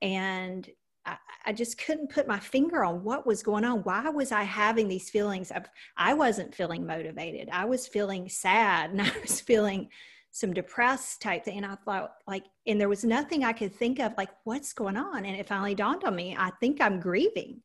and 0.02 0.68
I, 1.04 1.16
I, 1.46 1.52
just 1.52 1.78
couldn't 1.78 2.10
put 2.10 2.26
my 2.26 2.38
finger 2.38 2.84
on 2.84 3.02
what 3.02 3.26
was 3.26 3.42
going 3.42 3.64
on. 3.64 3.82
Why 3.84 4.08
was 4.10 4.32
I 4.32 4.42
having 4.42 4.88
these 4.88 5.08
feelings 5.08 5.50
of 5.50 5.64
I 5.96 6.14
wasn't 6.14 6.54
feeling 6.54 6.84
motivated. 6.84 7.48
I 7.50 7.64
was 7.64 7.86
feeling 7.86 8.28
sad 8.28 8.90
and 8.90 9.00
I 9.02 9.12
was 9.22 9.40
feeling 9.40 9.88
some 10.32 10.52
depressed 10.52 11.22
type 11.22 11.44
thing. 11.44 11.56
And 11.56 11.66
I 11.66 11.76
thought 11.76 12.12
like, 12.26 12.44
and 12.66 12.78
there 12.78 12.90
was 12.90 13.04
nothing 13.04 13.42
I 13.42 13.54
could 13.54 13.74
think 13.74 14.00
of 14.00 14.12
like, 14.18 14.30
what's 14.44 14.74
going 14.74 14.96
on? 14.96 15.24
And 15.24 15.34
it 15.34 15.48
finally 15.48 15.74
dawned 15.74 16.04
on 16.04 16.14
me, 16.14 16.36
I 16.38 16.50
think 16.60 16.80
I'm 16.80 17.00
grieving 17.00 17.62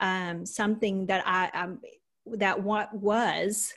um, 0.00 0.44
something 0.44 1.06
that 1.06 1.22
I, 1.24 1.48
um, 1.56 1.80
that 2.26 2.60
what 2.60 2.92
was 2.94 3.72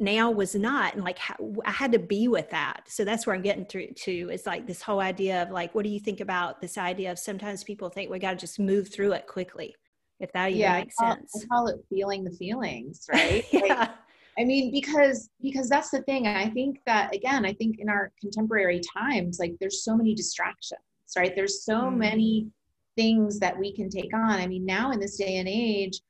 now 0.00 0.30
was 0.30 0.54
not 0.54 0.94
and 0.94 1.04
like 1.04 1.18
i 1.64 1.70
had 1.70 1.92
to 1.92 1.98
be 1.98 2.28
with 2.28 2.50
that. 2.50 2.82
So 2.86 3.04
that's 3.04 3.26
where 3.26 3.36
i'm 3.36 3.42
getting 3.42 3.64
through 3.64 3.88
to 3.88 4.30
it's 4.32 4.46
like 4.46 4.66
this 4.66 4.82
whole 4.82 5.00
idea 5.00 5.42
of 5.42 5.50
like 5.50 5.74
what 5.74 5.84
do 5.84 5.90
you 5.90 6.00
think 6.00 6.20
about 6.20 6.60
this 6.60 6.78
idea 6.78 7.12
of 7.12 7.18
sometimes 7.18 7.64
people 7.64 7.88
think 7.90 8.10
we 8.10 8.18
got 8.18 8.32
to 8.32 8.36
just 8.36 8.58
move 8.58 8.92
through 8.92 9.12
it 9.12 9.26
quickly 9.26 9.74
if 10.18 10.32
that 10.32 10.50
even 10.50 10.60
yeah, 10.60 10.78
makes 10.80 10.94
I 11.00 11.04
call, 11.04 11.14
sense. 11.14 11.44
I 11.44 11.46
call 11.46 11.66
it 11.68 11.76
feeling 11.88 12.24
the 12.24 12.32
feelings 12.32 13.06
right? 13.12 13.44
Yeah. 13.52 13.60
Like, 13.60 13.90
i 14.38 14.44
mean 14.44 14.70
because 14.70 15.28
because 15.42 15.68
that's 15.68 15.90
the 15.90 16.02
thing 16.02 16.28
i 16.28 16.48
think 16.50 16.78
that 16.86 17.12
again 17.12 17.44
i 17.44 17.52
think 17.52 17.80
in 17.80 17.88
our 17.88 18.12
contemporary 18.20 18.80
times 18.96 19.40
like 19.40 19.54
there's 19.58 19.82
so 19.82 19.96
many 19.96 20.14
distractions 20.14 20.80
right? 21.16 21.34
There's 21.34 21.64
so 21.64 21.74
mm. 21.74 21.96
many 21.96 22.46
things 22.96 23.38
that 23.38 23.58
we 23.58 23.72
can 23.72 23.88
take 23.88 24.12
on. 24.14 24.32
I 24.32 24.46
mean 24.46 24.66
now 24.66 24.90
in 24.92 25.00
this 25.00 25.16
day 25.16 25.38
and 25.38 25.48
age 25.48 26.00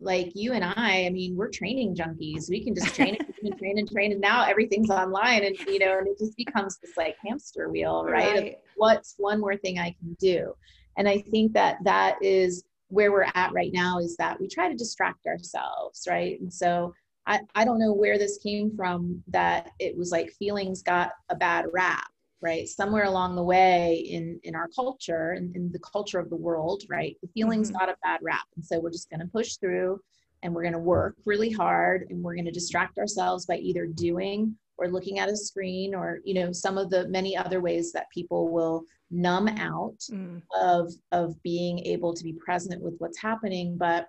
like 0.00 0.32
you 0.34 0.52
and 0.52 0.64
I, 0.64 1.06
I 1.06 1.10
mean, 1.10 1.36
we're 1.36 1.50
training 1.50 1.94
junkies. 1.94 2.48
We 2.48 2.64
can 2.64 2.74
just 2.74 2.94
train 2.94 3.16
and 3.42 3.58
train 3.58 3.78
and 3.78 3.90
train. 3.90 4.12
And 4.12 4.20
now 4.20 4.44
everything's 4.44 4.90
online 4.90 5.44
and, 5.44 5.58
you 5.60 5.78
know, 5.78 5.98
and 5.98 6.08
it 6.08 6.18
just 6.18 6.36
becomes 6.36 6.78
this 6.78 6.96
like 6.96 7.16
hamster 7.24 7.68
wheel, 7.68 8.04
right? 8.04 8.34
right. 8.34 8.58
What's 8.76 9.14
one 9.18 9.40
more 9.40 9.56
thing 9.56 9.78
I 9.78 9.94
can 9.98 10.16
do? 10.18 10.54
And 10.96 11.08
I 11.08 11.18
think 11.30 11.52
that 11.52 11.78
that 11.84 12.16
is 12.22 12.64
where 12.88 13.12
we're 13.12 13.28
at 13.34 13.52
right 13.52 13.72
now 13.72 13.98
is 13.98 14.16
that 14.16 14.40
we 14.40 14.48
try 14.48 14.68
to 14.68 14.74
distract 14.74 15.26
ourselves, 15.26 16.06
right? 16.08 16.40
And 16.40 16.52
so 16.52 16.92
I, 17.26 17.40
I 17.54 17.64
don't 17.64 17.78
know 17.78 17.92
where 17.92 18.18
this 18.18 18.38
came 18.38 18.74
from 18.74 19.22
that 19.28 19.70
it 19.78 19.96
was 19.96 20.10
like 20.10 20.30
feelings 20.32 20.82
got 20.82 21.12
a 21.28 21.36
bad 21.36 21.66
rap 21.72 22.10
right 22.42 22.68
somewhere 22.68 23.04
along 23.04 23.36
the 23.36 23.42
way 23.42 23.94
in 24.08 24.40
in 24.44 24.54
our 24.54 24.68
culture 24.74 25.32
and 25.32 25.54
in 25.54 25.70
the 25.72 25.78
culture 25.80 26.18
of 26.18 26.30
the 26.30 26.36
world 26.36 26.82
right 26.88 27.16
the 27.22 27.28
feeling's 27.28 27.68
mm-hmm. 27.68 27.78
not 27.78 27.88
a 27.88 27.96
bad 28.02 28.20
rap 28.22 28.46
and 28.56 28.64
so 28.64 28.78
we're 28.78 28.90
just 28.90 29.10
going 29.10 29.20
to 29.20 29.26
push 29.26 29.56
through 29.56 29.98
and 30.42 30.54
we're 30.54 30.62
going 30.62 30.72
to 30.72 30.78
work 30.78 31.16
really 31.26 31.50
hard 31.50 32.06
and 32.10 32.22
we're 32.22 32.34
going 32.34 32.46
to 32.46 32.50
distract 32.50 32.98
ourselves 32.98 33.46
by 33.46 33.56
either 33.56 33.86
doing 33.86 34.54
or 34.78 34.88
looking 34.88 35.18
at 35.18 35.28
a 35.28 35.36
screen 35.36 35.94
or 35.94 36.20
you 36.24 36.34
know 36.34 36.52
some 36.52 36.78
of 36.78 36.90
the 36.90 37.06
many 37.08 37.36
other 37.36 37.60
ways 37.60 37.92
that 37.92 38.10
people 38.12 38.48
will 38.48 38.82
numb 39.10 39.48
out 39.48 39.98
mm. 40.10 40.40
of 40.60 40.92
of 41.12 41.40
being 41.42 41.78
able 41.80 42.14
to 42.14 42.24
be 42.24 42.32
present 42.32 42.80
with 42.82 42.94
what's 42.98 43.18
happening 43.18 43.76
but 43.76 44.06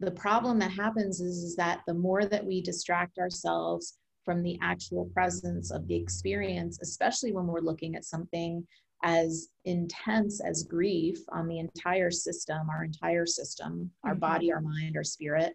the 0.00 0.10
problem 0.10 0.58
that 0.58 0.70
happens 0.70 1.20
is, 1.20 1.42
is 1.44 1.56
that 1.56 1.80
the 1.86 1.94
more 1.94 2.24
that 2.24 2.44
we 2.44 2.62
distract 2.62 3.18
ourselves 3.18 3.98
from 4.24 4.42
the 4.42 4.58
actual 4.62 5.06
presence 5.06 5.70
of 5.70 5.86
the 5.86 5.94
experience, 5.94 6.78
especially 6.82 7.32
when 7.32 7.46
we're 7.46 7.60
looking 7.60 7.96
at 7.96 8.04
something 8.04 8.66
as 9.02 9.48
intense 9.64 10.40
as 10.40 10.64
grief 10.64 11.18
on 11.30 11.48
the 11.48 11.58
entire 11.58 12.10
system, 12.10 12.68
our 12.70 12.84
entire 12.84 13.26
system, 13.26 13.90
our 14.04 14.12
mm-hmm. 14.12 14.20
body, 14.20 14.52
our 14.52 14.60
mind, 14.60 14.96
our 14.96 15.04
spirit, 15.04 15.54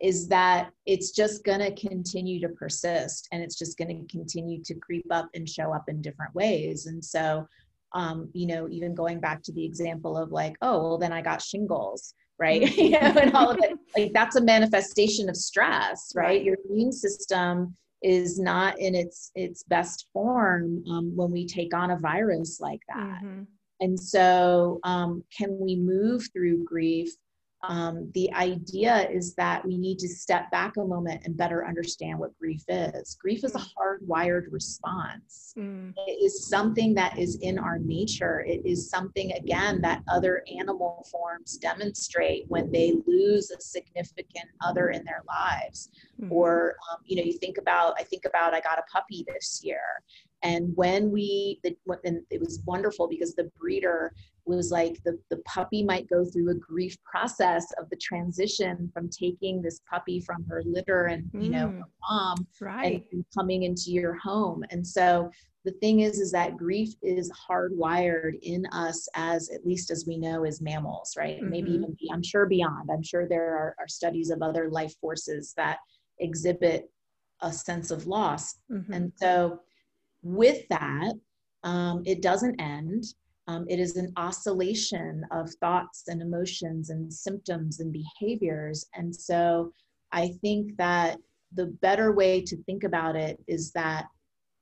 is 0.00 0.28
that 0.28 0.70
it's 0.86 1.10
just 1.10 1.44
going 1.44 1.58
to 1.58 1.74
continue 1.74 2.40
to 2.40 2.48
persist 2.50 3.28
and 3.32 3.42
it's 3.42 3.58
just 3.58 3.76
going 3.76 3.88
to 3.88 4.16
continue 4.16 4.62
to 4.62 4.74
creep 4.74 5.06
up 5.10 5.28
and 5.34 5.48
show 5.48 5.74
up 5.74 5.88
in 5.88 6.00
different 6.00 6.34
ways. 6.34 6.86
And 6.86 7.04
so, 7.04 7.46
um, 7.92 8.30
you 8.32 8.46
know, 8.46 8.68
even 8.68 8.94
going 8.94 9.18
back 9.18 9.42
to 9.42 9.52
the 9.52 9.64
example 9.64 10.16
of 10.16 10.30
like, 10.30 10.56
oh, 10.62 10.78
well, 10.78 10.98
then 10.98 11.12
I 11.12 11.20
got 11.20 11.42
shingles 11.42 12.14
right 12.38 12.62
mm-hmm. 12.62 12.80
you 12.80 12.90
know 12.90 13.20
and 13.20 13.34
all 13.34 13.50
of 13.50 13.58
it 13.60 13.76
like 13.96 14.12
that's 14.12 14.36
a 14.36 14.40
manifestation 14.40 15.28
of 15.28 15.36
stress 15.36 16.12
right? 16.14 16.24
right. 16.24 16.44
your 16.44 16.56
immune 16.70 16.92
system 16.92 17.74
is 18.02 18.38
not 18.38 18.78
in 18.78 18.94
its 18.94 19.30
its 19.34 19.62
best 19.64 20.06
form 20.12 20.84
um, 20.90 21.14
when 21.16 21.30
we 21.30 21.46
take 21.46 21.74
on 21.74 21.90
a 21.90 21.98
virus 21.98 22.60
like 22.60 22.80
that 22.88 23.20
mm-hmm. 23.22 23.42
and 23.80 23.98
so 23.98 24.78
um, 24.84 25.22
can 25.36 25.58
we 25.58 25.76
move 25.76 26.26
through 26.32 26.64
grief 26.64 27.10
um, 27.62 28.10
the 28.14 28.32
idea 28.34 29.08
is 29.10 29.34
that 29.34 29.66
we 29.66 29.76
need 29.76 29.98
to 29.98 30.08
step 30.08 30.50
back 30.52 30.76
a 30.76 30.84
moment 30.84 31.22
and 31.24 31.36
better 31.36 31.66
understand 31.66 32.18
what 32.18 32.38
grief 32.38 32.62
is. 32.68 33.16
Grief 33.20 33.42
is 33.42 33.54
a 33.56 33.58
mm. 33.58 33.68
hardwired 33.76 34.44
response. 34.52 35.54
Mm. 35.58 35.92
It 36.06 36.22
is 36.24 36.46
something 36.46 36.94
that 36.94 37.18
is 37.18 37.36
in 37.36 37.58
our 37.58 37.78
nature. 37.78 38.44
It 38.46 38.64
is 38.64 38.88
something, 38.88 39.32
again, 39.32 39.80
that 39.82 40.02
other 40.08 40.44
animal 40.56 41.04
forms 41.10 41.56
demonstrate 41.56 42.44
when 42.46 42.70
they 42.70 42.94
lose 43.06 43.50
a 43.50 43.60
significant 43.60 44.46
other 44.64 44.90
in 44.90 45.04
their 45.04 45.24
lives. 45.26 45.90
Mm. 46.20 46.30
Or, 46.30 46.76
um, 46.92 46.98
you 47.06 47.16
know, 47.16 47.24
you 47.24 47.38
think 47.38 47.58
about, 47.58 47.94
I 47.98 48.04
think 48.04 48.24
about, 48.24 48.54
I 48.54 48.60
got 48.60 48.78
a 48.78 48.82
puppy 48.92 49.24
this 49.26 49.62
year. 49.64 49.80
And 50.42 50.72
when 50.76 51.10
we, 51.10 51.60
the, 51.64 51.76
and 52.04 52.20
it 52.30 52.40
was 52.40 52.60
wonderful 52.64 53.08
because 53.08 53.34
the 53.34 53.50
breeder 53.58 54.12
was 54.48 54.70
like 54.70 55.02
the, 55.04 55.18
the 55.30 55.36
puppy 55.38 55.84
might 55.84 56.08
go 56.08 56.24
through 56.24 56.50
a 56.50 56.54
grief 56.54 56.96
process 57.04 57.66
of 57.78 57.88
the 57.90 57.96
transition 57.96 58.90
from 58.92 59.08
taking 59.08 59.60
this 59.60 59.80
puppy 59.88 60.20
from 60.20 60.44
her 60.48 60.62
litter 60.64 61.06
and 61.06 61.30
you 61.34 61.50
know 61.50 61.68
mm. 61.68 61.82
mom 62.08 62.46
right. 62.60 62.84
and, 62.84 63.02
and 63.12 63.24
coming 63.36 63.64
into 63.64 63.90
your 63.90 64.14
home 64.14 64.64
and 64.70 64.84
so 64.84 65.30
the 65.64 65.72
thing 65.72 66.00
is 66.00 66.18
is 66.18 66.32
that 66.32 66.56
grief 66.56 66.94
is 67.02 67.30
hardwired 67.48 68.38
in 68.42 68.64
us 68.72 69.06
as 69.14 69.50
at 69.50 69.66
least 69.66 69.90
as 69.90 70.06
we 70.06 70.16
know 70.16 70.44
as 70.44 70.62
mammals 70.62 71.14
right 71.16 71.36
mm-hmm. 71.36 71.50
maybe 71.50 71.70
even 71.70 71.94
i'm 72.12 72.22
sure 72.22 72.46
beyond 72.46 72.88
i'm 72.90 73.02
sure 73.02 73.28
there 73.28 73.54
are, 73.54 73.74
are, 73.78 73.88
studies 73.88 74.30
of 74.30 74.42
other 74.42 74.70
life 74.70 74.94
forces 75.00 75.52
that 75.56 75.78
exhibit 76.20 76.90
a 77.42 77.52
sense 77.52 77.90
of 77.90 78.06
loss 78.06 78.56
mm-hmm. 78.72 78.92
and 78.92 79.12
so 79.16 79.60
with 80.22 80.66
that 80.68 81.12
um, 81.64 82.02
it 82.06 82.22
doesn't 82.22 82.60
end 82.60 83.04
um, 83.48 83.64
it 83.66 83.80
is 83.80 83.96
an 83.96 84.12
oscillation 84.16 85.24
of 85.30 85.50
thoughts 85.54 86.04
and 86.08 86.20
emotions 86.20 86.90
and 86.90 87.12
symptoms 87.12 87.80
and 87.80 87.92
behaviors. 87.92 88.86
And 88.94 89.14
so 89.14 89.72
I 90.12 90.34
think 90.42 90.76
that 90.76 91.18
the 91.54 91.66
better 91.66 92.12
way 92.12 92.42
to 92.42 92.62
think 92.64 92.84
about 92.84 93.16
it 93.16 93.42
is 93.48 93.72
that 93.72 94.04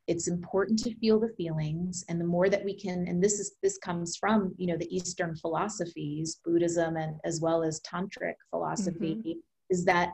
it's 0.07 0.29
important 0.29 0.79
to 0.79 0.95
feel 0.99 1.19
the 1.19 1.35
feelings 1.37 2.05
and 2.09 2.21
the 2.21 2.25
more 2.25 2.49
that 2.49 2.65
we 2.65 2.73
can 2.79 3.09
and 3.09 3.21
this 3.21 3.41
is 3.41 3.57
this 3.61 3.77
comes 3.79 4.17
from 4.17 4.55
you 4.57 4.69
know 4.69 4.77
the 4.77 4.97
eastern 4.97 5.35
philosophies 5.35 6.39
buddhism 6.45 6.97
and 6.97 7.17
as 7.25 7.41
well 7.41 7.65
as 7.65 7.81
tantric 7.81 8.35
philosophy 8.51 9.17
mm-hmm. 9.17 9.33
is 9.69 9.85
that 9.85 10.13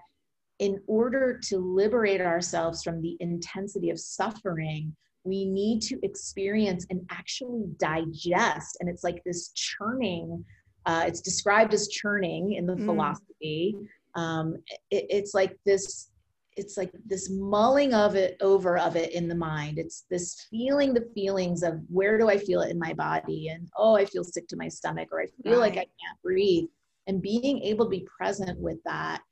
in 0.60 0.80
order 0.86 1.38
to 1.38 1.58
liberate 1.58 2.22
ourselves 2.22 2.82
from 2.82 3.02
the 3.02 3.18
intensity 3.20 3.90
of 3.90 4.00
suffering 4.00 4.96
we 5.24 5.44
need 5.44 5.80
to 5.82 5.98
experience 6.02 6.86
and 6.90 7.06
actually 7.10 7.64
digest. 7.78 8.78
And 8.80 8.88
it's 8.88 9.04
like 9.04 9.22
this 9.24 9.50
churning, 9.54 10.44
uh, 10.86 11.04
it's 11.06 11.20
described 11.20 11.74
as 11.74 11.88
churning 11.88 12.54
in 12.54 12.66
the 12.66 12.74
mm. 12.74 12.84
philosophy. 12.84 13.76
Um, 14.14 14.56
it, 14.90 15.06
it's 15.08 15.34
like 15.34 15.56
this 15.64 16.08
it's 16.56 16.76
like 16.76 16.92
this 17.06 17.30
mulling 17.30 17.94
of 17.94 18.14
it 18.14 18.36
over 18.42 18.76
of 18.76 18.94
it 18.94 19.12
in 19.12 19.26
the 19.26 19.34
mind 19.34 19.78
it's 19.78 20.04
this 20.10 20.46
feeling 20.50 20.92
the 20.92 21.08
feelings 21.14 21.62
of 21.62 21.80
where 21.88 22.18
do 22.18 22.28
i 22.28 22.36
feel 22.36 22.60
it 22.60 22.70
in 22.70 22.78
my 22.78 22.92
body 22.92 23.48
and 23.48 23.68
oh 23.78 23.96
i 23.96 24.04
feel 24.04 24.22
sick 24.22 24.46
to 24.48 24.56
my 24.56 24.68
stomach 24.68 25.08
or 25.12 25.22
i 25.22 25.26
feel 25.42 25.58
right. 25.58 25.60
like 25.60 25.72
i 25.72 25.76
can't 25.76 26.22
breathe 26.22 26.66
and 27.06 27.22
being 27.22 27.62
able 27.62 27.86
to 27.86 27.90
be 27.90 28.06
present 28.18 28.58
with 28.58 28.76
that 28.84 29.22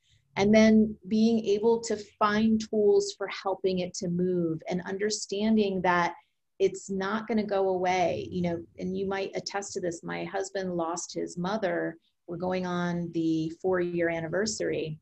and 0.41 0.55
then 0.55 0.97
being 1.07 1.45
able 1.45 1.81
to 1.83 1.99
find 2.19 2.63
tools 2.71 3.13
for 3.19 3.27
helping 3.27 3.81
it 3.81 3.93
to 3.93 4.09
move 4.09 4.63
and 4.71 4.81
understanding 4.87 5.83
that 5.83 6.15
it's 6.59 6.89
not 6.89 7.29
going 7.29 7.37
to 7.37 7.45
go 7.45 7.69
away 7.69 8.27
you 8.31 8.41
know 8.41 8.59
and 8.79 8.97
you 8.97 9.07
might 9.07 9.31
attest 9.35 9.75
to 9.75 9.81
this 9.81 10.03
my 10.03 10.25
husband 10.25 10.75
lost 10.75 11.15
his 11.15 11.37
mother. 11.37 11.97
We're 12.27 12.39
going 12.39 12.65
on 12.65 13.11
the 13.13 13.53
four 13.61 13.81
year 13.81 14.09
anniversary. 14.09 14.99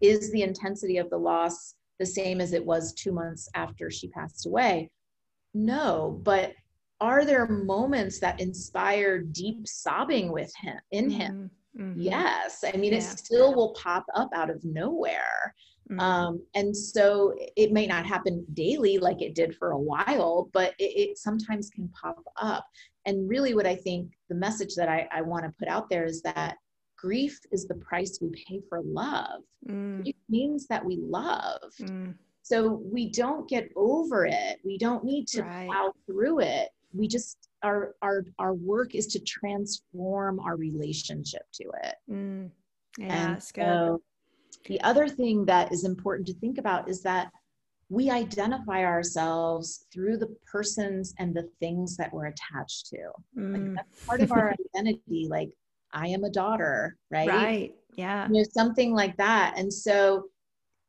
Is 0.00 0.30
the 0.30 0.42
intensity 0.42 0.98
of 0.98 1.10
the 1.10 1.18
loss 1.18 1.74
the 1.98 2.06
same 2.06 2.40
as 2.40 2.52
it 2.52 2.64
was 2.64 2.92
two 2.92 3.10
months 3.10 3.48
after 3.54 3.90
she 3.90 4.08
passed 4.08 4.46
away? 4.46 4.90
No 5.54 6.20
but 6.22 6.52
are 7.00 7.24
there 7.24 7.48
moments 7.48 8.20
that 8.20 8.40
inspire 8.40 9.18
deep 9.18 9.66
sobbing 9.66 10.30
with 10.30 10.52
him 10.62 10.78
in 10.92 11.10
him 11.10 11.32
mm-hmm. 11.32 11.46
Mm-hmm. 11.78 12.00
yes 12.00 12.64
i 12.66 12.76
mean 12.76 12.92
yeah. 12.92 12.98
it 12.98 13.02
still 13.02 13.54
will 13.54 13.74
pop 13.74 14.04
up 14.14 14.30
out 14.34 14.50
of 14.50 14.62
nowhere 14.64 15.54
mm-hmm. 15.90 16.00
um, 16.00 16.42
and 16.54 16.76
so 16.76 17.34
it 17.56 17.72
may 17.72 17.86
not 17.86 18.06
happen 18.06 18.44
daily 18.54 18.98
like 18.98 19.22
it 19.22 19.34
did 19.34 19.56
for 19.56 19.72
a 19.72 19.78
while 19.78 20.48
but 20.52 20.74
it, 20.78 21.10
it 21.10 21.18
sometimes 21.18 21.70
can 21.70 21.88
pop 21.88 22.22
up 22.36 22.66
and 23.06 23.28
really 23.28 23.54
what 23.54 23.66
i 23.66 23.74
think 23.74 24.10
the 24.28 24.34
message 24.34 24.74
that 24.74 24.88
i, 24.88 25.08
I 25.12 25.22
want 25.22 25.44
to 25.44 25.54
put 25.58 25.68
out 25.68 25.88
there 25.88 26.04
is 26.04 26.22
that 26.22 26.56
grief 26.96 27.40
is 27.50 27.66
the 27.66 27.74
price 27.74 28.18
we 28.20 28.30
pay 28.30 28.60
for 28.68 28.80
love 28.84 29.42
mm. 29.68 30.06
it 30.06 30.16
means 30.28 30.66
that 30.68 30.84
we 30.84 30.98
love 31.00 31.72
mm. 31.80 32.14
so 32.42 32.80
we 32.84 33.10
don't 33.10 33.48
get 33.48 33.68
over 33.74 34.24
it 34.24 34.58
we 34.64 34.78
don't 34.78 35.04
need 35.04 35.26
to 35.28 35.42
right. 35.42 35.66
plow 35.66 35.92
through 36.06 36.40
it 36.40 36.68
we 36.94 37.08
just 37.08 37.48
our 37.62 37.94
our 38.02 38.24
our 38.38 38.54
work 38.54 38.94
is 38.94 39.06
to 39.08 39.20
transform 39.20 40.40
our 40.40 40.56
relationship 40.56 41.42
to 41.52 41.64
it. 41.84 41.94
Mm. 42.10 42.50
yeah 42.98 43.32
and 43.32 43.42
so 43.42 44.00
the 44.66 44.80
other 44.82 45.08
thing 45.08 45.44
that 45.46 45.72
is 45.72 45.84
important 45.84 46.26
to 46.28 46.34
think 46.34 46.58
about 46.58 46.88
is 46.88 47.02
that 47.02 47.30
we 47.88 48.10
identify 48.10 48.84
ourselves 48.84 49.86
through 49.92 50.16
the 50.16 50.34
persons 50.50 51.14
and 51.18 51.34
the 51.34 51.48
things 51.60 51.96
that 51.96 52.12
we're 52.12 52.26
attached 52.26 52.86
to. 52.86 52.98
Mm. 53.38 53.52
like 53.52 53.74
that's 53.76 54.06
part 54.06 54.20
of 54.20 54.32
our 54.32 54.54
identity 54.74 55.26
like 55.28 55.50
i 55.92 56.06
am 56.08 56.24
a 56.24 56.30
daughter 56.30 56.96
right? 57.10 57.28
Right 57.28 57.74
yeah. 57.96 58.26
You 58.28 58.34
know 58.34 58.44
something 58.44 58.92
like 58.92 59.16
that. 59.16 59.54
And 59.56 59.72
so 59.72 60.24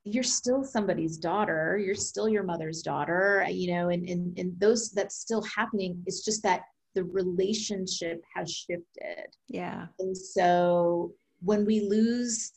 you're 0.06 0.24
still 0.24 0.64
somebody's 0.64 1.18
daughter 1.18 1.78
you're 1.78 1.96
still 1.96 2.28
your 2.28 2.44
mother's 2.44 2.82
daughter 2.82 3.46
you 3.50 3.74
know 3.74 3.88
and, 3.90 4.08
and 4.10 4.38
and 4.38 4.60
those 4.60 4.92
that's 4.92 5.16
still 5.16 5.42
happening 5.44 6.02
it's 6.06 6.26
just 6.26 6.44
that 6.44 6.64
the 6.94 7.04
relationship 7.04 8.24
has 8.36 8.52
shifted. 8.52 9.36
Yeah. 9.48 9.88
And 10.00 10.16
so 10.16 11.14
when 11.42 11.66
we 11.66 11.82
lose 11.82 12.52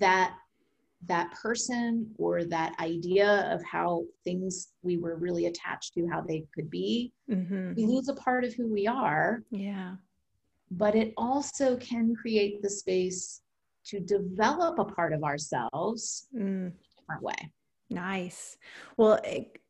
that 0.00 0.34
that 1.06 1.32
person 1.40 2.12
or 2.18 2.44
that 2.44 2.74
idea 2.80 3.48
of 3.52 3.62
how 3.62 4.04
things 4.24 4.72
we 4.82 4.96
were 4.96 5.14
really 5.14 5.46
attached 5.46 5.94
to 5.94 6.08
how 6.08 6.20
they 6.20 6.44
could 6.52 6.68
be 6.68 7.12
mm-hmm. 7.30 7.72
we 7.74 7.86
lose 7.86 8.08
a 8.08 8.14
part 8.14 8.44
of 8.44 8.52
who 8.54 8.66
we 8.66 8.86
are. 8.86 9.42
Yeah. 9.50 9.94
But 10.72 10.96
it 10.96 11.14
also 11.16 11.76
can 11.76 12.14
create 12.16 12.62
the 12.62 12.68
space 12.68 13.42
to 13.88 14.00
develop 14.00 14.78
a 14.78 14.84
part 14.84 15.12
of 15.12 15.24
ourselves 15.24 16.26
mm. 16.34 16.72
different 16.96 17.22
way. 17.22 17.50
Nice. 17.90 18.58
Well, 18.98 19.18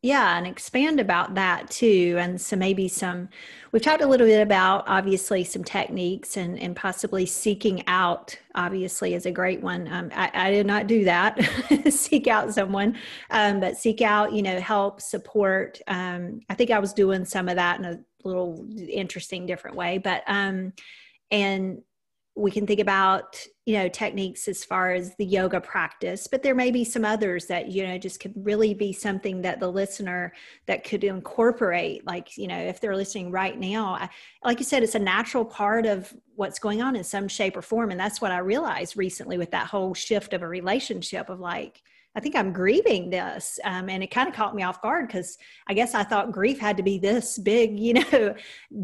yeah, 0.02 0.36
and 0.36 0.44
expand 0.44 0.98
about 0.98 1.36
that 1.36 1.70
too. 1.70 2.16
And 2.18 2.40
so 2.40 2.56
maybe 2.56 2.88
some, 2.88 3.28
we've 3.70 3.82
talked 3.82 4.02
a 4.02 4.08
little 4.08 4.26
bit 4.26 4.42
about 4.42 4.84
obviously 4.88 5.44
some 5.44 5.62
techniques 5.62 6.36
and, 6.36 6.58
and 6.58 6.74
possibly 6.74 7.26
seeking 7.26 7.86
out, 7.86 8.36
obviously, 8.56 9.14
is 9.14 9.24
a 9.24 9.30
great 9.30 9.60
one. 9.60 9.86
Um, 9.92 10.10
I, 10.12 10.30
I, 10.34 10.50
did 10.50 10.66
not 10.66 10.88
do 10.88 11.04
that, 11.04 11.38
seek 11.90 12.26
out 12.26 12.52
someone, 12.52 12.98
um, 13.30 13.60
but 13.60 13.76
seek 13.76 14.02
out, 14.02 14.32
you 14.32 14.42
know, 14.42 14.58
help, 14.58 15.00
support. 15.00 15.80
Um, 15.86 16.40
I 16.48 16.54
think 16.54 16.72
I 16.72 16.80
was 16.80 16.92
doing 16.92 17.24
some 17.24 17.48
of 17.48 17.54
that 17.54 17.78
in 17.78 17.84
a 17.84 18.00
little 18.24 18.66
interesting, 18.76 19.46
different 19.46 19.76
way. 19.76 19.98
But, 19.98 20.24
um, 20.26 20.72
and 21.30 21.82
we 22.34 22.50
can 22.50 22.66
think 22.66 22.80
about 22.80 23.44
you 23.68 23.74
know 23.74 23.86
techniques 23.86 24.48
as 24.48 24.64
far 24.64 24.92
as 24.92 25.14
the 25.16 25.26
yoga 25.26 25.60
practice 25.60 26.26
but 26.26 26.42
there 26.42 26.54
may 26.54 26.70
be 26.70 26.84
some 26.84 27.04
others 27.04 27.44
that 27.44 27.68
you 27.68 27.86
know 27.86 27.98
just 27.98 28.18
could 28.18 28.32
really 28.34 28.72
be 28.72 28.94
something 28.94 29.42
that 29.42 29.60
the 29.60 29.70
listener 29.70 30.32
that 30.64 30.84
could 30.84 31.04
incorporate 31.04 32.06
like 32.06 32.38
you 32.38 32.48
know 32.48 32.56
if 32.56 32.80
they're 32.80 32.96
listening 32.96 33.30
right 33.30 33.60
now 33.60 33.92
I, 33.92 34.08
like 34.42 34.58
you 34.58 34.64
said 34.64 34.82
it's 34.82 34.94
a 34.94 34.98
natural 34.98 35.44
part 35.44 35.84
of 35.84 36.10
what's 36.34 36.58
going 36.58 36.80
on 36.80 36.96
in 36.96 37.04
some 37.04 37.28
shape 37.28 37.58
or 37.58 37.62
form 37.62 37.90
and 37.90 38.00
that's 38.00 38.22
what 38.22 38.32
i 38.32 38.38
realized 38.38 38.96
recently 38.96 39.36
with 39.36 39.50
that 39.50 39.66
whole 39.66 39.92
shift 39.92 40.32
of 40.32 40.40
a 40.40 40.48
relationship 40.48 41.28
of 41.28 41.38
like 41.38 41.82
I 42.16 42.20
think 42.20 42.34
I'm 42.34 42.52
grieving 42.52 43.10
this. 43.10 43.60
Um, 43.62 43.88
and 43.88 44.02
it 44.02 44.10
kind 44.10 44.28
of 44.28 44.34
caught 44.34 44.56
me 44.56 44.64
off 44.64 44.82
guard 44.82 45.06
because 45.06 45.38
I 45.68 45.74
guess 45.74 45.94
I 45.94 46.02
thought 46.02 46.32
grief 46.32 46.58
had 46.58 46.76
to 46.78 46.82
be 46.82 46.98
this 46.98 47.38
big, 47.38 47.78
you 47.78 47.94
know, 47.94 48.34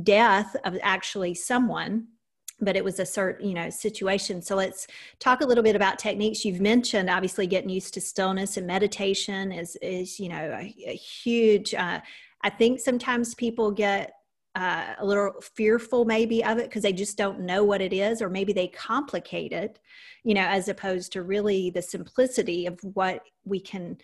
death 0.05 0.55
of 0.63 0.79
actually 0.83 1.35
someone 1.35 2.07
but 2.61 2.77
it 2.77 2.85
was 2.85 3.01
a 3.01 3.07
certain 3.07 3.49
you 3.49 3.55
know 3.55 3.71
situation. 3.71 4.41
So 4.43 4.57
let's 4.57 4.87
talk 5.19 5.41
a 5.41 5.47
little 5.47 5.65
bit 5.65 5.77
about 5.77 5.99
techniques. 5.99 6.45
You've 6.45 6.61
mentioned 6.61 7.11
obviously 7.11 7.47
getting 7.47 7.71
used 7.71 7.95
to 7.95 8.01
stillness 8.01 8.57
and 8.57 8.67
meditation 8.67 9.53
is 9.53 9.77
is 9.83 10.19
you 10.21 10.29
know 10.29 10.37
a, 10.37 10.75
a 10.87 10.95
huge 10.95 11.75
uh, 11.75 12.01
i 12.43 12.51
think 12.51 12.81
sometimes 12.81 13.35
people 13.35 13.71
get 13.71 14.13
uh, 14.55 14.95
a 14.99 15.05
little 15.05 15.33
fearful 15.57 16.05
maybe 16.05 16.45
of 16.45 16.59
it 16.59 16.69
because 16.69 16.83
they 16.83 16.93
just 16.93 17.19
don't 17.19 17.41
know 17.41 17.65
what 17.65 17.81
it 17.81 17.93
is 17.93 18.23
or 18.23 18.31
maybe 18.31 18.53
they 18.53 18.69
complicate 18.69 19.53
it 19.53 19.81
you 20.23 20.35
know 20.35 20.47
as 20.47 20.69
opposed 20.69 21.13
to 21.13 21.23
really 21.23 21.71
the 21.71 21.83
simplicity 21.83 22.67
of 22.67 22.79
what 22.95 23.23
we 23.45 23.59
can 23.59 23.97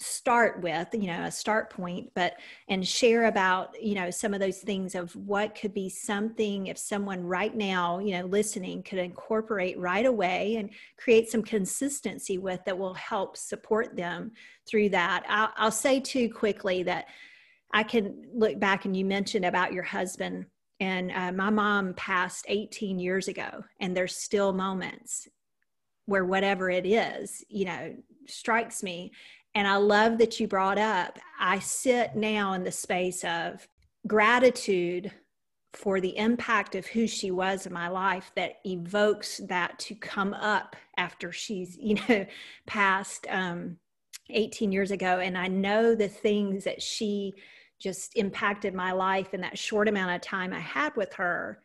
start 0.00 0.62
with 0.62 0.88
you 0.94 1.06
know 1.06 1.24
a 1.24 1.30
start 1.30 1.68
point 1.68 2.10
but 2.14 2.34
and 2.68 2.88
share 2.88 3.26
about 3.26 3.80
you 3.80 3.94
know 3.94 4.10
some 4.10 4.32
of 4.32 4.40
those 4.40 4.58
things 4.58 4.94
of 4.94 5.14
what 5.14 5.54
could 5.54 5.74
be 5.74 5.90
something 5.90 6.68
if 6.68 6.78
someone 6.78 7.22
right 7.22 7.54
now 7.54 7.98
you 7.98 8.12
know 8.12 8.24
listening 8.24 8.82
could 8.82 8.98
incorporate 8.98 9.78
right 9.78 10.06
away 10.06 10.56
and 10.56 10.70
create 10.96 11.28
some 11.28 11.42
consistency 11.42 12.38
with 12.38 12.64
that 12.64 12.76
will 12.76 12.94
help 12.94 13.36
support 13.36 13.94
them 13.94 14.32
through 14.66 14.88
that. 14.88 15.24
I'll, 15.28 15.52
I'll 15.56 15.70
say 15.70 16.00
too 16.00 16.32
quickly 16.32 16.82
that 16.84 17.06
i 17.72 17.82
can 17.82 18.24
look 18.32 18.58
back 18.58 18.86
and 18.86 18.96
you 18.96 19.04
mentioned 19.04 19.44
about 19.44 19.72
your 19.72 19.82
husband 19.82 20.46
and 20.80 21.12
uh, 21.12 21.30
my 21.32 21.50
mom 21.50 21.92
passed 21.92 22.46
18 22.48 22.98
years 22.98 23.28
ago 23.28 23.62
and 23.80 23.94
there's 23.94 24.16
still 24.16 24.54
moments 24.54 25.28
where 26.06 26.24
whatever 26.24 26.70
it 26.70 26.86
is 26.86 27.44
you 27.48 27.66
know 27.66 27.94
strikes 28.26 28.82
me 28.82 29.12
and 29.54 29.66
I 29.66 29.76
love 29.76 30.18
that 30.18 30.38
you 30.38 30.46
brought 30.46 30.78
up, 30.78 31.18
I 31.38 31.58
sit 31.58 32.14
now 32.14 32.52
in 32.52 32.64
the 32.64 32.70
space 32.70 33.24
of 33.24 33.66
gratitude 34.06 35.10
for 35.72 36.00
the 36.00 36.16
impact 36.16 36.74
of 36.74 36.86
who 36.86 37.06
she 37.06 37.30
was 37.30 37.66
in 37.66 37.72
my 37.72 37.88
life 37.88 38.32
that 38.36 38.56
evokes 38.64 39.38
that 39.48 39.78
to 39.78 39.94
come 39.94 40.34
up 40.34 40.76
after 40.96 41.32
she's, 41.32 41.76
you 41.80 41.96
know, 42.08 42.26
passed 42.66 43.26
um, 43.28 43.76
18 44.30 44.72
years 44.72 44.90
ago. 44.90 45.18
And 45.20 45.36
I 45.36 45.48
know 45.48 45.94
the 45.94 46.08
things 46.08 46.64
that 46.64 46.82
she 46.82 47.34
just 47.78 48.16
impacted 48.16 48.74
my 48.74 48.92
life 48.92 49.32
in 49.32 49.40
that 49.40 49.58
short 49.58 49.88
amount 49.88 50.14
of 50.14 50.20
time 50.20 50.52
I 50.52 50.60
had 50.60 50.94
with 50.96 51.14
her 51.14 51.60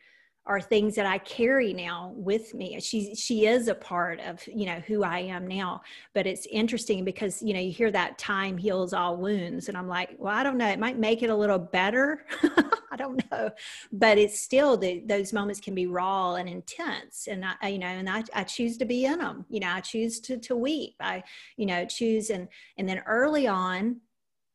are 0.48 0.62
things 0.62 0.94
that 0.96 1.08
I 1.08 1.18
carry 1.18 1.74
now 1.74 2.14
with 2.16 2.54
me. 2.54 2.80
She 2.80 3.16
she 3.16 3.48
is 3.48 3.68
a 3.68 3.74
part 3.74 4.20
of 4.20 4.46
you 4.48 4.66
know 4.68 4.80
who 4.86 5.04
I 5.04 5.20
am 5.20 5.48
now. 5.48 5.82
But 6.14 6.28
it's 6.28 6.46
interesting 6.48 7.04
because 7.04 7.42
you 7.42 7.54
know 7.54 7.60
you 7.60 7.72
hear 7.72 7.92
that 7.92 8.18
time 8.18 8.58
heals 8.58 8.94
all 8.94 9.18
wounds, 9.18 9.70
and 9.70 9.78
I'm 9.78 9.88
like, 9.88 10.16
well, 10.18 10.34
I 10.36 10.44
don't 10.44 10.58
know. 10.58 10.68
It 10.68 10.80
might 10.80 11.00
make 11.00 11.24
it 11.24 11.30
a 11.30 11.36
little 11.36 11.58
better. 11.58 12.26
I 12.92 12.98
don't 12.98 13.24
know, 13.32 13.50
but 13.92 14.18
it's 14.18 14.40
still 14.40 14.78
the, 14.78 15.04
those 15.06 15.34
moments 15.34 15.60
can 15.60 15.76
be 15.76 15.88
raw 15.88 16.36
and 16.36 16.48
intense, 16.48 17.28
and 17.28 17.44
I 17.62 17.68
you 17.70 17.80
know, 17.80 17.88
and 17.88 18.10
I, 18.10 18.24
I 18.34 18.44
choose 18.44 18.78
to 18.78 18.86
be 18.86 19.06
in 19.06 19.18
them. 19.20 19.46
You 19.50 19.62
know, 19.62 19.70
I 19.70 19.82
choose 19.82 20.20
to 20.22 20.38
to 20.38 20.56
weep. 20.56 20.96
I 21.00 21.24
you 21.58 21.66
know 21.66 21.86
choose 21.86 22.30
and 22.30 22.48
and 22.78 22.88
then 22.88 23.02
early 23.08 23.48
on, 23.48 23.98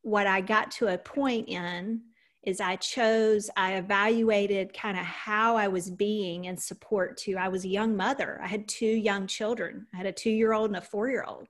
what 0.03 0.27
I 0.27 0.41
got 0.41 0.71
to 0.73 0.89
a 0.89 0.99
point 0.99 1.49
in 1.49 2.03
is 2.43 2.61
I 2.61 2.77
chose, 2.77 3.51
I 3.57 3.75
evaluated 3.75 4.73
kind 4.73 4.99
of 4.99 5.05
how 5.05 5.57
I 5.57 5.69
was 5.69 5.91
being 5.91 6.47
in 6.47 6.57
support 6.57 7.19
to. 7.19 7.35
I 7.35 7.49
was 7.49 7.65
a 7.65 7.69
young 7.69 7.97
mother. 7.97 8.41
I 8.43 8.47
had 8.47 8.67
two 8.67 8.87
young 8.87 9.27
children. 9.27 9.87
I 9.93 9.99
had 9.99 10.07
a 10.07 10.13
two 10.13 10.31
year 10.31 10.53
old 10.53 10.71
and 10.71 10.77
a 10.77 10.81
four 10.81 11.11
year 11.11 11.25
old. 11.27 11.49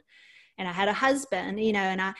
And 0.59 0.69
I 0.69 0.73
had 0.73 0.89
a 0.89 0.93
husband, 0.93 1.61
you 1.61 1.73
know, 1.73 1.81
and 1.81 2.03
I, 2.03 2.13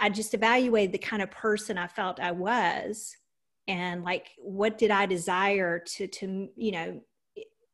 I 0.00 0.08
just 0.08 0.34
evaluated 0.34 0.92
the 0.92 0.98
kind 0.98 1.20
of 1.20 1.30
person 1.30 1.76
I 1.76 1.88
felt 1.88 2.20
I 2.20 2.30
was 2.30 3.16
and 3.68 4.04
like 4.04 4.30
what 4.38 4.78
did 4.78 4.90
I 4.90 5.06
desire 5.06 5.78
to 5.78 6.06
to 6.06 6.48
you 6.56 6.72
know 6.72 7.00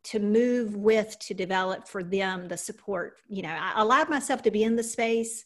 to 0.05 0.19
move 0.19 0.75
with 0.75 1.19
to 1.21 1.35
develop 1.35 1.87
for 1.87 2.03
them 2.03 2.49
the 2.49 2.57
support 2.57 3.19
you 3.29 3.43
know 3.43 3.51
I 3.51 3.81
allowed 3.81 4.09
myself 4.09 4.43
to 4.43 4.51
be 4.51 4.65
in 4.65 4.77
the 4.77 4.83
space 4.83 5.45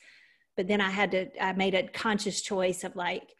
but 0.57 0.69
then 0.69 0.81
I 0.81 0.91
had 0.91 1.11
to 1.13 1.45
I 1.45 1.53
made 1.53 1.75
a 1.75 1.89
conscious 1.89 2.41
choice 2.43 2.85
of 2.85 2.97
like 2.97 3.35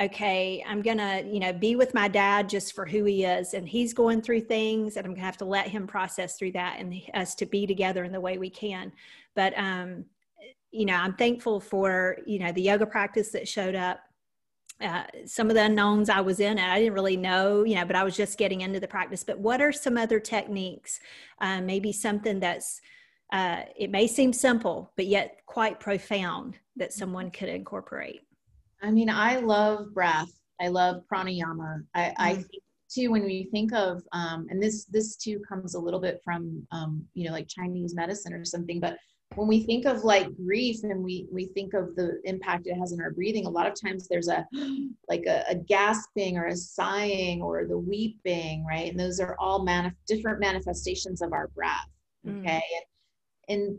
okay, 0.00 0.64
I'm 0.66 0.82
gonna, 0.82 1.22
you 1.26 1.40
know, 1.40 1.52
be 1.52 1.76
with 1.76 1.94
my 1.94 2.08
dad 2.08 2.48
just 2.48 2.74
for 2.74 2.86
who 2.86 3.04
he 3.04 3.24
is, 3.24 3.54
and 3.54 3.68
he's 3.68 3.92
going 3.92 4.22
through 4.22 4.42
things, 4.42 4.96
and 4.96 5.06
I'm 5.06 5.14
gonna 5.14 5.24
have 5.24 5.36
to 5.38 5.44
let 5.44 5.68
him 5.68 5.86
process 5.86 6.38
through 6.38 6.52
that, 6.52 6.76
and 6.78 6.94
us 7.14 7.34
to 7.36 7.46
be 7.46 7.66
together 7.66 8.04
in 8.04 8.12
the 8.12 8.20
way 8.20 8.38
we 8.38 8.50
can. 8.50 8.92
But, 9.34 9.56
um, 9.58 10.04
you 10.70 10.86
know, 10.86 10.94
I'm 10.94 11.14
thankful 11.14 11.60
for 11.60 12.18
you 12.26 12.38
know 12.38 12.52
the 12.52 12.62
yoga 12.62 12.86
practice 12.86 13.30
that 13.30 13.48
showed 13.48 13.74
up. 13.74 14.00
Uh, 14.80 15.04
some 15.26 15.50
of 15.50 15.54
the 15.54 15.62
unknowns 15.62 16.08
I 16.08 16.22
was 16.22 16.40
in, 16.40 16.58
and 16.58 16.70
I 16.70 16.78
didn't 16.78 16.94
really 16.94 17.16
know, 17.16 17.64
you 17.64 17.74
know, 17.74 17.84
but 17.84 17.96
I 17.96 18.02
was 18.02 18.16
just 18.16 18.38
getting 18.38 18.62
into 18.62 18.80
the 18.80 18.88
practice. 18.88 19.22
But 19.22 19.38
what 19.38 19.60
are 19.60 19.72
some 19.72 19.98
other 19.98 20.18
techniques? 20.18 21.00
Um, 21.38 21.66
maybe 21.66 21.92
something 21.92 22.40
that's 22.40 22.80
uh, 23.32 23.62
it 23.76 23.90
may 23.90 24.06
seem 24.06 24.32
simple, 24.32 24.92
but 24.96 25.06
yet 25.06 25.42
quite 25.46 25.80
profound 25.80 26.56
that 26.76 26.92
someone 26.92 27.30
could 27.30 27.48
incorporate. 27.48 28.22
I 28.82 28.90
mean, 28.90 29.10
I 29.10 29.36
love 29.36 29.92
breath. 29.94 30.32
I 30.60 30.68
love 30.68 31.02
pranayama. 31.12 31.84
I. 31.94 32.14
I 32.16 32.34
think 32.34 32.62
too 32.92 33.12
when 33.12 33.22
we 33.22 33.44
think 33.52 33.72
of 33.72 34.02
um, 34.12 34.48
and 34.50 34.60
this 34.60 34.84
this 34.86 35.14
too 35.16 35.40
comes 35.48 35.76
a 35.76 35.78
little 35.78 36.00
bit 36.00 36.20
from 36.24 36.66
um, 36.72 37.06
you 37.14 37.24
know 37.24 37.32
like 37.32 37.46
Chinese 37.48 37.94
medicine 37.94 38.32
or 38.32 38.44
something, 38.44 38.80
but 38.80 38.96
when 39.36 39.46
we 39.46 39.62
think 39.62 39.86
of 39.86 40.02
like 40.02 40.26
grief 40.36 40.82
and 40.82 41.02
we 41.02 41.28
we 41.32 41.46
think 41.46 41.72
of 41.74 41.94
the 41.94 42.20
impact 42.24 42.66
it 42.66 42.74
has 42.74 42.92
on 42.92 43.00
our 43.00 43.12
breathing 43.12 43.46
a 43.46 43.50
lot 43.50 43.66
of 43.66 43.74
times 43.80 44.08
there's 44.08 44.28
a 44.28 44.46
like 45.08 45.24
a, 45.26 45.44
a 45.48 45.54
gasping 45.54 46.36
or 46.36 46.46
a 46.46 46.56
sighing 46.56 47.40
or 47.40 47.64
the 47.64 47.78
weeping 47.78 48.64
right 48.66 48.90
and 48.90 48.98
those 48.98 49.20
are 49.20 49.36
all 49.38 49.64
manif- 49.64 49.94
different 50.06 50.40
manifestations 50.40 51.22
of 51.22 51.32
our 51.32 51.48
breath 51.48 51.88
mm. 52.26 52.40
okay 52.40 52.56
mm. 52.58 53.54
and, 53.54 53.62
and 53.62 53.78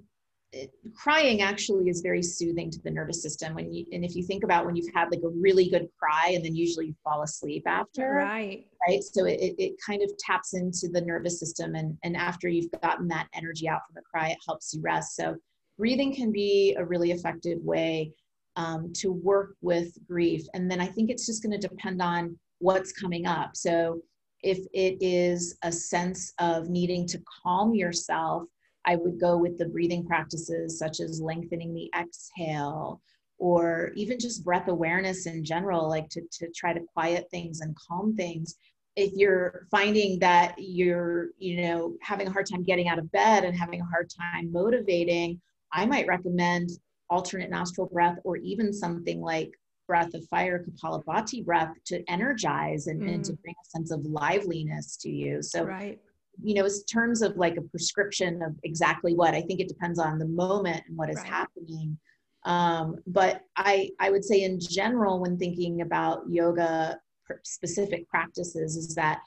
it, 0.54 0.72
crying 0.94 1.42
actually 1.42 1.90
is 1.90 2.02
very 2.02 2.22
soothing 2.22 2.70
to 2.70 2.80
the 2.82 2.92
nervous 2.92 3.22
system 3.22 3.56
when 3.56 3.74
you 3.74 3.86
and 3.92 4.04
if 4.04 4.16
you 4.16 4.24
think 4.24 4.44
about 4.44 4.66
when 4.66 4.76
you've 4.76 4.94
had 4.94 5.10
like 5.10 5.22
a 5.24 5.30
really 5.30 5.70
good 5.70 5.88
cry 5.98 6.32
and 6.36 6.44
then 6.44 6.56
usually 6.56 6.88
you 6.88 6.96
fall 7.04 7.24
asleep 7.24 7.64
after 7.66 8.14
right. 8.16 8.66
right? 8.88 9.04
So 9.04 9.26
it, 9.26 9.56
it 9.58 9.74
kind 9.86 10.02
of 10.02 10.12
taps 10.18 10.54
into 10.54 10.90
the 10.90 11.02
nervous 11.02 11.40
system 11.40 11.76
and 11.76 11.98
and 12.04 12.18
after 12.18 12.50
you've 12.50 12.72
gotten 12.82 13.08
that 13.10 13.28
energy 13.34 13.70
out 13.70 13.82
from 13.88 13.96
the 13.96 14.02
cry 14.02 14.30
it 14.30 14.38
helps 14.46 14.74
you 14.74 14.82
rest. 14.82 15.16
So 15.16 15.36
breathing 15.78 16.14
can 16.14 16.32
be 16.32 16.76
a 16.78 16.84
really 16.84 17.12
effective 17.12 17.60
way 17.62 18.12
um, 18.58 18.92
to 18.98 19.12
work 19.12 19.56
with 19.62 19.98
grief. 20.08 20.46
And 20.54 20.70
then 20.70 20.82
i 20.82 20.86
think 20.86 21.10
it's 21.10 21.26
just 21.26 21.44
going 21.44 21.60
to 21.60 21.68
depend 21.68 22.02
on 22.02 22.38
what's 22.60 22.92
coming 22.92 23.26
up. 23.26 23.56
So 23.56 24.02
if 24.44 24.60
it 24.74 24.98
is 25.02 25.58
a 25.64 25.72
sense 25.72 26.34
of 26.40 26.70
needing 26.70 27.08
to 27.08 27.22
calm 27.44 27.74
yourself 27.74 28.44
I 28.86 28.96
would 28.96 29.20
go 29.20 29.38
with 29.38 29.58
the 29.58 29.68
breathing 29.68 30.06
practices 30.06 30.80
such 30.80 31.00
as 31.00 31.22
lengthening 31.22 31.74
the 31.74 31.92
exhale 31.98 33.02
or 33.38 33.92
even 33.96 34.20
just 34.20 34.44
breath 34.44 34.68
awareness 34.68 35.26
in 35.26 35.44
general, 35.44 35.90
like 35.90 36.10
to, 36.10 36.22
to 36.32 36.48
try 36.56 36.74
to 36.74 36.82
quiet 36.94 37.28
things 37.32 37.62
and 37.62 37.76
calm 37.76 38.16
things. 38.16 38.56
If 38.96 39.14
you're 39.14 39.68
finding 39.72 40.20
that 40.20 40.56
you're, 40.58 41.30
you 41.38 41.62
know, 41.62 41.96
having 42.02 42.28
a 42.28 42.32
hard 42.32 42.46
time 42.46 42.64
getting 42.64 42.88
out 42.88 43.00
of 43.00 43.12
bed 43.12 43.44
and 43.44 43.58
having 43.58 43.82
a 43.82 43.86
hard 43.86 44.12
time 44.16 44.52
motivating, 44.52 45.42
I 45.74 45.86
might 45.86 46.08
recommend 46.08 46.70
alternate 47.10 47.50
nostril 47.50 47.88
breath 47.88 48.18
or 48.24 48.38
even 48.38 48.72
something 48.74 49.22
like 49.22 49.52
breath 49.88 50.14
of 50.14 50.26
fire, 50.28 50.64
Kapalabhati 50.64 51.44
breath 51.44 51.74
to 51.86 52.04
energize 52.10 52.88
and, 52.88 53.02
mm. 53.02 53.14
and 53.14 53.26
to 53.26 53.34
mm. 53.34 53.42
bring 53.42 53.56
a 53.62 53.70
sense 53.70 53.92
of 53.92 54.06
liveliness 54.06 54.98
to 54.98 55.10
you. 55.10 55.42
So 55.42 55.64
right 55.64 56.00
you 56.44 56.56
know, 56.56 56.66
in 56.66 56.72
terms 56.92 57.22
of 57.22 57.38
like 57.38 57.58
a 57.58 57.62
prescription 57.62 58.42
of 58.42 58.56
exactly 58.64 59.14
what, 59.14 59.34
I 59.34 59.42
think 59.42 59.60
it 59.60 59.68
depends 59.68 60.00
on 60.00 60.20
the 60.20 60.28
moment 60.28 60.84
and 60.88 60.98
what 60.98 61.10
is 61.10 61.18
right. 61.18 61.28
happening. 61.28 61.98
Um, 62.44 62.98
but 63.06 63.42
I, 63.56 63.92
I 64.00 64.10
would 64.10 64.26
say 64.26 64.44
in 64.44 64.60
general, 64.60 65.20
when 65.20 65.38
thinking 65.38 65.82
about 65.82 66.24
yoga 66.30 67.00
specific 67.44 68.10
practices, 68.10 68.76
is 68.76 68.96
that 68.96 69.22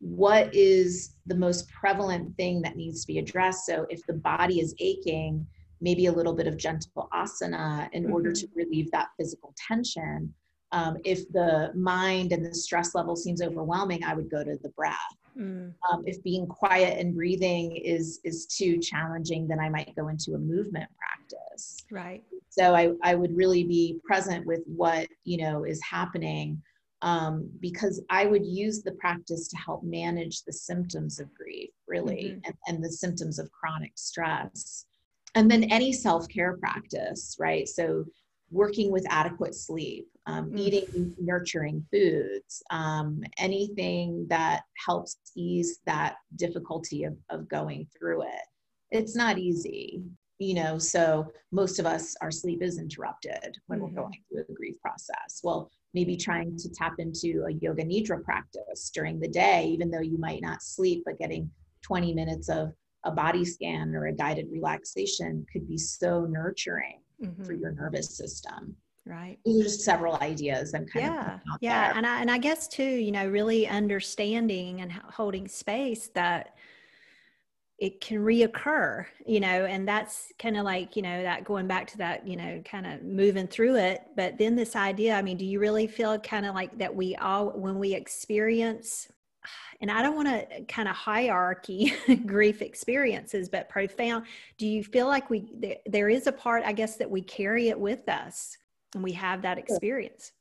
what 0.00 0.52
is 0.54 1.14
the 1.26 1.36
most 1.36 1.68
prevalent 1.68 2.36
thing 2.36 2.62
that 2.62 2.76
needs 2.76 3.02
to 3.02 3.06
be 3.06 3.18
addressed? 3.18 3.66
So 3.66 3.86
if 3.88 4.04
the 4.06 4.14
body 4.14 4.60
is 4.60 4.74
aching, 4.80 5.46
maybe 5.80 6.06
a 6.06 6.12
little 6.12 6.34
bit 6.34 6.46
of 6.46 6.56
gentle 6.56 7.08
asana 7.12 7.88
in 7.92 8.04
mm-hmm. 8.04 8.12
order 8.12 8.32
to 8.32 8.48
relieve 8.54 8.90
that 8.92 9.08
physical 9.18 9.54
tension. 9.68 10.32
Um, 10.72 10.96
if 11.04 11.30
the 11.32 11.70
mind 11.74 12.32
and 12.32 12.44
the 12.44 12.54
stress 12.54 12.94
level 12.94 13.14
seems 13.14 13.40
overwhelming, 13.40 14.02
I 14.02 14.14
would 14.14 14.30
go 14.30 14.42
to 14.42 14.58
the 14.62 14.70
breath. 14.70 14.96
Mm. 15.38 15.74
Um, 15.90 16.02
if 16.06 16.22
being 16.22 16.46
quiet 16.46 16.98
and 16.98 17.14
breathing 17.14 17.76
is 17.76 18.20
is 18.24 18.46
too 18.46 18.78
challenging, 18.78 19.46
then 19.46 19.60
I 19.60 19.68
might 19.68 19.94
go 19.94 20.08
into 20.08 20.34
a 20.34 20.38
movement 20.38 20.88
practice. 20.98 21.84
Right. 21.90 22.24
So 22.48 22.74
I, 22.74 22.92
I 23.02 23.14
would 23.14 23.36
really 23.36 23.64
be 23.64 24.00
present 24.04 24.46
with 24.46 24.62
what 24.66 25.08
you 25.24 25.36
know 25.36 25.64
is 25.64 25.80
happening 25.82 26.62
um, 27.02 27.50
because 27.60 28.02
I 28.10 28.26
would 28.26 28.44
use 28.44 28.82
the 28.82 28.92
practice 28.92 29.48
to 29.48 29.56
help 29.56 29.84
manage 29.84 30.42
the 30.42 30.52
symptoms 30.52 31.20
of 31.20 31.32
grief, 31.34 31.70
really, 31.86 32.36
mm-hmm. 32.36 32.40
and, 32.46 32.54
and 32.66 32.84
the 32.84 32.90
symptoms 32.90 33.38
of 33.38 33.50
chronic 33.52 33.92
stress. 33.96 34.86
And 35.34 35.50
then 35.50 35.64
any 35.64 35.92
self 35.92 36.28
care 36.28 36.56
practice, 36.56 37.36
right? 37.38 37.68
So 37.68 38.04
working 38.50 38.90
with 38.90 39.04
adequate 39.10 39.54
sleep, 39.54 40.08
um, 40.26 40.50
mm. 40.50 40.58
eating 40.58 41.14
nurturing 41.20 41.84
foods, 41.90 42.62
um, 42.70 43.22
anything 43.38 44.26
that 44.28 44.62
helps 44.84 45.16
ease 45.36 45.80
that 45.86 46.16
difficulty 46.36 47.04
of, 47.04 47.16
of 47.30 47.48
going 47.48 47.86
through 47.96 48.22
it. 48.22 48.46
It's 48.90 49.16
not 49.16 49.38
easy, 49.38 50.02
you 50.38 50.54
know, 50.54 50.78
so 50.78 51.26
most 51.52 51.78
of 51.78 51.86
us, 51.86 52.14
our 52.20 52.30
sleep 52.30 52.62
is 52.62 52.78
interrupted 52.78 53.56
when 53.66 53.78
mm-hmm. 53.78 53.94
we're 53.94 54.02
going 54.02 54.22
through 54.28 54.44
the 54.48 54.54
grief 54.54 54.76
process. 54.80 55.40
Well, 55.42 55.70
maybe 55.94 56.16
trying 56.16 56.56
to 56.58 56.68
tap 56.70 56.94
into 56.98 57.44
a 57.48 57.52
yoga 57.52 57.84
nidra 57.84 58.22
practice 58.22 58.90
during 58.92 59.18
the 59.18 59.28
day, 59.28 59.66
even 59.66 59.90
though 59.90 60.00
you 60.00 60.18
might 60.18 60.42
not 60.42 60.62
sleep, 60.62 61.02
but 61.06 61.18
getting 61.18 61.50
20 61.82 62.14
minutes 62.14 62.48
of 62.48 62.72
a 63.04 63.10
body 63.10 63.44
scan 63.44 63.94
or 63.94 64.06
a 64.06 64.12
guided 64.12 64.48
relaxation 64.50 65.46
could 65.52 65.68
be 65.68 65.78
so 65.78 66.26
nurturing 66.28 67.00
mm-hmm. 67.22 67.44
for 67.44 67.52
your 67.52 67.70
nervous 67.70 68.16
system 68.16 68.76
right 69.06 69.38
these 69.44 69.60
are 69.60 69.64
just 69.64 69.80
several 69.82 70.16
ideas 70.20 70.74
i'm 70.74 70.86
kind 70.86 71.06
yeah 71.06 71.34
of 71.34 71.40
yeah 71.60 71.88
there. 71.88 71.96
and 71.96 72.06
i 72.06 72.20
and 72.20 72.30
i 72.30 72.38
guess 72.38 72.66
too 72.66 72.82
you 72.82 73.12
know 73.12 73.26
really 73.26 73.66
understanding 73.66 74.80
and 74.80 74.92
holding 74.92 75.46
space 75.46 76.08
that 76.08 76.56
it 77.78 78.00
can 78.00 78.18
reoccur 78.18 79.04
you 79.26 79.38
know 79.38 79.64
and 79.66 79.86
that's 79.86 80.32
kind 80.38 80.56
of 80.56 80.64
like 80.64 80.96
you 80.96 81.02
know 81.02 81.22
that 81.22 81.44
going 81.44 81.66
back 81.66 81.86
to 81.86 81.98
that 81.98 82.26
you 82.26 82.36
know 82.36 82.60
kind 82.64 82.86
of 82.86 83.02
moving 83.02 83.46
through 83.46 83.76
it 83.76 84.02
but 84.16 84.36
then 84.38 84.56
this 84.56 84.74
idea 84.74 85.14
i 85.14 85.22
mean 85.22 85.36
do 85.36 85.44
you 85.44 85.60
really 85.60 85.86
feel 85.86 86.18
kind 86.18 86.44
of 86.44 86.54
like 86.54 86.76
that 86.78 86.94
we 86.94 87.14
all 87.16 87.50
when 87.50 87.78
we 87.78 87.94
experience 87.94 89.08
and 89.80 89.90
I 89.90 90.02
don't 90.02 90.16
want 90.16 90.28
to 90.28 90.64
kind 90.64 90.88
of 90.88 90.96
hierarchy 90.96 91.92
grief 92.26 92.62
experiences, 92.62 93.48
but 93.48 93.68
profound. 93.68 94.26
Do 94.58 94.66
you 94.66 94.82
feel 94.82 95.06
like 95.06 95.30
we 95.30 95.52
there, 95.54 95.76
there 95.86 96.08
is 96.08 96.26
a 96.26 96.32
part, 96.32 96.64
I 96.64 96.72
guess, 96.72 96.96
that 96.96 97.08
we 97.08 97.20
carry 97.20 97.68
it 97.68 97.78
with 97.78 98.08
us 98.08 98.56
and 98.94 99.02
we 99.02 99.12
have 99.12 99.42
that 99.42 99.58
experience? 99.58 100.32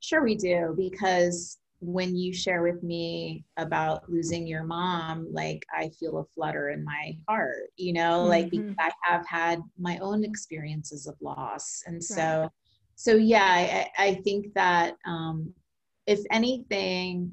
Sure, 0.00 0.22
we 0.22 0.34
do 0.34 0.74
because 0.76 1.58
when 1.80 2.16
you 2.16 2.32
share 2.32 2.62
with 2.62 2.82
me 2.82 3.44
about 3.56 4.08
losing 4.10 4.46
your 4.46 4.64
mom, 4.64 5.28
like 5.32 5.64
I 5.72 5.90
feel 5.90 6.18
a 6.18 6.24
flutter 6.34 6.70
in 6.70 6.84
my 6.84 7.16
heart, 7.28 7.70
you 7.76 7.92
know, 7.92 8.20
mm-hmm. 8.20 8.28
like 8.28 8.50
because 8.50 8.74
I 8.78 8.90
have 9.02 9.26
had 9.26 9.60
my 9.78 9.98
own 9.98 10.24
experiences 10.24 11.06
of 11.06 11.14
loss. 11.20 11.82
And 11.86 12.02
so, 12.02 12.40
right. 12.42 12.50
so 12.96 13.14
yeah, 13.14 13.88
I, 13.98 14.06
I 14.06 14.14
think 14.24 14.52
that 14.54 14.96
um, 15.06 15.52
if 16.06 16.20
anything, 16.30 17.32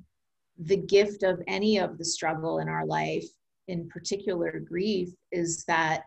the 0.60 0.78
gift 0.78 1.24
of 1.24 1.42
any 1.48 1.80
of 1.80 1.98
the 1.98 2.06
struggle 2.06 2.60
in 2.60 2.70
our 2.70 2.86
life, 2.86 3.26
in 3.68 3.90
particular 3.90 4.60
grief, 4.60 5.10
is 5.32 5.64
that 5.66 6.04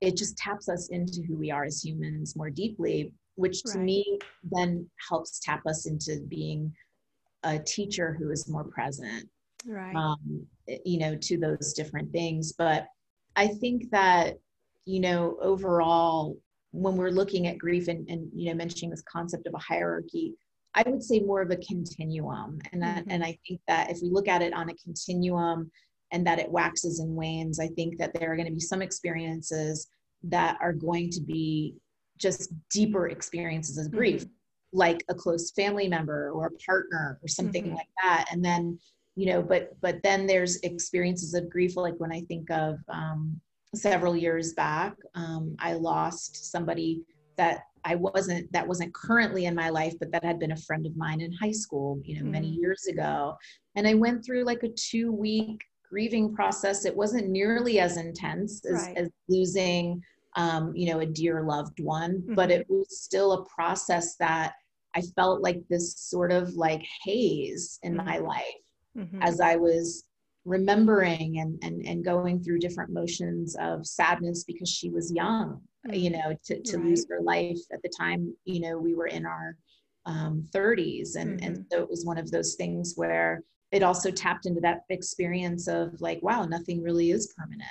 it 0.00 0.16
just 0.16 0.36
taps 0.36 0.68
us 0.68 0.88
into 0.88 1.22
who 1.26 1.36
we 1.36 1.50
are 1.50 1.64
as 1.64 1.84
humans 1.84 2.36
more 2.36 2.50
deeply, 2.50 3.12
which 3.40 3.62
to 3.64 3.78
right. 3.78 3.84
me 3.84 4.18
then 4.52 4.88
helps 5.08 5.40
tap 5.40 5.62
us 5.66 5.86
into 5.86 6.20
being 6.28 6.72
a 7.42 7.58
teacher 7.58 8.16
who 8.18 8.30
is 8.30 8.48
more 8.48 8.64
present. 8.64 9.28
Right. 9.66 9.94
Um, 9.94 10.46
you 10.84 10.98
know, 11.00 11.16
to 11.16 11.38
those 11.38 11.74
different 11.74 12.12
things. 12.12 12.52
But 12.52 12.86
I 13.36 13.48
think 13.48 13.90
that, 13.90 14.38
you 14.86 15.00
know, 15.00 15.36
overall, 15.42 16.36
when 16.72 16.96
we're 16.96 17.10
looking 17.10 17.46
at 17.46 17.58
grief 17.58 17.88
and, 17.88 18.08
and 18.08 18.30
you 18.34 18.48
know, 18.48 18.54
mentioning 18.54 18.90
this 18.90 19.02
concept 19.02 19.46
of 19.46 19.54
a 19.54 19.58
hierarchy, 19.58 20.34
I 20.74 20.82
would 20.86 21.02
say 21.02 21.20
more 21.20 21.42
of 21.42 21.50
a 21.50 21.56
continuum. 21.56 22.58
And 22.72 22.82
that, 22.82 23.02
mm-hmm. 23.02 23.10
and 23.10 23.24
I 23.24 23.38
think 23.46 23.60
that 23.68 23.90
if 23.90 23.98
we 24.02 24.08
look 24.08 24.28
at 24.28 24.42
it 24.42 24.54
on 24.54 24.70
a 24.70 24.74
continuum 24.74 25.70
and 26.12 26.26
that 26.26 26.38
it 26.38 26.50
waxes 26.50 27.00
and 27.00 27.14
wanes, 27.14 27.58
I 27.60 27.68
think 27.68 27.98
that 27.98 28.14
there 28.14 28.32
are 28.32 28.36
going 28.36 28.48
to 28.48 28.54
be 28.54 28.60
some 28.60 28.82
experiences 28.82 29.88
that 30.24 30.58
are 30.60 30.72
going 30.72 31.10
to 31.10 31.20
be 31.20 31.74
just 32.20 32.52
deeper 32.70 33.08
experiences 33.08 33.78
of 33.78 33.90
grief, 33.90 34.22
mm-hmm. 34.22 34.78
like 34.78 35.04
a 35.08 35.14
close 35.14 35.50
family 35.52 35.88
member 35.88 36.30
or 36.30 36.46
a 36.46 36.64
partner 36.64 37.18
or 37.22 37.28
something 37.28 37.64
mm-hmm. 37.64 37.76
like 37.76 37.88
that. 38.02 38.26
And 38.30 38.44
then, 38.44 38.78
you 39.16 39.26
know, 39.26 39.42
but 39.42 39.80
but 39.80 40.02
then 40.02 40.26
there's 40.26 40.56
experiences 40.58 41.34
of 41.34 41.50
grief, 41.50 41.76
like 41.76 41.98
when 41.98 42.12
I 42.12 42.22
think 42.22 42.50
of 42.50 42.78
um, 42.88 43.40
several 43.74 44.16
years 44.16 44.52
back, 44.54 44.94
um, 45.14 45.56
I 45.58 45.74
lost 45.74 46.50
somebody 46.50 47.02
that 47.36 47.62
I 47.84 47.94
wasn't 47.94 48.52
that 48.52 48.66
wasn't 48.66 48.94
currently 48.94 49.46
in 49.46 49.54
my 49.54 49.70
life, 49.70 49.94
but 49.98 50.12
that 50.12 50.24
had 50.24 50.38
been 50.38 50.52
a 50.52 50.56
friend 50.56 50.86
of 50.86 50.96
mine 50.96 51.20
in 51.20 51.32
high 51.32 51.52
school, 51.52 52.00
you 52.04 52.18
know, 52.18 52.26
mm. 52.26 52.32
many 52.32 52.48
years 52.48 52.86
ago. 52.86 53.36
And 53.76 53.86
I 53.86 53.94
went 53.94 54.24
through 54.24 54.44
like 54.44 54.62
a 54.62 54.68
two 54.68 55.12
week 55.12 55.62
grieving 55.88 56.34
process. 56.34 56.84
It 56.84 56.96
wasn't 56.96 57.28
nearly 57.28 57.80
as 57.80 57.96
intense 57.96 58.64
as, 58.64 58.86
right. 58.86 58.96
as 58.96 59.10
losing, 59.28 60.02
um, 60.36 60.74
you 60.74 60.92
know, 60.92 61.00
a 61.00 61.06
dear 61.06 61.42
loved 61.42 61.80
one, 61.80 62.18
mm-hmm. 62.18 62.34
but 62.34 62.50
it 62.50 62.66
was 62.68 63.00
still 63.00 63.32
a 63.32 63.44
process 63.46 64.16
that 64.16 64.54
I 64.94 65.02
felt 65.02 65.42
like 65.42 65.62
this 65.68 65.98
sort 65.98 66.32
of 66.32 66.54
like 66.54 66.84
haze 67.04 67.78
in 67.82 67.94
mm-hmm. 67.94 68.06
my 68.06 68.18
life 68.18 68.44
mm-hmm. 68.96 69.22
as 69.22 69.40
I 69.40 69.56
was 69.56 70.04
remembering 70.44 71.38
and, 71.38 71.58
and 71.62 71.86
and 71.86 72.04
going 72.04 72.42
through 72.42 72.58
different 72.58 72.90
motions 72.90 73.54
of 73.60 73.86
sadness 73.86 74.44
because 74.44 74.70
she 74.70 74.88
was 74.88 75.12
young 75.12 75.60
you 75.92 76.10
mm. 76.10 76.12
know 76.14 76.34
to, 76.44 76.60
to 76.62 76.78
right. 76.78 76.86
lose 76.86 77.06
her 77.10 77.20
life 77.20 77.58
at 77.72 77.82
the 77.82 77.90
time 77.90 78.34
you 78.46 78.60
know 78.60 78.78
we 78.78 78.94
were 78.94 79.06
in 79.06 79.26
our 79.26 79.54
um, 80.06 80.48
30s 80.54 81.16
and 81.16 81.38
mm-hmm. 81.38 81.46
and 81.46 81.66
so 81.70 81.82
it 81.82 81.90
was 81.90 82.06
one 82.06 82.16
of 82.16 82.30
those 82.30 82.54
things 82.54 82.94
where 82.96 83.42
it 83.70 83.82
also 83.82 84.10
tapped 84.10 84.46
into 84.46 84.62
that 84.62 84.80
experience 84.88 85.68
of 85.68 86.00
like 86.00 86.20
wow 86.22 86.46
nothing 86.46 86.82
really 86.82 87.10
is 87.10 87.34
permanent 87.36 87.68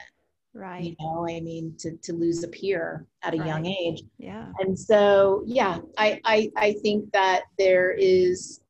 right. 0.54 0.84
You 0.84 0.96
know 1.00 1.28
i 1.30 1.40
mean 1.40 1.76
to 1.80 1.96
to 1.98 2.14
lose 2.14 2.44
a 2.44 2.48
peer 2.48 3.06
at 3.24 3.34
a 3.34 3.38
right. 3.38 3.48
young 3.48 3.66
age. 3.66 4.04
Yeah. 4.18 4.52
And 4.60 4.78
so 4.78 5.44
yeah 5.46 5.80
I, 5.98 6.20
I 6.26 6.52
i 6.58 6.74
think 6.82 7.12
that 7.14 7.44
there 7.58 7.92
is 7.92 8.62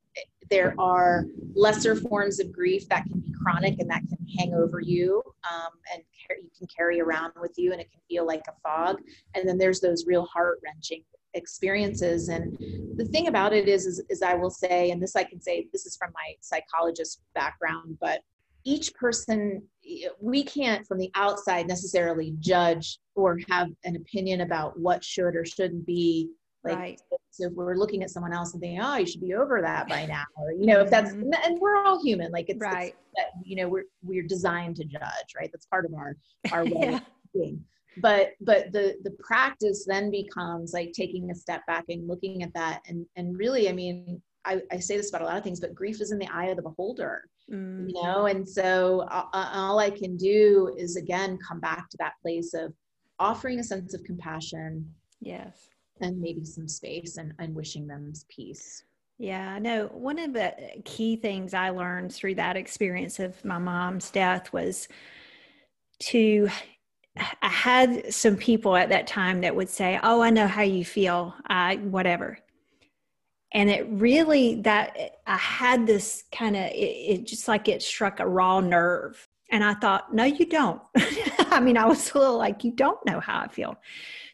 there 0.50 0.74
are 0.80 1.26
lesser 1.54 1.96
forms 1.96 2.40
of 2.40 2.52
grief 2.52 2.90
that 2.90 3.06
can 3.06 3.20
be 3.20 3.32
chronic 3.44 3.80
and 3.80 3.90
that 3.90 4.02
can 4.10 4.18
hang 4.38 4.54
over 4.56 4.80
you 4.80 5.22
um, 5.50 5.70
and 5.94 6.04
you 6.30 6.50
can 6.58 6.68
carry 6.76 7.00
around 7.02 7.34
with 7.40 7.54
you 7.58 7.72
and 7.72 7.82
it 7.82 7.92
can 7.92 8.02
feel 8.08 8.26
like 8.26 8.44
a 8.48 8.54
fog. 8.62 9.00
And 9.36 9.48
then 9.48 9.58
there's 9.58 9.80
those 9.80 10.06
real 10.06 10.26
heart 10.26 10.60
wrenching 10.64 11.04
experiences. 11.34 12.30
And 12.30 12.58
the 12.96 13.06
thing 13.06 13.28
about 13.28 13.54
it 13.54 13.68
is, 13.68 13.86
is 13.86 14.02
is 14.10 14.22
i 14.22 14.34
will 14.34 14.50
say 14.50 14.92
and 14.92 15.02
this 15.02 15.16
i 15.16 15.24
can 15.24 15.40
say 15.40 15.68
this 15.72 15.86
is 15.86 15.96
from 15.96 16.12
my 16.14 16.34
psychologist 16.42 17.22
background 17.36 17.98
but 18.02 18.22
each 18.66 18.94
person 18.94 19.62
we 20.20 20.44
can't 20.44 20.86
from 20.88 20.98
the 20.98 21.12
outside 21.16 21.68
necessarily 21.68 22.34
judge 22.40 23.00
or 23.16 23.40
have 23.50 23.70
an 23.84 23.96
opinion 23.96 24.42
about 24.42 24.80
what 24.80 25.04
should 25.04 25.36
or 25.36 25.46
shouldn't 25.46 25.86
be 25.86 26.30
like 26.64 26.78
right. 26.78 27.02
so 27.32 27.48
if 27.48 27.54
we're 27.54 27.76
looking 27.76 28.04
at 28.04 28.10
someone 28.10 28.34
else 28.34 28.54
and 28.54 28.62
thinking 28.62 28.82
oh 28.82 28.98
you 28.98 29.06
should 29.06 29.22
be 29.22 29.34
over 29.34 29.62
that 29.62 29.88
by 29.88 30.06
now 30.06 30.24
or 30.38 30.52
you 30.52 30.66
know 30.66 30.82
if 30.82 30.90
that's 30.90 31.12
mm-hmm. 31.12 31.32
and 31.46 31.60
we're 31.60 31.78
all 31.78 32.04
human 32.04 32.32
like 32.32 32.50
it's, 32.50 32.60
right. 32.60 32.88
It's 32.88 32.98
that, 33.16 33.28
you 33.44 33.56
know 33.56 33.70
we're 33.70 33.86
we're 34.04 34.28
designed 34.28 34.76
to 34.78 34.84
judge 34.84 35.36
right 35.38 35.50
that's 35.52 35.66
part 35.68 35.86
of 35.86 35.94
our 35.94 36.16
our 36.52 36.66
way 36.66 36.72
yeah. 36.82 36.96
of 36.98 37.02
being 37.34 37.64
but 38.02 38.32
but 38.42 38.72
the 38.72 38.98
the 39.04 39.12
practice 39.20 39.86
then 39.88 40.12
becomes 40.12 40.74
like 40.74 40.92
taking 40.94 41.32
a 41.32 41.36
step 41.36 41.66
back 41.66 41.86
and 41.90 42.08
looking 42.08 42.44
at 42.44 42.54
that 42.54 42.82
and 42.88 43.06
and 43.16 43.38
really 43.38 43.70
i 43.70 43.72
mean 43.72 44.22
I, 44.46 44.62
I 44.72 44.80
say 44.80 44.96
this 44.96 45.10
about 45.10 45.22
a 45.22 45.26
lot 45.26 45.38
of 45.38 45.44
things 45.44 45.60
but 45.60 45.76
grief 45.76 46.02
is 46.02 46.12
in 46.12 46.20
the 46.20 46.30
eye 46.34 46.46
of 46.46 46.58
the 46.58 46.64
beholder 46.64 47.24
mm. 47.52 47.88
you 47.88 48.02
know 48.02 48.26
and 48.26 48.48
so 48.48 49.06
uh, 49.12 49.26
uh, 49.34 49.50
all 49.54 49.80
i 49.80 49.90
can 49.90 50.16
do 50.18 50.74
is 50.78 50.96
again 50.96 51.38
come 51.46 51.60
back 51.60 51.90
to 51.90 51.98
that 51.98 52.14
place 52.22 52.54
of 52.54 52.74
offering 53.20 53.60
a 53.60 53.64
sense 53.64 53.94
of 53.94 54.04
compassion 54.04 54.88
yes 55.20 55.70
and 56.02 56.20
maybe 56.20 56.46
some 56.46 56.68
space 56.68 57.18
and, 57.18 57.34
and 57.40 57.54
wishing 57.54 57.88
them 57.88 58.14
peace 58.30 58.84
yeah, 59.22 59.56
I 59.56 59.60
know. 59.60 59.88
One 59.88 60.18
of 60.18 60.32
the 60.32 60.56
key 60.86 61.18
things 61.18 61.54
I 61.54 61.72
learned 61.72 62.14
through 62.14 62.36
that 62.36 62.56
experience 62.56 63.20
of 63.20 63.44
my 63.44 63.58
mom's 63.58 64.10
death 64.12 64.54
was 64.54 64.88
to 66.04 66.48
I 67.42 67.50
had 67.50 68.14
some 68.14 68.38
people 68.38 68.78
at 68.78 68.90
that 68.90 69.08
time 69.08 69.42
that 69.42 69.56
would 69.56 69.70
say, 69.70 70.00
"Oh, 70.04 70.22
I 70.22 70.30
know 70.30 70.48
how 70.48 70.62
you 70.62 70.86
feel. 70.86 71.36
I 71.48 71.78
whatever." 71.78 72.40
And 73.52 73.70
it 73.70 73.88
really 73.90 74.62
that 74.62 74.96
I 75.26 75.38
had 75.38 75.88
this 75.88 76.24
kind 76.32 76.56
of 76.56 76.66
it, 76.66 76.76
it, 76.76 77.24
just 77.26 77.48
like 77.48 77.68
it 77.68 77.82
struck 77.82 78.20
a 78.20 78.28
raw 78.28 78.60
nerve, 78.60 79.28
and 79.52 79.64
I 79.64 79.74
thought, 79.74 80.14
"No, 80.14 80.24
you 80.24 80.46
don't." 80.46 80.82
I 81.50 81.60
mean, 81.60 81.78
I 81.78 81.86
was 81.86 82.12
a 82.12 82.20
little 82.20 82.38
like, 82.38 82.64
"You 82.64 82.72
don't 82.72 83.04
know 83.06 83.20
how 83.20 83.40
I 83.40 83.48
feel." 83.48 83.76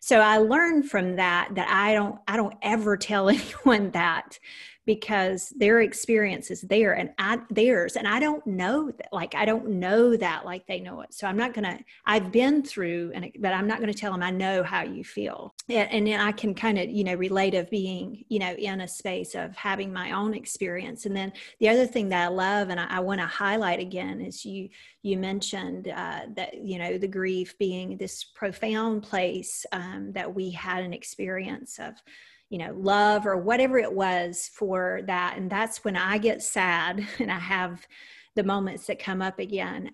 So 0.01 0.20
I 0.20 0.38
learned 0.38 0.89
from 0.89 1.16
that 1.16 1.49
that 1.55 1.70
I 1.70 1.93
don't 1.93 2.20
I 2.28 2.36
don't 2.38 2.55
ever 2.61 2.97
tell 2.97 3.30
anyone 3.30 3.91
that 3.91 4.38
because 4.86 5.50
their 5.58 5.82
experience 5.82 6.52
is 6.52 6.62
there 6.62 6.94
and 6.94 7.10
I, 7.18 7.40
theirs 7.50 7.96
and 7.96 8.08
i 8.08 8.20
don't 8.20 8.46
know 8.46 8.92
that 8.92 9.10
like 9.12 9.36
i 9.36 9.46
don't 9.46 9.68
know 9.68 10.16
that 10.16 10.46
like 10.46 10.68
they 10.68 10.80
know 10.80 11.02
it. 11.02 11.14
So 11.14 11.28
i'm 11.28 11.38
not 11.38 11.54
gonna 11.54 11.80
i've 12.06 12.32
been 12.32 12.64
through 12.64 13.12
and 13.16 13.32
but 13.40 13.54
i'm 13.54 13.68
not 13.68 13.80
gonna 13.80 13.94
tell 13.94 14.12
them 14.12 14.24
i 14.24 14.32
know 14.32 14.64
how 14.64 14.84
you 14.84 15.04
feel. 15.04 15.56
And, 15.70 15.92
and 15.92 16.08
then 16.08 16.20
i 16.20 16.32
can 16.32 16.54
kind 16.54 16.78
of 16.78 16.90
you 16.90 17.04
know 17.04 17.16
relate 17.16 17.56
of 17.56 17.70
being 17.70 18.24
you 18.30 18.40
know 18.40 18.54
in 18.54 18.82
a 18.82 18.88
space 18.88 19.36
of 19.36 19.56
having 19.56 19.92
my 19.92 20.12
own 20.12 20.34
experience. 20.34 21.06
And 21.06 21.16
then 21.16 21.34
the 21.60 21.70
other 21.70 21.88
thing 21.88 22.10
that 22.10 22.26
i 22.26 22.28
love 22.28 22.70
and 22.70 22.80
i, 22.80 22.86
I 22.90 23.00
want 23.00 23.22
to 23.22 23.28
highlight 23.28 23.80
again 23.80 24.22
is 24.22 24.46
you 24.46 24.70
you 25.02 25.18
mentioned 25.18 25.88
uh, 25.88 26.22
that 26.36 26.64
you 26.64 26.78
know 26.78 26.98
the 26.98 27.08
grief 27.08 27.58
being 27.58 27.98
this 27.98 28.24
profound 28.24 29.04
place 29.04 29.66
um, 29.72 30.12
that 30.14 30.34
we 30.34 30.52
had 30.52 30.84
an 30.84 30.94
experience 30.94 31.80
of 31.80 31.94
you 32.50 32.58
know, 32.58 32.74
love 32.78 33.26
or 33.26 33.38
whatever 33.38 33.78
it 33.78 33.91
was 33.91 34.50
for 34.54 35.02
that. 35.08 35.38
And 35.38 35.50
that's 35.50 35.84
when 35.84 35.96
I 35.96 36.18
get 36.18 36.41
sad 36.41 37.06
and 37.20 37.32
I 37.32 37.39
have 37.39 37.86
the 38.36 38.43
moments 38.43 38.88
that 38.88 39.00
come 39.00 39.22
up 39.22 39.39
again. 39.39 39.91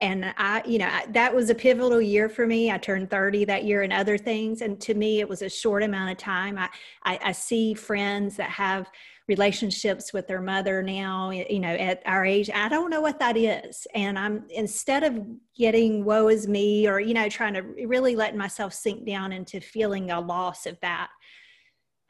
And 0.00 0.34
I, 0.36 0.62
you 0.66 0.78
know, 0.78 0.90
that 1.10 1.34
was 1.34 1.50
a 1.50 1.54
pivotal 1.54 2.00
year 2.00 2.28
for 2.28 2.46
me. 2.46 2.70
I 2.70 2.78
turned 2.78 3.10
30 3.10 3.44
that 3.46 3.64
year 3.64 3.82
and 3.82 3.92
other 3.92 4.18
things. 4.18 4.60
And 4.60 4.78
to 4.82 4.92
me, 4.92 5.20
it 5.20 5.28
was 5.28 5.40
a 5.40 5.48
short 5.48 5.82
amount 5.82 6.10
of 6.10 6.18
time. 6.18 6.58
I, 6.58 6.68
I, 7.04 7.18
I 7.26 7.32
see 7.32 7.74
friends 7.74 8.36
that 8.36 8.50
have 8.50 8.90
relationships 9.28 10.12
with 10.12 10.26
their 10.26 10.42
mother 10.42 10.82
now, 10.82 11.30
you 11.30 11.58
know, 11.58 11.70
at 11.70 12.02
our 12.04 12.26
age. 12.26 12.50
I 12.54 12.68
don't 12.68 12.90
know 12.90 13.00
what 13.00 13.18
that 13.20 13.36
is. 13.36 13.86
And 13.94 14.18
I'm, 14.18 14.44
instead 14.50 15.02
of 15.02 15.18
getting 15.56 16.04
woe 16.04 16.28
is 16.28 16.46
me 16.46 16.86
or, 16.86 17.00
you 17.00 17.14
know, 17.14 17.28
trying 17.30 17.54
to 17.54 17.62
really 17.62 18.16
let 18.16 18.36
myself 18.36 18.74
sink 18.74 19.06
down 19.06 19.32
into 19.32 19.60
feeling 19.60 20.10
a 20.10 20.20
loss 20.20 20.66
of 20.66 20.78
that, 20.82 21.08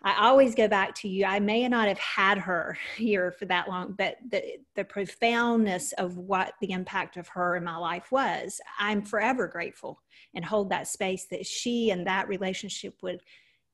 I 0.04 0.26
always 0.26 0.54
go 0.54 0.68
back 0.68 0.94
to 0.96 1.08
you. 1.08 1.24
I 1.24 1.40
may 1.40 1.66
not 1.66 1.88
have 1.88 1.98
had 1.98 2.36
her 2.38 2.76
here 2.96 3.32
for 3.32 3.46
that 3.46 3.68
long, 3.68 3.94
but 3.96 4.16
the, 4.30 4.58
the 4.76 4.84
profoundness 4.84 5.92
of 5.94 6.18
what 6.18 6.52
the 6.60 6.72
impact 6.72 7.16
of 7.16 7.26
her 7.28 7.56
in 7.56 7.64
my 7.64 7.76
life 7.76 8.12
was, 8.12 8.60
I'm 8.78 9.02
forever 9.02 9.48
grateful 9.48 10.00
and 10.34 10.44
hold 10.44 10.70
that 10.70 10.88
space 10.88 11.24
that 11.30 11.46
she 11.46 11.90
and 11.90 12.06
that 12.06 12.28
relationship 12.28 13.02
would 13.02 13.22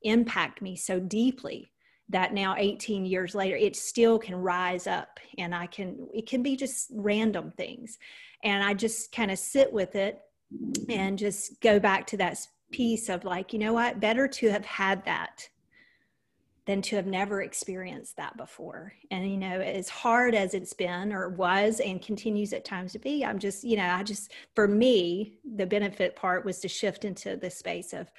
impact 0.03 0.61
me 0.61 0.75
so 0.75 0.99
deeply 0.99 1.71
that 2.09 2.33
now 2.33 2.55
18 2.57 3.05
years 3.05 3.35
later 3.35 3.55
it 3.55 3.75
still 3.75 4.19
can 4.19 4.35
rise 4.35 4.87
up 4.87 5.19
and 5.37 5.53
i 5.53 5.65
can 5.67 6.07
it 6.13 6.27
can 6.27 6.41
be 6.41 6.55
just 6.55 6.89
random 6.93 7.51
things 7.51 7.99
and 8.43 8.63
i 8.63 8.73
just 8.73 9.11
kind 9.11 9.29
of 9.29 9.37
sit 9.37 9.71
with 9.71 9.95
it 9.95 10.19
and 10.89 11.17
just 11.17 11.61
go 11.61 11.79
back 11.79 12.05
to 12.07 12.17
that 12.17 12.37
piece 12.71 13.09
of 13.09 13.23
like 13.23 13.53
you 13.53 13.59
know 13.59 13.73
what 13.73 13.99
better 13.99 14.27
to 14.27 14.49
have 14.49 14.65
had 14.65 15.05
that 15.05 15.47
than 16.65 16.81
to 16.83 16.95
have 16.95 17.07
never 17.07 17.41
experienced 17.41 18.17
that 18.17 18.37
before. 18.37 18.93
And, 19.09 19.29
you 19.29 19.37
know, 19.37 19.59
as 19.61 19.89
hard 19.89 20.35
as 20.35 20.53
it's 20.53 20.73
been 20.73 21.11
or 21.11 21.29
was 21.29 21.79
and 21.79 22.01
continues 22.01 22.53
at 22.53 22.65
times 22.65 22.91
to 22.93 22.99
be, 22.99 23.25
I'm 23.25 23.39
just, 23.39 23.63
you 23.63 23.77
know, 23.77 23.89
I 23.89 24.03
just, 24.03 24.31
for 24.53 24.67
me, 24.67 25.39
the 25.55 25.65
benefit 25.65 26.15
part 26.15 26.45
was 26.45 26.59
to 26.59 26.67
shift 26.67 27.03
into 27.03 27.35
the 27.35 27.49
space 27.49 27.93
of 27.93 28.11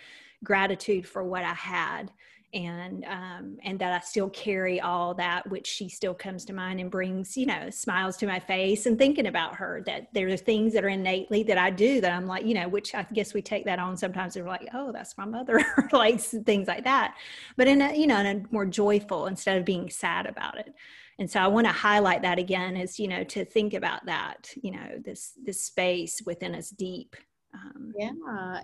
gratitude 0.42 1.06
for 1.06 1.22
what 1.22 1.44
I 1.44 1.54
had 1.54 2.10
and 2.54 3.04
um, 3.06 3.58
and 3.64 3.78
that 3.78 3.92
I 3.92 4.00
still 4.04 4.28
carry 4.28 4.80
all 4.80 5.14
that, 5.14 5.48
which 5.48 5.66
she 5.66 5.88
still 5.88 6.14
comes 6.14 6.44
to 6.46 6.52
mind 6.52 6.80
and 6.80 6.90
brings, 6.90 7.36
you 7.36 7.46
know, 7.46 7.70
smiles 7.70 8.16
to 8.18 8.26
my 8.26 8.38
face 8.38 8.86
and 8.86 8.98
thinking 8.98 9.26
about 9.26 9.56
her. 9.56 9.82
That 9.86 10.08
there 10.12 10.28
are 10.28 10.36
things 10.36 10.74
that 10.74 10.84
are 10.84 10.88
innately 10.88 11.42
that 11.44 11.58
I 11.58 11.70
do 11.70 12.00
that 12.00 12.12
I'm 12.12 12.26
like, 12.26 12.44
you 12.44 12.54
know, 12.54 12.68
which 12.68 12.94
I 12.94 13.06
guess 13.12 13.32
we 13.32 13.42
take 13.42 13.64
that 13.64 13.78
on 13.78 13.96
sometimes. 13.96 14.36
We're 14.36 14.44
like, 14.44 14.68
oh, 14.74 14.92
that's 14.92 15.16
my 15.16 15.24
mother, 15.24 15.64
like 15.92 16.20
things 16.20 16.68
like 16.68 16.84
that, 16.84 17.16
but 17.56 17.68
in 17.68 17.80
a 17.80 17.94
you 17.94 18.06
know, 18.06 18.18
in 18.18 18.26
a 18.26 18.42
more 18.52 18.66
joyful 18.66 19.26
instead 19.26 19.58
of 19.58 19.64
being 19.64 19.88
sad 19.88 20.26
about 20.26 20.58
it. 20.58 20.74
And 21.18 21.30
so 21.30 21.40
I 21.40 21.46
want 21.46 21.66
to 21.66 21.72
highlight 21.72 22.22
that 22.22 22.38
again, 22.38 22.76
is 22.76 22.98
you 22.98 23.08
know, 23.08 23.24
to 23.24 23.44
think 23.44 23.74
about 23.74 24.04
that, 24.06 24.52
you 24.62 24.72
know, 24.72 25.00
this 25.04 25.32
this 25.42 25.62
space 25.62 26.22
within 26.26 26.54
us 26.54 26.70
deep 26.70 27.16
um, 27.54 27.92
yeah 27.98 28.10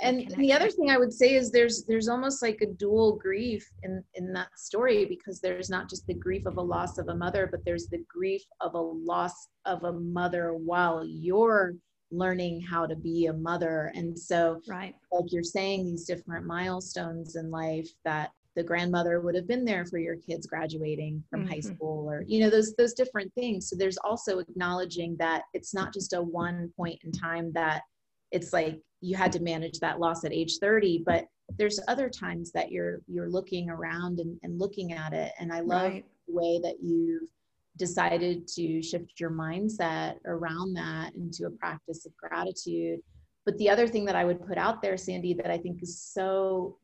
and, 0.01 0.20
and 0.20 0.43
the 0.43 0.53
other 0.53 0.70
thing 0.70 0.91
i 0.91 0.97
would 0.97 1.12
say 1.12 1.34
is 1.34 1.51
there's 1.51 1.84
there's 1.84 2.09
almost 2.09 2.43
like 2.43 2.61
a 2.62 2.66
dual 2.66 3.16
grief 3.16 3.68
in 3.82 4.03
in 4.14 4.32
that 4.32 4.49
story 4.57 5.05
because 5.05 5.41
there's 5.41 5.68
not 5.68 5.89
just 5.89 6.07
the 6.07 6.14
grief 6.14 6.47
of 6.47 6.57
a 6.57 6.62
loss 6.62 6.99
of 6.99 7.09
a 7.09 7.14
mother 7.14 7.47
but 7.51 7.64
there's 7.64 7.89
the 7.89 8.03
grief 8.09 8.43
of 8.61 8.74
a 8.74 8.80
loss 8.80 9.49
of 9.66 9.84
a 9.84 9.93
mother 9.93 10.55
while 10.55 11.05
you're 11.05 11.74
learning 12.11 12.61
how 12.61 12.86
to 12.86 12.97
be 12.97 13.26
a 13.26 13.32
mother. 13.32 13.93
And 13.95 14.18
so 14.18 14.61
right. 14.66 14.95
like 15.12 15.32
you're 15.32 15.43
saying 15.43 15.84
these 15.84 16.05
different 16.05 16.47
milestones 16.47 17.36
in 17.36 17.51
life 17.51 17.89
that 18.05 18.32
the 18.57 18.62
grandmother 18.62 19.20
would 19.20 19.34
have 19.34 19.47
been 19.47 19.64
there 19.64 19.84
for 19.86 19.99
your 19.99 20.16
kids 20.16 20.47
graduating 20.47 21.22
from 21.30 21.41
mm-hmm. 21.41 21.51
high 21.51 21.61
school 21.61 22.11
or 22.11 22.24
you 22.26 22.41
know 22.41 22.51
those 22.51 22.74
those 22.74 22.93
different 22.93 23.32
things. 23.34 23.68
So 23.68 23.76
there's 23.76 23.99
also 23.99 24.41
acknowledging 24.41 25.16
that 25.18 25.43
it's 25.55 25.74
not 25.74 25.93
just 25.93 26.12
a 26.12 26.20
one 26.20 26.72
point 26.76 26.99
in 27.05 27.12
time 27.12 27.53
that 27.53 27.82
it's 28.31 28.53
like 28.53 28.79
you 29.01 29.16
had 29.16 29.33
to 29.33 29.41
manage 29.41 29.79
that 29.81 30.01
loss 30.01 30.24
at 30.24 30.33
age 30.33 30.59
30 30.61 31.03
but 31.07 31.26
there's 31.57 31.81
other 31.89 32.09
times 32.11 32.53
that 32.53 32.70
you're 32.70 33.01
you're 33.07 33.31
looking 33.31 33.70
around 33.70 34.20
and, 34.20 34.39
and 34.43 34.59
looking 34.59 34.93
at 34.93 35.12
it 35.12 35.33
and 35.39 35.53
i 35.53 35.61
love 35.61 35.93
right. 35.93 36.05
the 36.26 36.35
way 36.35 36.61
that 36.62 36.76
you've 36.83 37.29
decided 37.76 38.47
to 38.49 38.83
shift 38.83 39.20
your 39.20 39.31
mindset 39.31 40.16
around 40.26 40.74
that 40.74 41.14
into 41.14 41.47
a 41.47 41.51
practice 41.51 42.07
of 42.07 42.16
gratitude 42.16 43.01
but 43.47 43.57
the 43.59 43.70
other 43.70 43.87
thing 43.87 44.05
that 44.05 44.16
i 44.16 44.24
would 44.24 44.45
put 44.47 44.59
out 44.59 44.83
there 44.83 44.97
sandy 44.97 45.33
that 45.33 45.51
i 45.51 45.57
think 45.57 45.83
is 45.83 46.01
so 46.01 46.76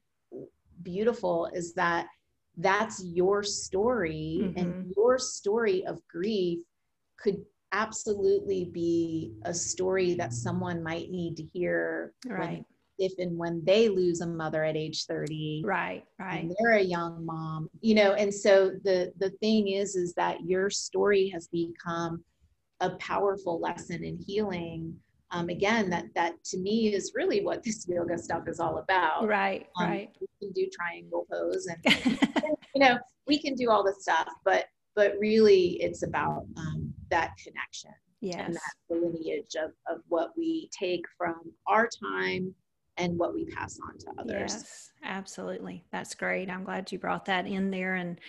beautiful 0.83 1.49
is 1.53 1.75
that 1.75 2.07
that's 2.59 3.03
your 3.05 3.43
story 3.43 4.39
mm-hmm. 4.43 4.59
and 4.59 4.93
your 4.97 5.19
story 5.19 5.85
of 5.87 6.01
grief 6.09 6.61
could 7.19 7.37
absolutely 7.75 8.67
be 8.67 9.33
a 9.43 9.53
story 9.53 10.15
that 10.15 10.33
someone 10.33 10.83
might 10.83 11.11
need 11.11 11.37
to 11.37 11.43
hear 11.43 12.15
right. 12.27 12.65
if 13.01 13.13
and 13.19 13.37
when 13.37 13.63
they 13.65 13.89
lose 13.89 14.21
a 14.21 14.27
mother 14.27 14.63
at 14.63 14.77
age 14.77 15.07
30 15.07 15.63
right 15.67 16.05
right. 16.21 16.49
They're 16.59 16.79
a 16.79 16.83
young 16.83 17.27
mom 17.27 17.69
you 17.81 17.97
know 17.97 18.13
and 18.13 18.33
so 18.33 18.71
the 18.85 19.13
the 19.19 19.31
thing 19.41 19.69
is 19.69 19.97
is 19.97 20.15
that 20.15 20.45
your 20.47 20.71
story 20.71 21.29
has 21.31 21.49
become 21.49 22.23
a 22.81 22.91
powerful 22.91 23.61
lesson 23.61 24.05
in 24.05 24.19
healing. 24.19 24.97
Um, 25.31 25.49
again 25.49 25.91
that 25.91 26.05
that 26.15 26.35
to 26.45 26.59
me 26.59 26.95
is 26.95 27.11
really 27.17 27.45
what 27.45 27.65
this 27.65 27.87
yoga 27.89 28.17
stuff 28.17 28.45
is 28.47 28.61
all 28.61 28.79
about. 28.79 29.27
Right 29.27 29.67
um, 29.81 29.89
right. 29.89 30.11
we 30.21 30.29
can 30.41 30.53
do 30.53 30.71
triangle 30.73 31.27
pose 31.29 31.67
and 31.67 32.19
you 32.75 32.81
know 32.81 32.99
we 33.27 33.41
can 33.41 33.55
do 33.55 33.69
all 33.69 33.83
this 33.83 34.03
stuff 34.03 34.29
but 34.45 34.67
but 34.95 35.15
really 35.19 35.71
it's 35.83 36.05
about 36.05 36.47
um, 36.57 36.94
that 37.15 37.33
connection 37.37 37.93
yes. 38.21 38.41
and 38.47 38.55
that 38.55 38.61
lineage 38.89 39.55
of, 39.57 39.71
of 39.89 40.03
what 40.09 40.31
we 40.37 40.69
take 40.77 41.05
from 41.17 41.41
our 41.67 41.89
time 41.89 42.55
and 42.97 43.19
what 43.19 43.35
we 43.35 43.45
pass 43.47 43.79
on 43.89 43.99
to 43.99 44.07
others. 44.21 44.53
Yes, 44.53 44.93
absolutely. 45.05 45.85
That's 45.91 46.15
great. 46.15 46.49
I'm 46.49 46.65
glad 46.65 46.91
you 46.93 46.99
brought 46.99 47.25
that 47.27 47.47
in 47.47 47.71
there. 47.71 47.95
And 47.95 48.21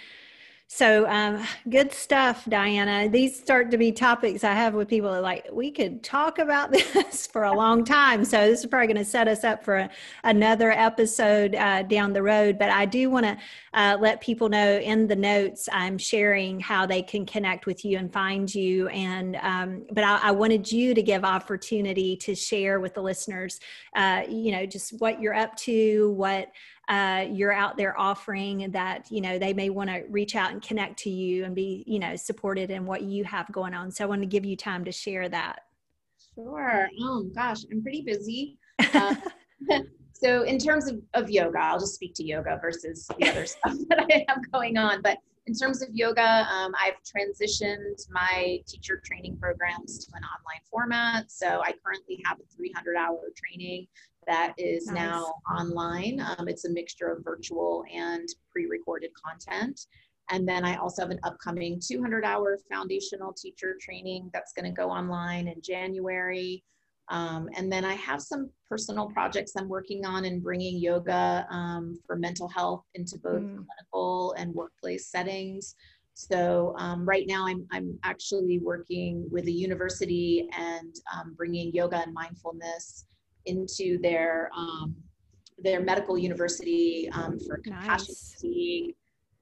so 0.68 1.07
um, 1.07 1.45
good 1.70 1.93
stuff, 1.93 2.43
Diana. 2.49 3.07
These 3.07 3.38
start 3.38 3.70
to 3.70 3.78
be 3.78 3.91
topics 3.91 4.43
I 4.43 4.53
have 4.53 4.74
with 4.74 4.88
people 4.88 5.22
like, 5.22 5.47
we 5.51 5.70
could 5.70 6.03
talk 6.03 6.39
about 6.39 6.72
this 6.93 7.28
for 7.28 7.43
a 7.43 7.53
long 7.53 7.86
time. 7.86 8.26
So 8.26 8.49
this 8.49 8.61
is 8.61 8.66
probably 8.66 8.88
going 8.88 8.97
to 8.97 9.05
set 9.05 9.28
us 9.28 9.43
up 9.43 9.63
for 9.63 9.78
a, 9.78 9.89
another 10.24 10.72
episode 10.72 11.53
uh, 11.53 11.84
down 11.84 12.13
the 12.13 12.24
road. 12.24 12.57
But 12.57 12.72
I 12.72 12.86
do 12.86 13.11
want 13.11 13.26
to 13.28 13.38
uh, 13.76 13.97
let 13.99 14.22
people 14.22 14.49
know 14.49 14.78
in 14.78 15.07
the 15.07 15.16
notes 15.16 15.70
I'm 15.72 15.99
sharing 15.99 16.59
how 16.59 16.88
they 16.88 17.03
can 17.03 17.28
connect 17.28 17.68
with 17.68 17.86
you 17.86 17.99
and 17.99 18.11
find 18.11 18.53
you. 18.53 18.88
And 18.88 19.36
um, 19.43 19.86
but 19.91 20.03
I, 20.03 20.20
I, 20.24 20.32
wanted 20.32 20.72
you 20.72 20.93
to 20.93 21.03
give 21.03 21.24
opportunity 21.24 22.18
to 22.18 22.34
share 22.34 22.80
with 22.80 22.93
the 22.93 23.01
listeners, 23.01 23.59
uh, 23.95 24.24
you 24.28 24.51
know, 24.51 24.66
just 24.66 24.99
what 24.99 25.22
you're 25.22 25.36
up 25.36 25.55
to, 25.57 26.11
what 26.11 26.49
uh, 26.88 27.25
you're 27.31 27.51
out 27.51 27.77
there 27.77 27.99
offering 27.99 28.69
that 28.71 29.11
you 29.11 29.21
know 29.21 29.39
they 29.39 29.53
may 29.53 29.69
want 29.69 29.89
to 29.89 30.03
reach 30.09 30.36
out 30.36 30.51
and 30.51 30.61
connect 30.61 30.97
to 30.99 31.09
you 31.09 31.43
and 31.43 31.55
be 31.55 31.83
you 31.88 31.99
know 31.99 32.15
supported 32.15 32.69
in 32.69 32.86
what 32.86 33.01
you 33.01 33.23
have 33.23 33.51
going 33.51 33.73
on. 33.73 33.91
So 33.91 34.03
i 34.03 34.07
want 34.07 34.21
to 34.21 34.27
give 34.27 34.45
you 34.45 34.55
time 34.55 34.86
to 34.86 34.91
share 34.91 35.27
that. 35.29 35.61
Sure. 36.36 36.88
Oh 37.01 37.23
gosh 37.33 37.63
i'm 37.71 37.81
pretty 37.81 38.01
busy. 38.01 38.57
Uh, 38.93 39.15
so 40.13 40.43
in 40.43 40.59
terms 40.59 40.88
of, 40.88 40.99
of 41.13 41.29
yoga 41.29 41.57
i'll 41.59 41.79
just 41.79 41.95
speak 41.95 42.13
to 42.13 42.23
yoga 42.23 42.59
versus 42.61 43.07
the 43.17 43.29
other 43.29 43.45
stuff 43.45 43.73
that 43.89 44.05
i 44.11 44.25
have 44.27 44.39
going 44.51 44.77
on. 44.77 45.01
But 45.01 45.17
in 45.47 45.53
terms 45.55 45.81
of 45.81 45.89
yoga 45.91 46.47
um, 46.51 46.73
i've 46.79 46.95
transitioned 47.03 48.07
my 48.11 48.59
teacher 48.67 49.01
training 49.03 49.38
programs 49.38 50.05
to 50.05 50.11
an 50.15 50.23
online 50.23 50.61
format. 50.69 51.31
So 51.31 51.61
i 51.63 51.73
currently 51.83 52.21
have 52.25 52.38
a 52.39 52.55
300 52.55 52.95
hour 52.95 53.17
training 53.36 53.88
that 54.28 54.53
is 54.57 54.88
nice. 54.88 54.95
now 54.95 55.34
online. 55.49 56.19
Um, 56.19 56.47
it's 56.47 56.65
a 56.65 56.69
mixture 56.69 57.07
of 57.07 57.23
virtual 57.23 57.84
and 57.93 58.28
pre 58.51 58.67
recorded 58.67 59.11
content. 59.13 59.80
And 60.32 60.47
then 60.47 60.65
I 60.65 60.76
also 60.78 61.03
have 61.03 61.11
an 61.11 61.19
upcoming 61.23 61.80
200 61.86 62.26
hour 62.26 62.57
foundational 62.71 63.34
teacher 63.34 63.78
training 63.80 64.30
that's 64.34 64.53
going 64.53 64.65
to 64.65 64.71
go 64.71 64.89
online 64.89 65.47
in 65.47 65.61
January. 65.61 66.63
Um, 67.09 67.49
and 67.55 67.71
then 67.71 67.86
I 67.86 67.93
have 67.93 68.21
some 68.21 68.49
personal 68.67 69.07
projects 69.09 69.53
I'm 69.55 69.69
working 69.69 70.05
on 70.05 70.26
in 70.26 70.39
bringing 70.39 70.80
yoga 70.80 71.45
um, 71.51 71.99
for 72.07 72.15
mental 72.15 72.47
health 72.47 72.84
into 72.95 73.19
both 73.19 73.43
mm. 73.43 73.63
clinical 73.67 74.34
and 74.38 74.53
workplace 74.55 75.09
settings. 75.11 75.76
So 76.15 76.73
um, 76.78 77.05
right 77.05 77.28
now, 77.28 77.45
I'm 77.45 77.67
I'm 77.71 77.99
actually 78.03 78.59
working 78.59 79.28
with 79.30 79.45
a 79.47 79.51
university 79.51 80.47
and 80.57 80.95
um, 81.13 81.36
bringing 81.36 81.73
yoga 81.73 81.97
and 81.97 82.13
mindfulness 82.13 83.05
into 83.45 83.99
their 84.01 84.49
um, 84.55 84.95
their 85.57 85.81
medical 85.81 86.17
university 86.17 87.09
um, 87.13 87.39
for 87.39 87.57
compassion 87.57 88.13
nice. 88.43 88.93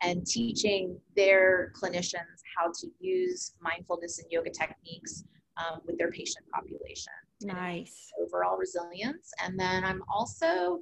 and 0.02 0.26
teaching 0.26 0.98
their 1.16 1.72
clinicians 1.80 2.40
how 2.58 2.68
to 2.68 2.88
use 3.00 3.54
mindfulness 3.62 4.20
and 4.20 4.32
yoga 4.32 4.50
techniques 4.50 5.24
um, 5.58 5.80
with 5.86 5.98
their 5.98 6.12
patient 6.12 6.46
population. 6.54 7.14
Nice. 7.42 8.12
Overall 8.22 8.58
resilience. 8.58 9.32
And 9.44 9.60
then 9.60 9.84
I'm 9.84 10.04
also 10.08 10.80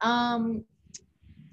um, 0.00 0.64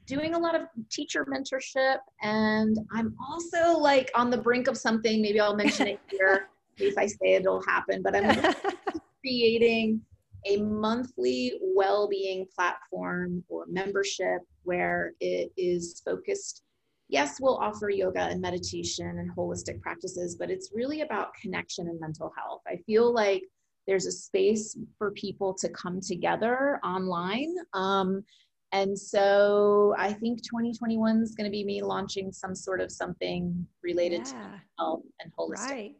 doing 0.05 0.33
a 0.33 0.39
lot 0.39 0.55
of 0.55 0.63
teacher 0.89 1.25
mentorship. 1.25 1.97
And 2.21 2.77
I'm 2.91 3.15
also 3.29 3.77
like 3.77 4.09
on 4.15 4.29
the 4.29 4.37
brink 4.37 4.67
of 4.67 4.77
something. 4.77 5.21
Maybe 5.21 5.39
I'll 5.39 5.55
mention 5.55 5.87
it 5.87 5.99
here. 6.09 6.49
if 6.77 6.97
I 6.97 7.05
say 7.05 7.33
it, 7.33 7.41
it'll 7.41 7.63
happen. 7.63 8.01
But 8.01 8.15
I'm 8.15 8.55
creating 9.21 10.01
a 10.47 10.57
monthly 10.57 11.53
well-being 11.61 12.45
platform 12.55 13.43
or 13.49 13.65
membership 13.67 14.41
where 14.63 15.13
it 15.19 15.51
is 15.57 16.01
focused 16.05 16.63
yes 17.09 17.37
we'll 17.39 17.57
offer 17.57 17.89
yoga 17.89 18.21
and 18.21 18.41
meditation 18.41 19.19
and 19.19 19.35
holistic 19.35 19.81
practices 19.81 20.35
but 20.35 20.49
it's 20.49 20.71
really 20.73 21.01
about 21.01 21.33
connection 21.41 21.87
and 21.87 21.99
mental 21.99 22.31
health 22.37 22.61
i 22.67 22.77
feel 22.85 23.13
like 23.13 23.43
there's 23.87 24.05
a 24.05 24.11
space 24.11 24.77
for 24.97 25.11
people 25.11 25.53
to 25.53 25.69
come 25.69 26.01
together 26.01 26.79
online 26.83 27.53
um, 27.73 28.23
and 28.71 28.97
so 28.97 29.95
i 29.97 30.11
think 30.11 30.41
2021 30.43 31.21
is 31.21 31.35
going 31.35 31.45
to 31.45 31.51
be 31.51 31.63
me 31.63 31.81
launching 31.81 32.31
some 32.31 32.55
sort 32.55 32.81
of 32.81 32.91
something 32.91 33.65
related 33.83 34.21
yeah. 34.27 34.31
to 34.33 34.61
health 34.77 35.03
and 35.21 35.31
holistic 35.37 35.69
right 35.69 35.95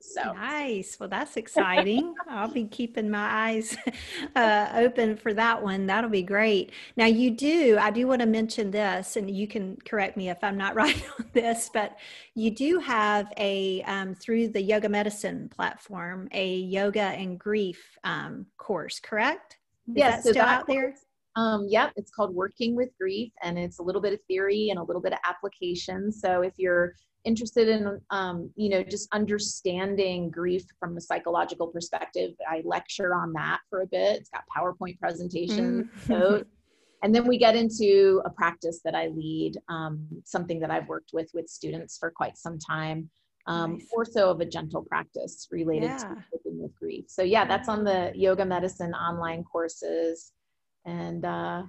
so 0.00 0.32
nice. 0.32 0.98
Well, 0.98 1.08
that's 1.08 1.36
exciting. 1.36 2.14
I'll 2.28 2.52
be 2.52 2.64
keeping 2.64 3.10
my 3.10 3.48
eyes 3.48 3.76
uh, 4.36 4.68
open 4.74 5.16
for 5.16 5.32
that 5.34 5.62
one. 5.62 5.86
That'll 5.86 6.10
be 6.10 6.22
great. 6.22 6.72
Now, 6.96 7.06
you 7.06 7.30
do, 7.30 7.78
I 7.80 7.90
do 7.90 8.06
want 8.06 8.20
to 8.20 8.26
mention 8.26 8.70
this, 8.70 9.16
and 9.16 9.30
you 9.30 9.46
can 9.46 9.76
correct 9.84 10.16
me 10.16 10.28
if 10.28 10.38
I'm 10.42 10.56
not 10.56 10.74
right 10.76 11.02
on 11.18 11.26
this, 11.32 11.70
but 11.72 11.96
you 12.34 12.50
do 12.50 12.78
have 12.80 13.32
a, 13.38 13.82
um, 13.82 14.14
through 14.14 14.48
the 14.48 14.60
yoga 14.60 14.88
medicine 14.88 15.48
platform, 15.48 16.28
a 16.32 16.56
yoga 16.56 17.00
and 17.00 17.38
grief 17.38 17.98
um, 18.04 18.46
course, 18.58 19.00
correct? 19.00 19.58
Is 19.88 19.94
yes. 19.96 20.24
so 20.24 20.32
still 20.32 20.44
out 20.44 20.66
there? 20.66 20.94
Um, 21.34 21.66
yep, 21.68 21.92
it's 21.96 22.10
called 22.10 22.34
Working 22.34 22.76
with 22.76 22.90
Grief, 23.00 23.32
and 23.42 23.58
it's 23.58 23.78
a 23.78 23.82
little 23.82 24.02
bit 24.02 24.12
of 24.12 24.20
theory 24.28 24.68
and 24.68 24.78
a 24.78 24.82
little 24.82 25.00
bit 25.00 25.12
of 25.12 25.18
application. 25.24 26.12
So 26.12 26.42
if 26.42 26.52
you're 26.58 26.94
interested 27.24 27.68
in 27.68 28.00
um, 28.10 28.50
you 28.56 28.68
know 28.68 28.82
just 28.82 29.08
understanding 29.12 30.30
grief 30.30 30.64
from 30.78 30.96
a 30.96 31.00
psychological 31.00 31.66
perspective 31.66 32.32
i 32.50 32.62
lecture 32.64 33.14
on 33.14 33.32
that 33.32 33.60
for 33.70 33.82
a 33.82 33.86
bit 33.86 34.20
it's 34.20 34.30
got 34.30 34.42
powerpoint 34.54 34.98
presentations 34.98 35.86
mm. 36.06 36.44
and 37.02 37.14
then 37.14 37.26
we 37.26 37.38
get 37.38 37.56
into 37.56 38.20
a 38.24 38.30
practice 38.30 38.80
that 38.84 38.94
i 38.94 39.08
lead 39.08 39.56
um, 39.68 40.06
something 40.24 40.58
that 40.60 40.70
i've 40.70 40.88
worked 40.88 41.10
with 41.12 41.30
with 41.34 41.48
students 41.48 41.98
for 41.98 42.10
quite 42.10 42.36
some 42.36 42.58
time 42.58 43.08
um, 43.46 43.72
nice. 43.72 43.88
more 43.92 44.04
so 44.04 44.30
of 44.30 44.40
a 44.40 44.44
gentle 44.44 44.82
practice 44.82 45.48
related 45.50 45.90
yeah. 45.90 45.98
to 45.98 46.04
coping 46.32 46.62
with 46.62 46.74
grief 46.76 47.04
so 47.08 47.22
yeah 47.22 47.44
that's 47.44 47.68
on 47.68 47.84
the 47.84 48.12
yoga 48.14 48.44
medicine 48.44 48.94
online 48.94 49.44
courses 49.44 50.32
and 50.84 51.24
uh, 51.24 51.62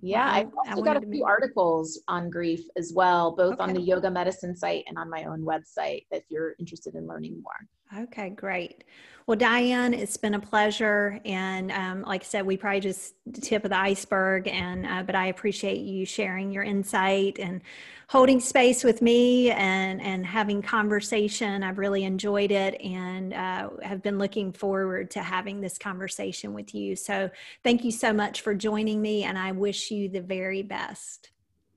yeah, 0.00 0.30
I've 0.30 0.50
also 0.54 0.82
got 0.82 0.96
a 0.96 1.06
few 1.06 1.24
articles 1.24 2.00
on 2.06 2.28
grief 2.28 2.60
as 2.76 2.92
well, 2.94 3.34
both 3.34 3.54
okay. 3.54 3.62
on 3.62 3.72
the 3.72 3.80
yoga 3.80 4.10
medicine 4.10 4.54
site 4.54 4.84
and 4.88 4.98
on 4.98 5.08
my 5.08 5.24
own 5.24 5.42
website 5.42 6.04
if 6.10 6.24
you're 6.28 6.54
interested 6.58 6.94
in 6.94 7.06
learning 7.06 7.42
more. 7.42 8.02
Okay, 8.04 8.30
great. 8.30 8.84
Well, 9.26 9.36
Diane, 9.36 9.92
it's 9.92 10.16
been 10.16 10.34
a 10.34 10.40
pleasure, 10.40 11.18
and 11.24 11.72
um, 11.72 12.02
like 12.02 12.20
I 12.20 12.24
said, 12.24 12.46
we 12.46 12.56
probably 12.56 12.78
just 12.78 13.14
tip 13.42 13.64
of 13.64 13.70
the 13.70 13.76
iceberg. 13.76 14.46
And 14.46 14.86
uh, 14.86 15.02
but 15.02 15.16
I 15.16 15.26
appreciate 15.26 15.78
you 15.78 16.06
sharing 16.06 16.52
your 16.52 16.62
insight 16.62 17.40
and 17.40 17.60
holding 18.08 18.38
space 18.38 18.84
with 18.84 19.02
me 19.02 19.50
and 19.50 20.00
and 20.00 20.24
having 20.24 20.62
conversation. 20.62 21.64
I've 21.64 21.78
really 21.78 22.04
enjoyed 22.04 22.52
it, 22.52 22.80
and 22.80 23.34
uh, 23.34 23.70
have 23.82 24.00
been 24.00 24.16
looking 24.16 24.52
forward 24.52 25.10
to 25.12 25.22
having 25.22 25.60
this 25.60 25.76
conversation 25.76 26.54
with 26.54 26.72
you. 26.72 26.94
So, 26.94 27.28
thank 27.64 27.82
you 27.82 27.90
so 27.90 28.12
much 28.12 28.42
for 28.42 28.54
joining 28.54 29.02
me, 29.02 29.24
and 29.24 29.36
I 29.36 29.50
wish 29.50 29.90
you 29.90 30.08
the 30.08 30.20
very 30.20 30.62
best. 30.62 31.30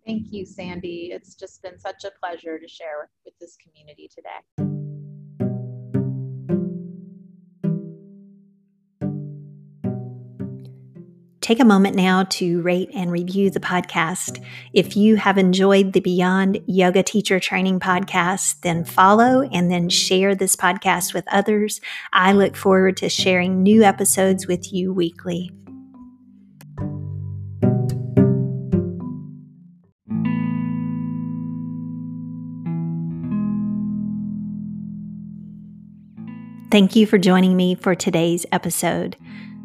Thank 0.06 0.28
you, 0.32 0.46
Sandy. 0.46 1.10
It's 1.14 1.34
just 1.34 1.64
been 1.64 1.80
such 1.80 2.04
a 2.04 2.12
pleasure 2.20 2.60
to 2.60 2.68
share 2.68 3.10
with 3.26 3.34
this 3.40 3.58
community 3.58 4.08
today. 4.08 4.69
Take 11.50 11.60
a 11.60 11.66
moment 11.66 11.96
now 11.96 12.26
to 12.26 12.62
rate 12.62 12.92
and 12.94 13.12
review 13.12 13.50
the 13.50 13.60
podcast. 13.60 14.40
If 14.72 14.96
you 14.96 15.16
have 15.16 15.36
enjoyed 15.36 15.94
the 15.94 16.00
Beyond 16.00 16.60
Yoga 16.68 17.02
Teacher 17.02 17.40
Training 17.40 17.80
podcast, 17.80 18.62
then 18.62 18.86
follow 18.86 19.42
and 19.52 19.72
then 19.72 19.90
share 19.90 20.36
this 20.36 20.56
podcast 20.56 21.16
with 21.16 21.26
others. 21.32 21.82
I 22.14 22.34
look 22.34 22.56
forward 22.56 22.98
to 22.98 23.10
sharing 23.10 23.64
new 23.64 23.82
episodes 23.82 24.46
with 24.46 24.72
you 24.72 24.94
weekly. 24.94 25.50
Thank 36.70 36.96
you 36.96 37.08
for 37.08 37.18
joining 37.18 37.58
me 37.58 37.74
for 37.74 37.96
today's 37.96 38.46
episode. 38.52 39.18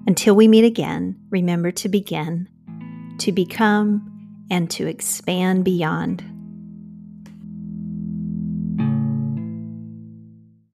Until 0.07 0.36
we 0.36 0.48
meet 0.48 0.64
again, 0.64 1.16
remember 1.30 1.70
to 1.72 1.88
begin, 1.88 2.48
to 3.18 3.32
become, 3.32 4.11
and 4.50 4.70
to 4.70 4.86
expand 4.86 5.64
beyond. 5.64 6.34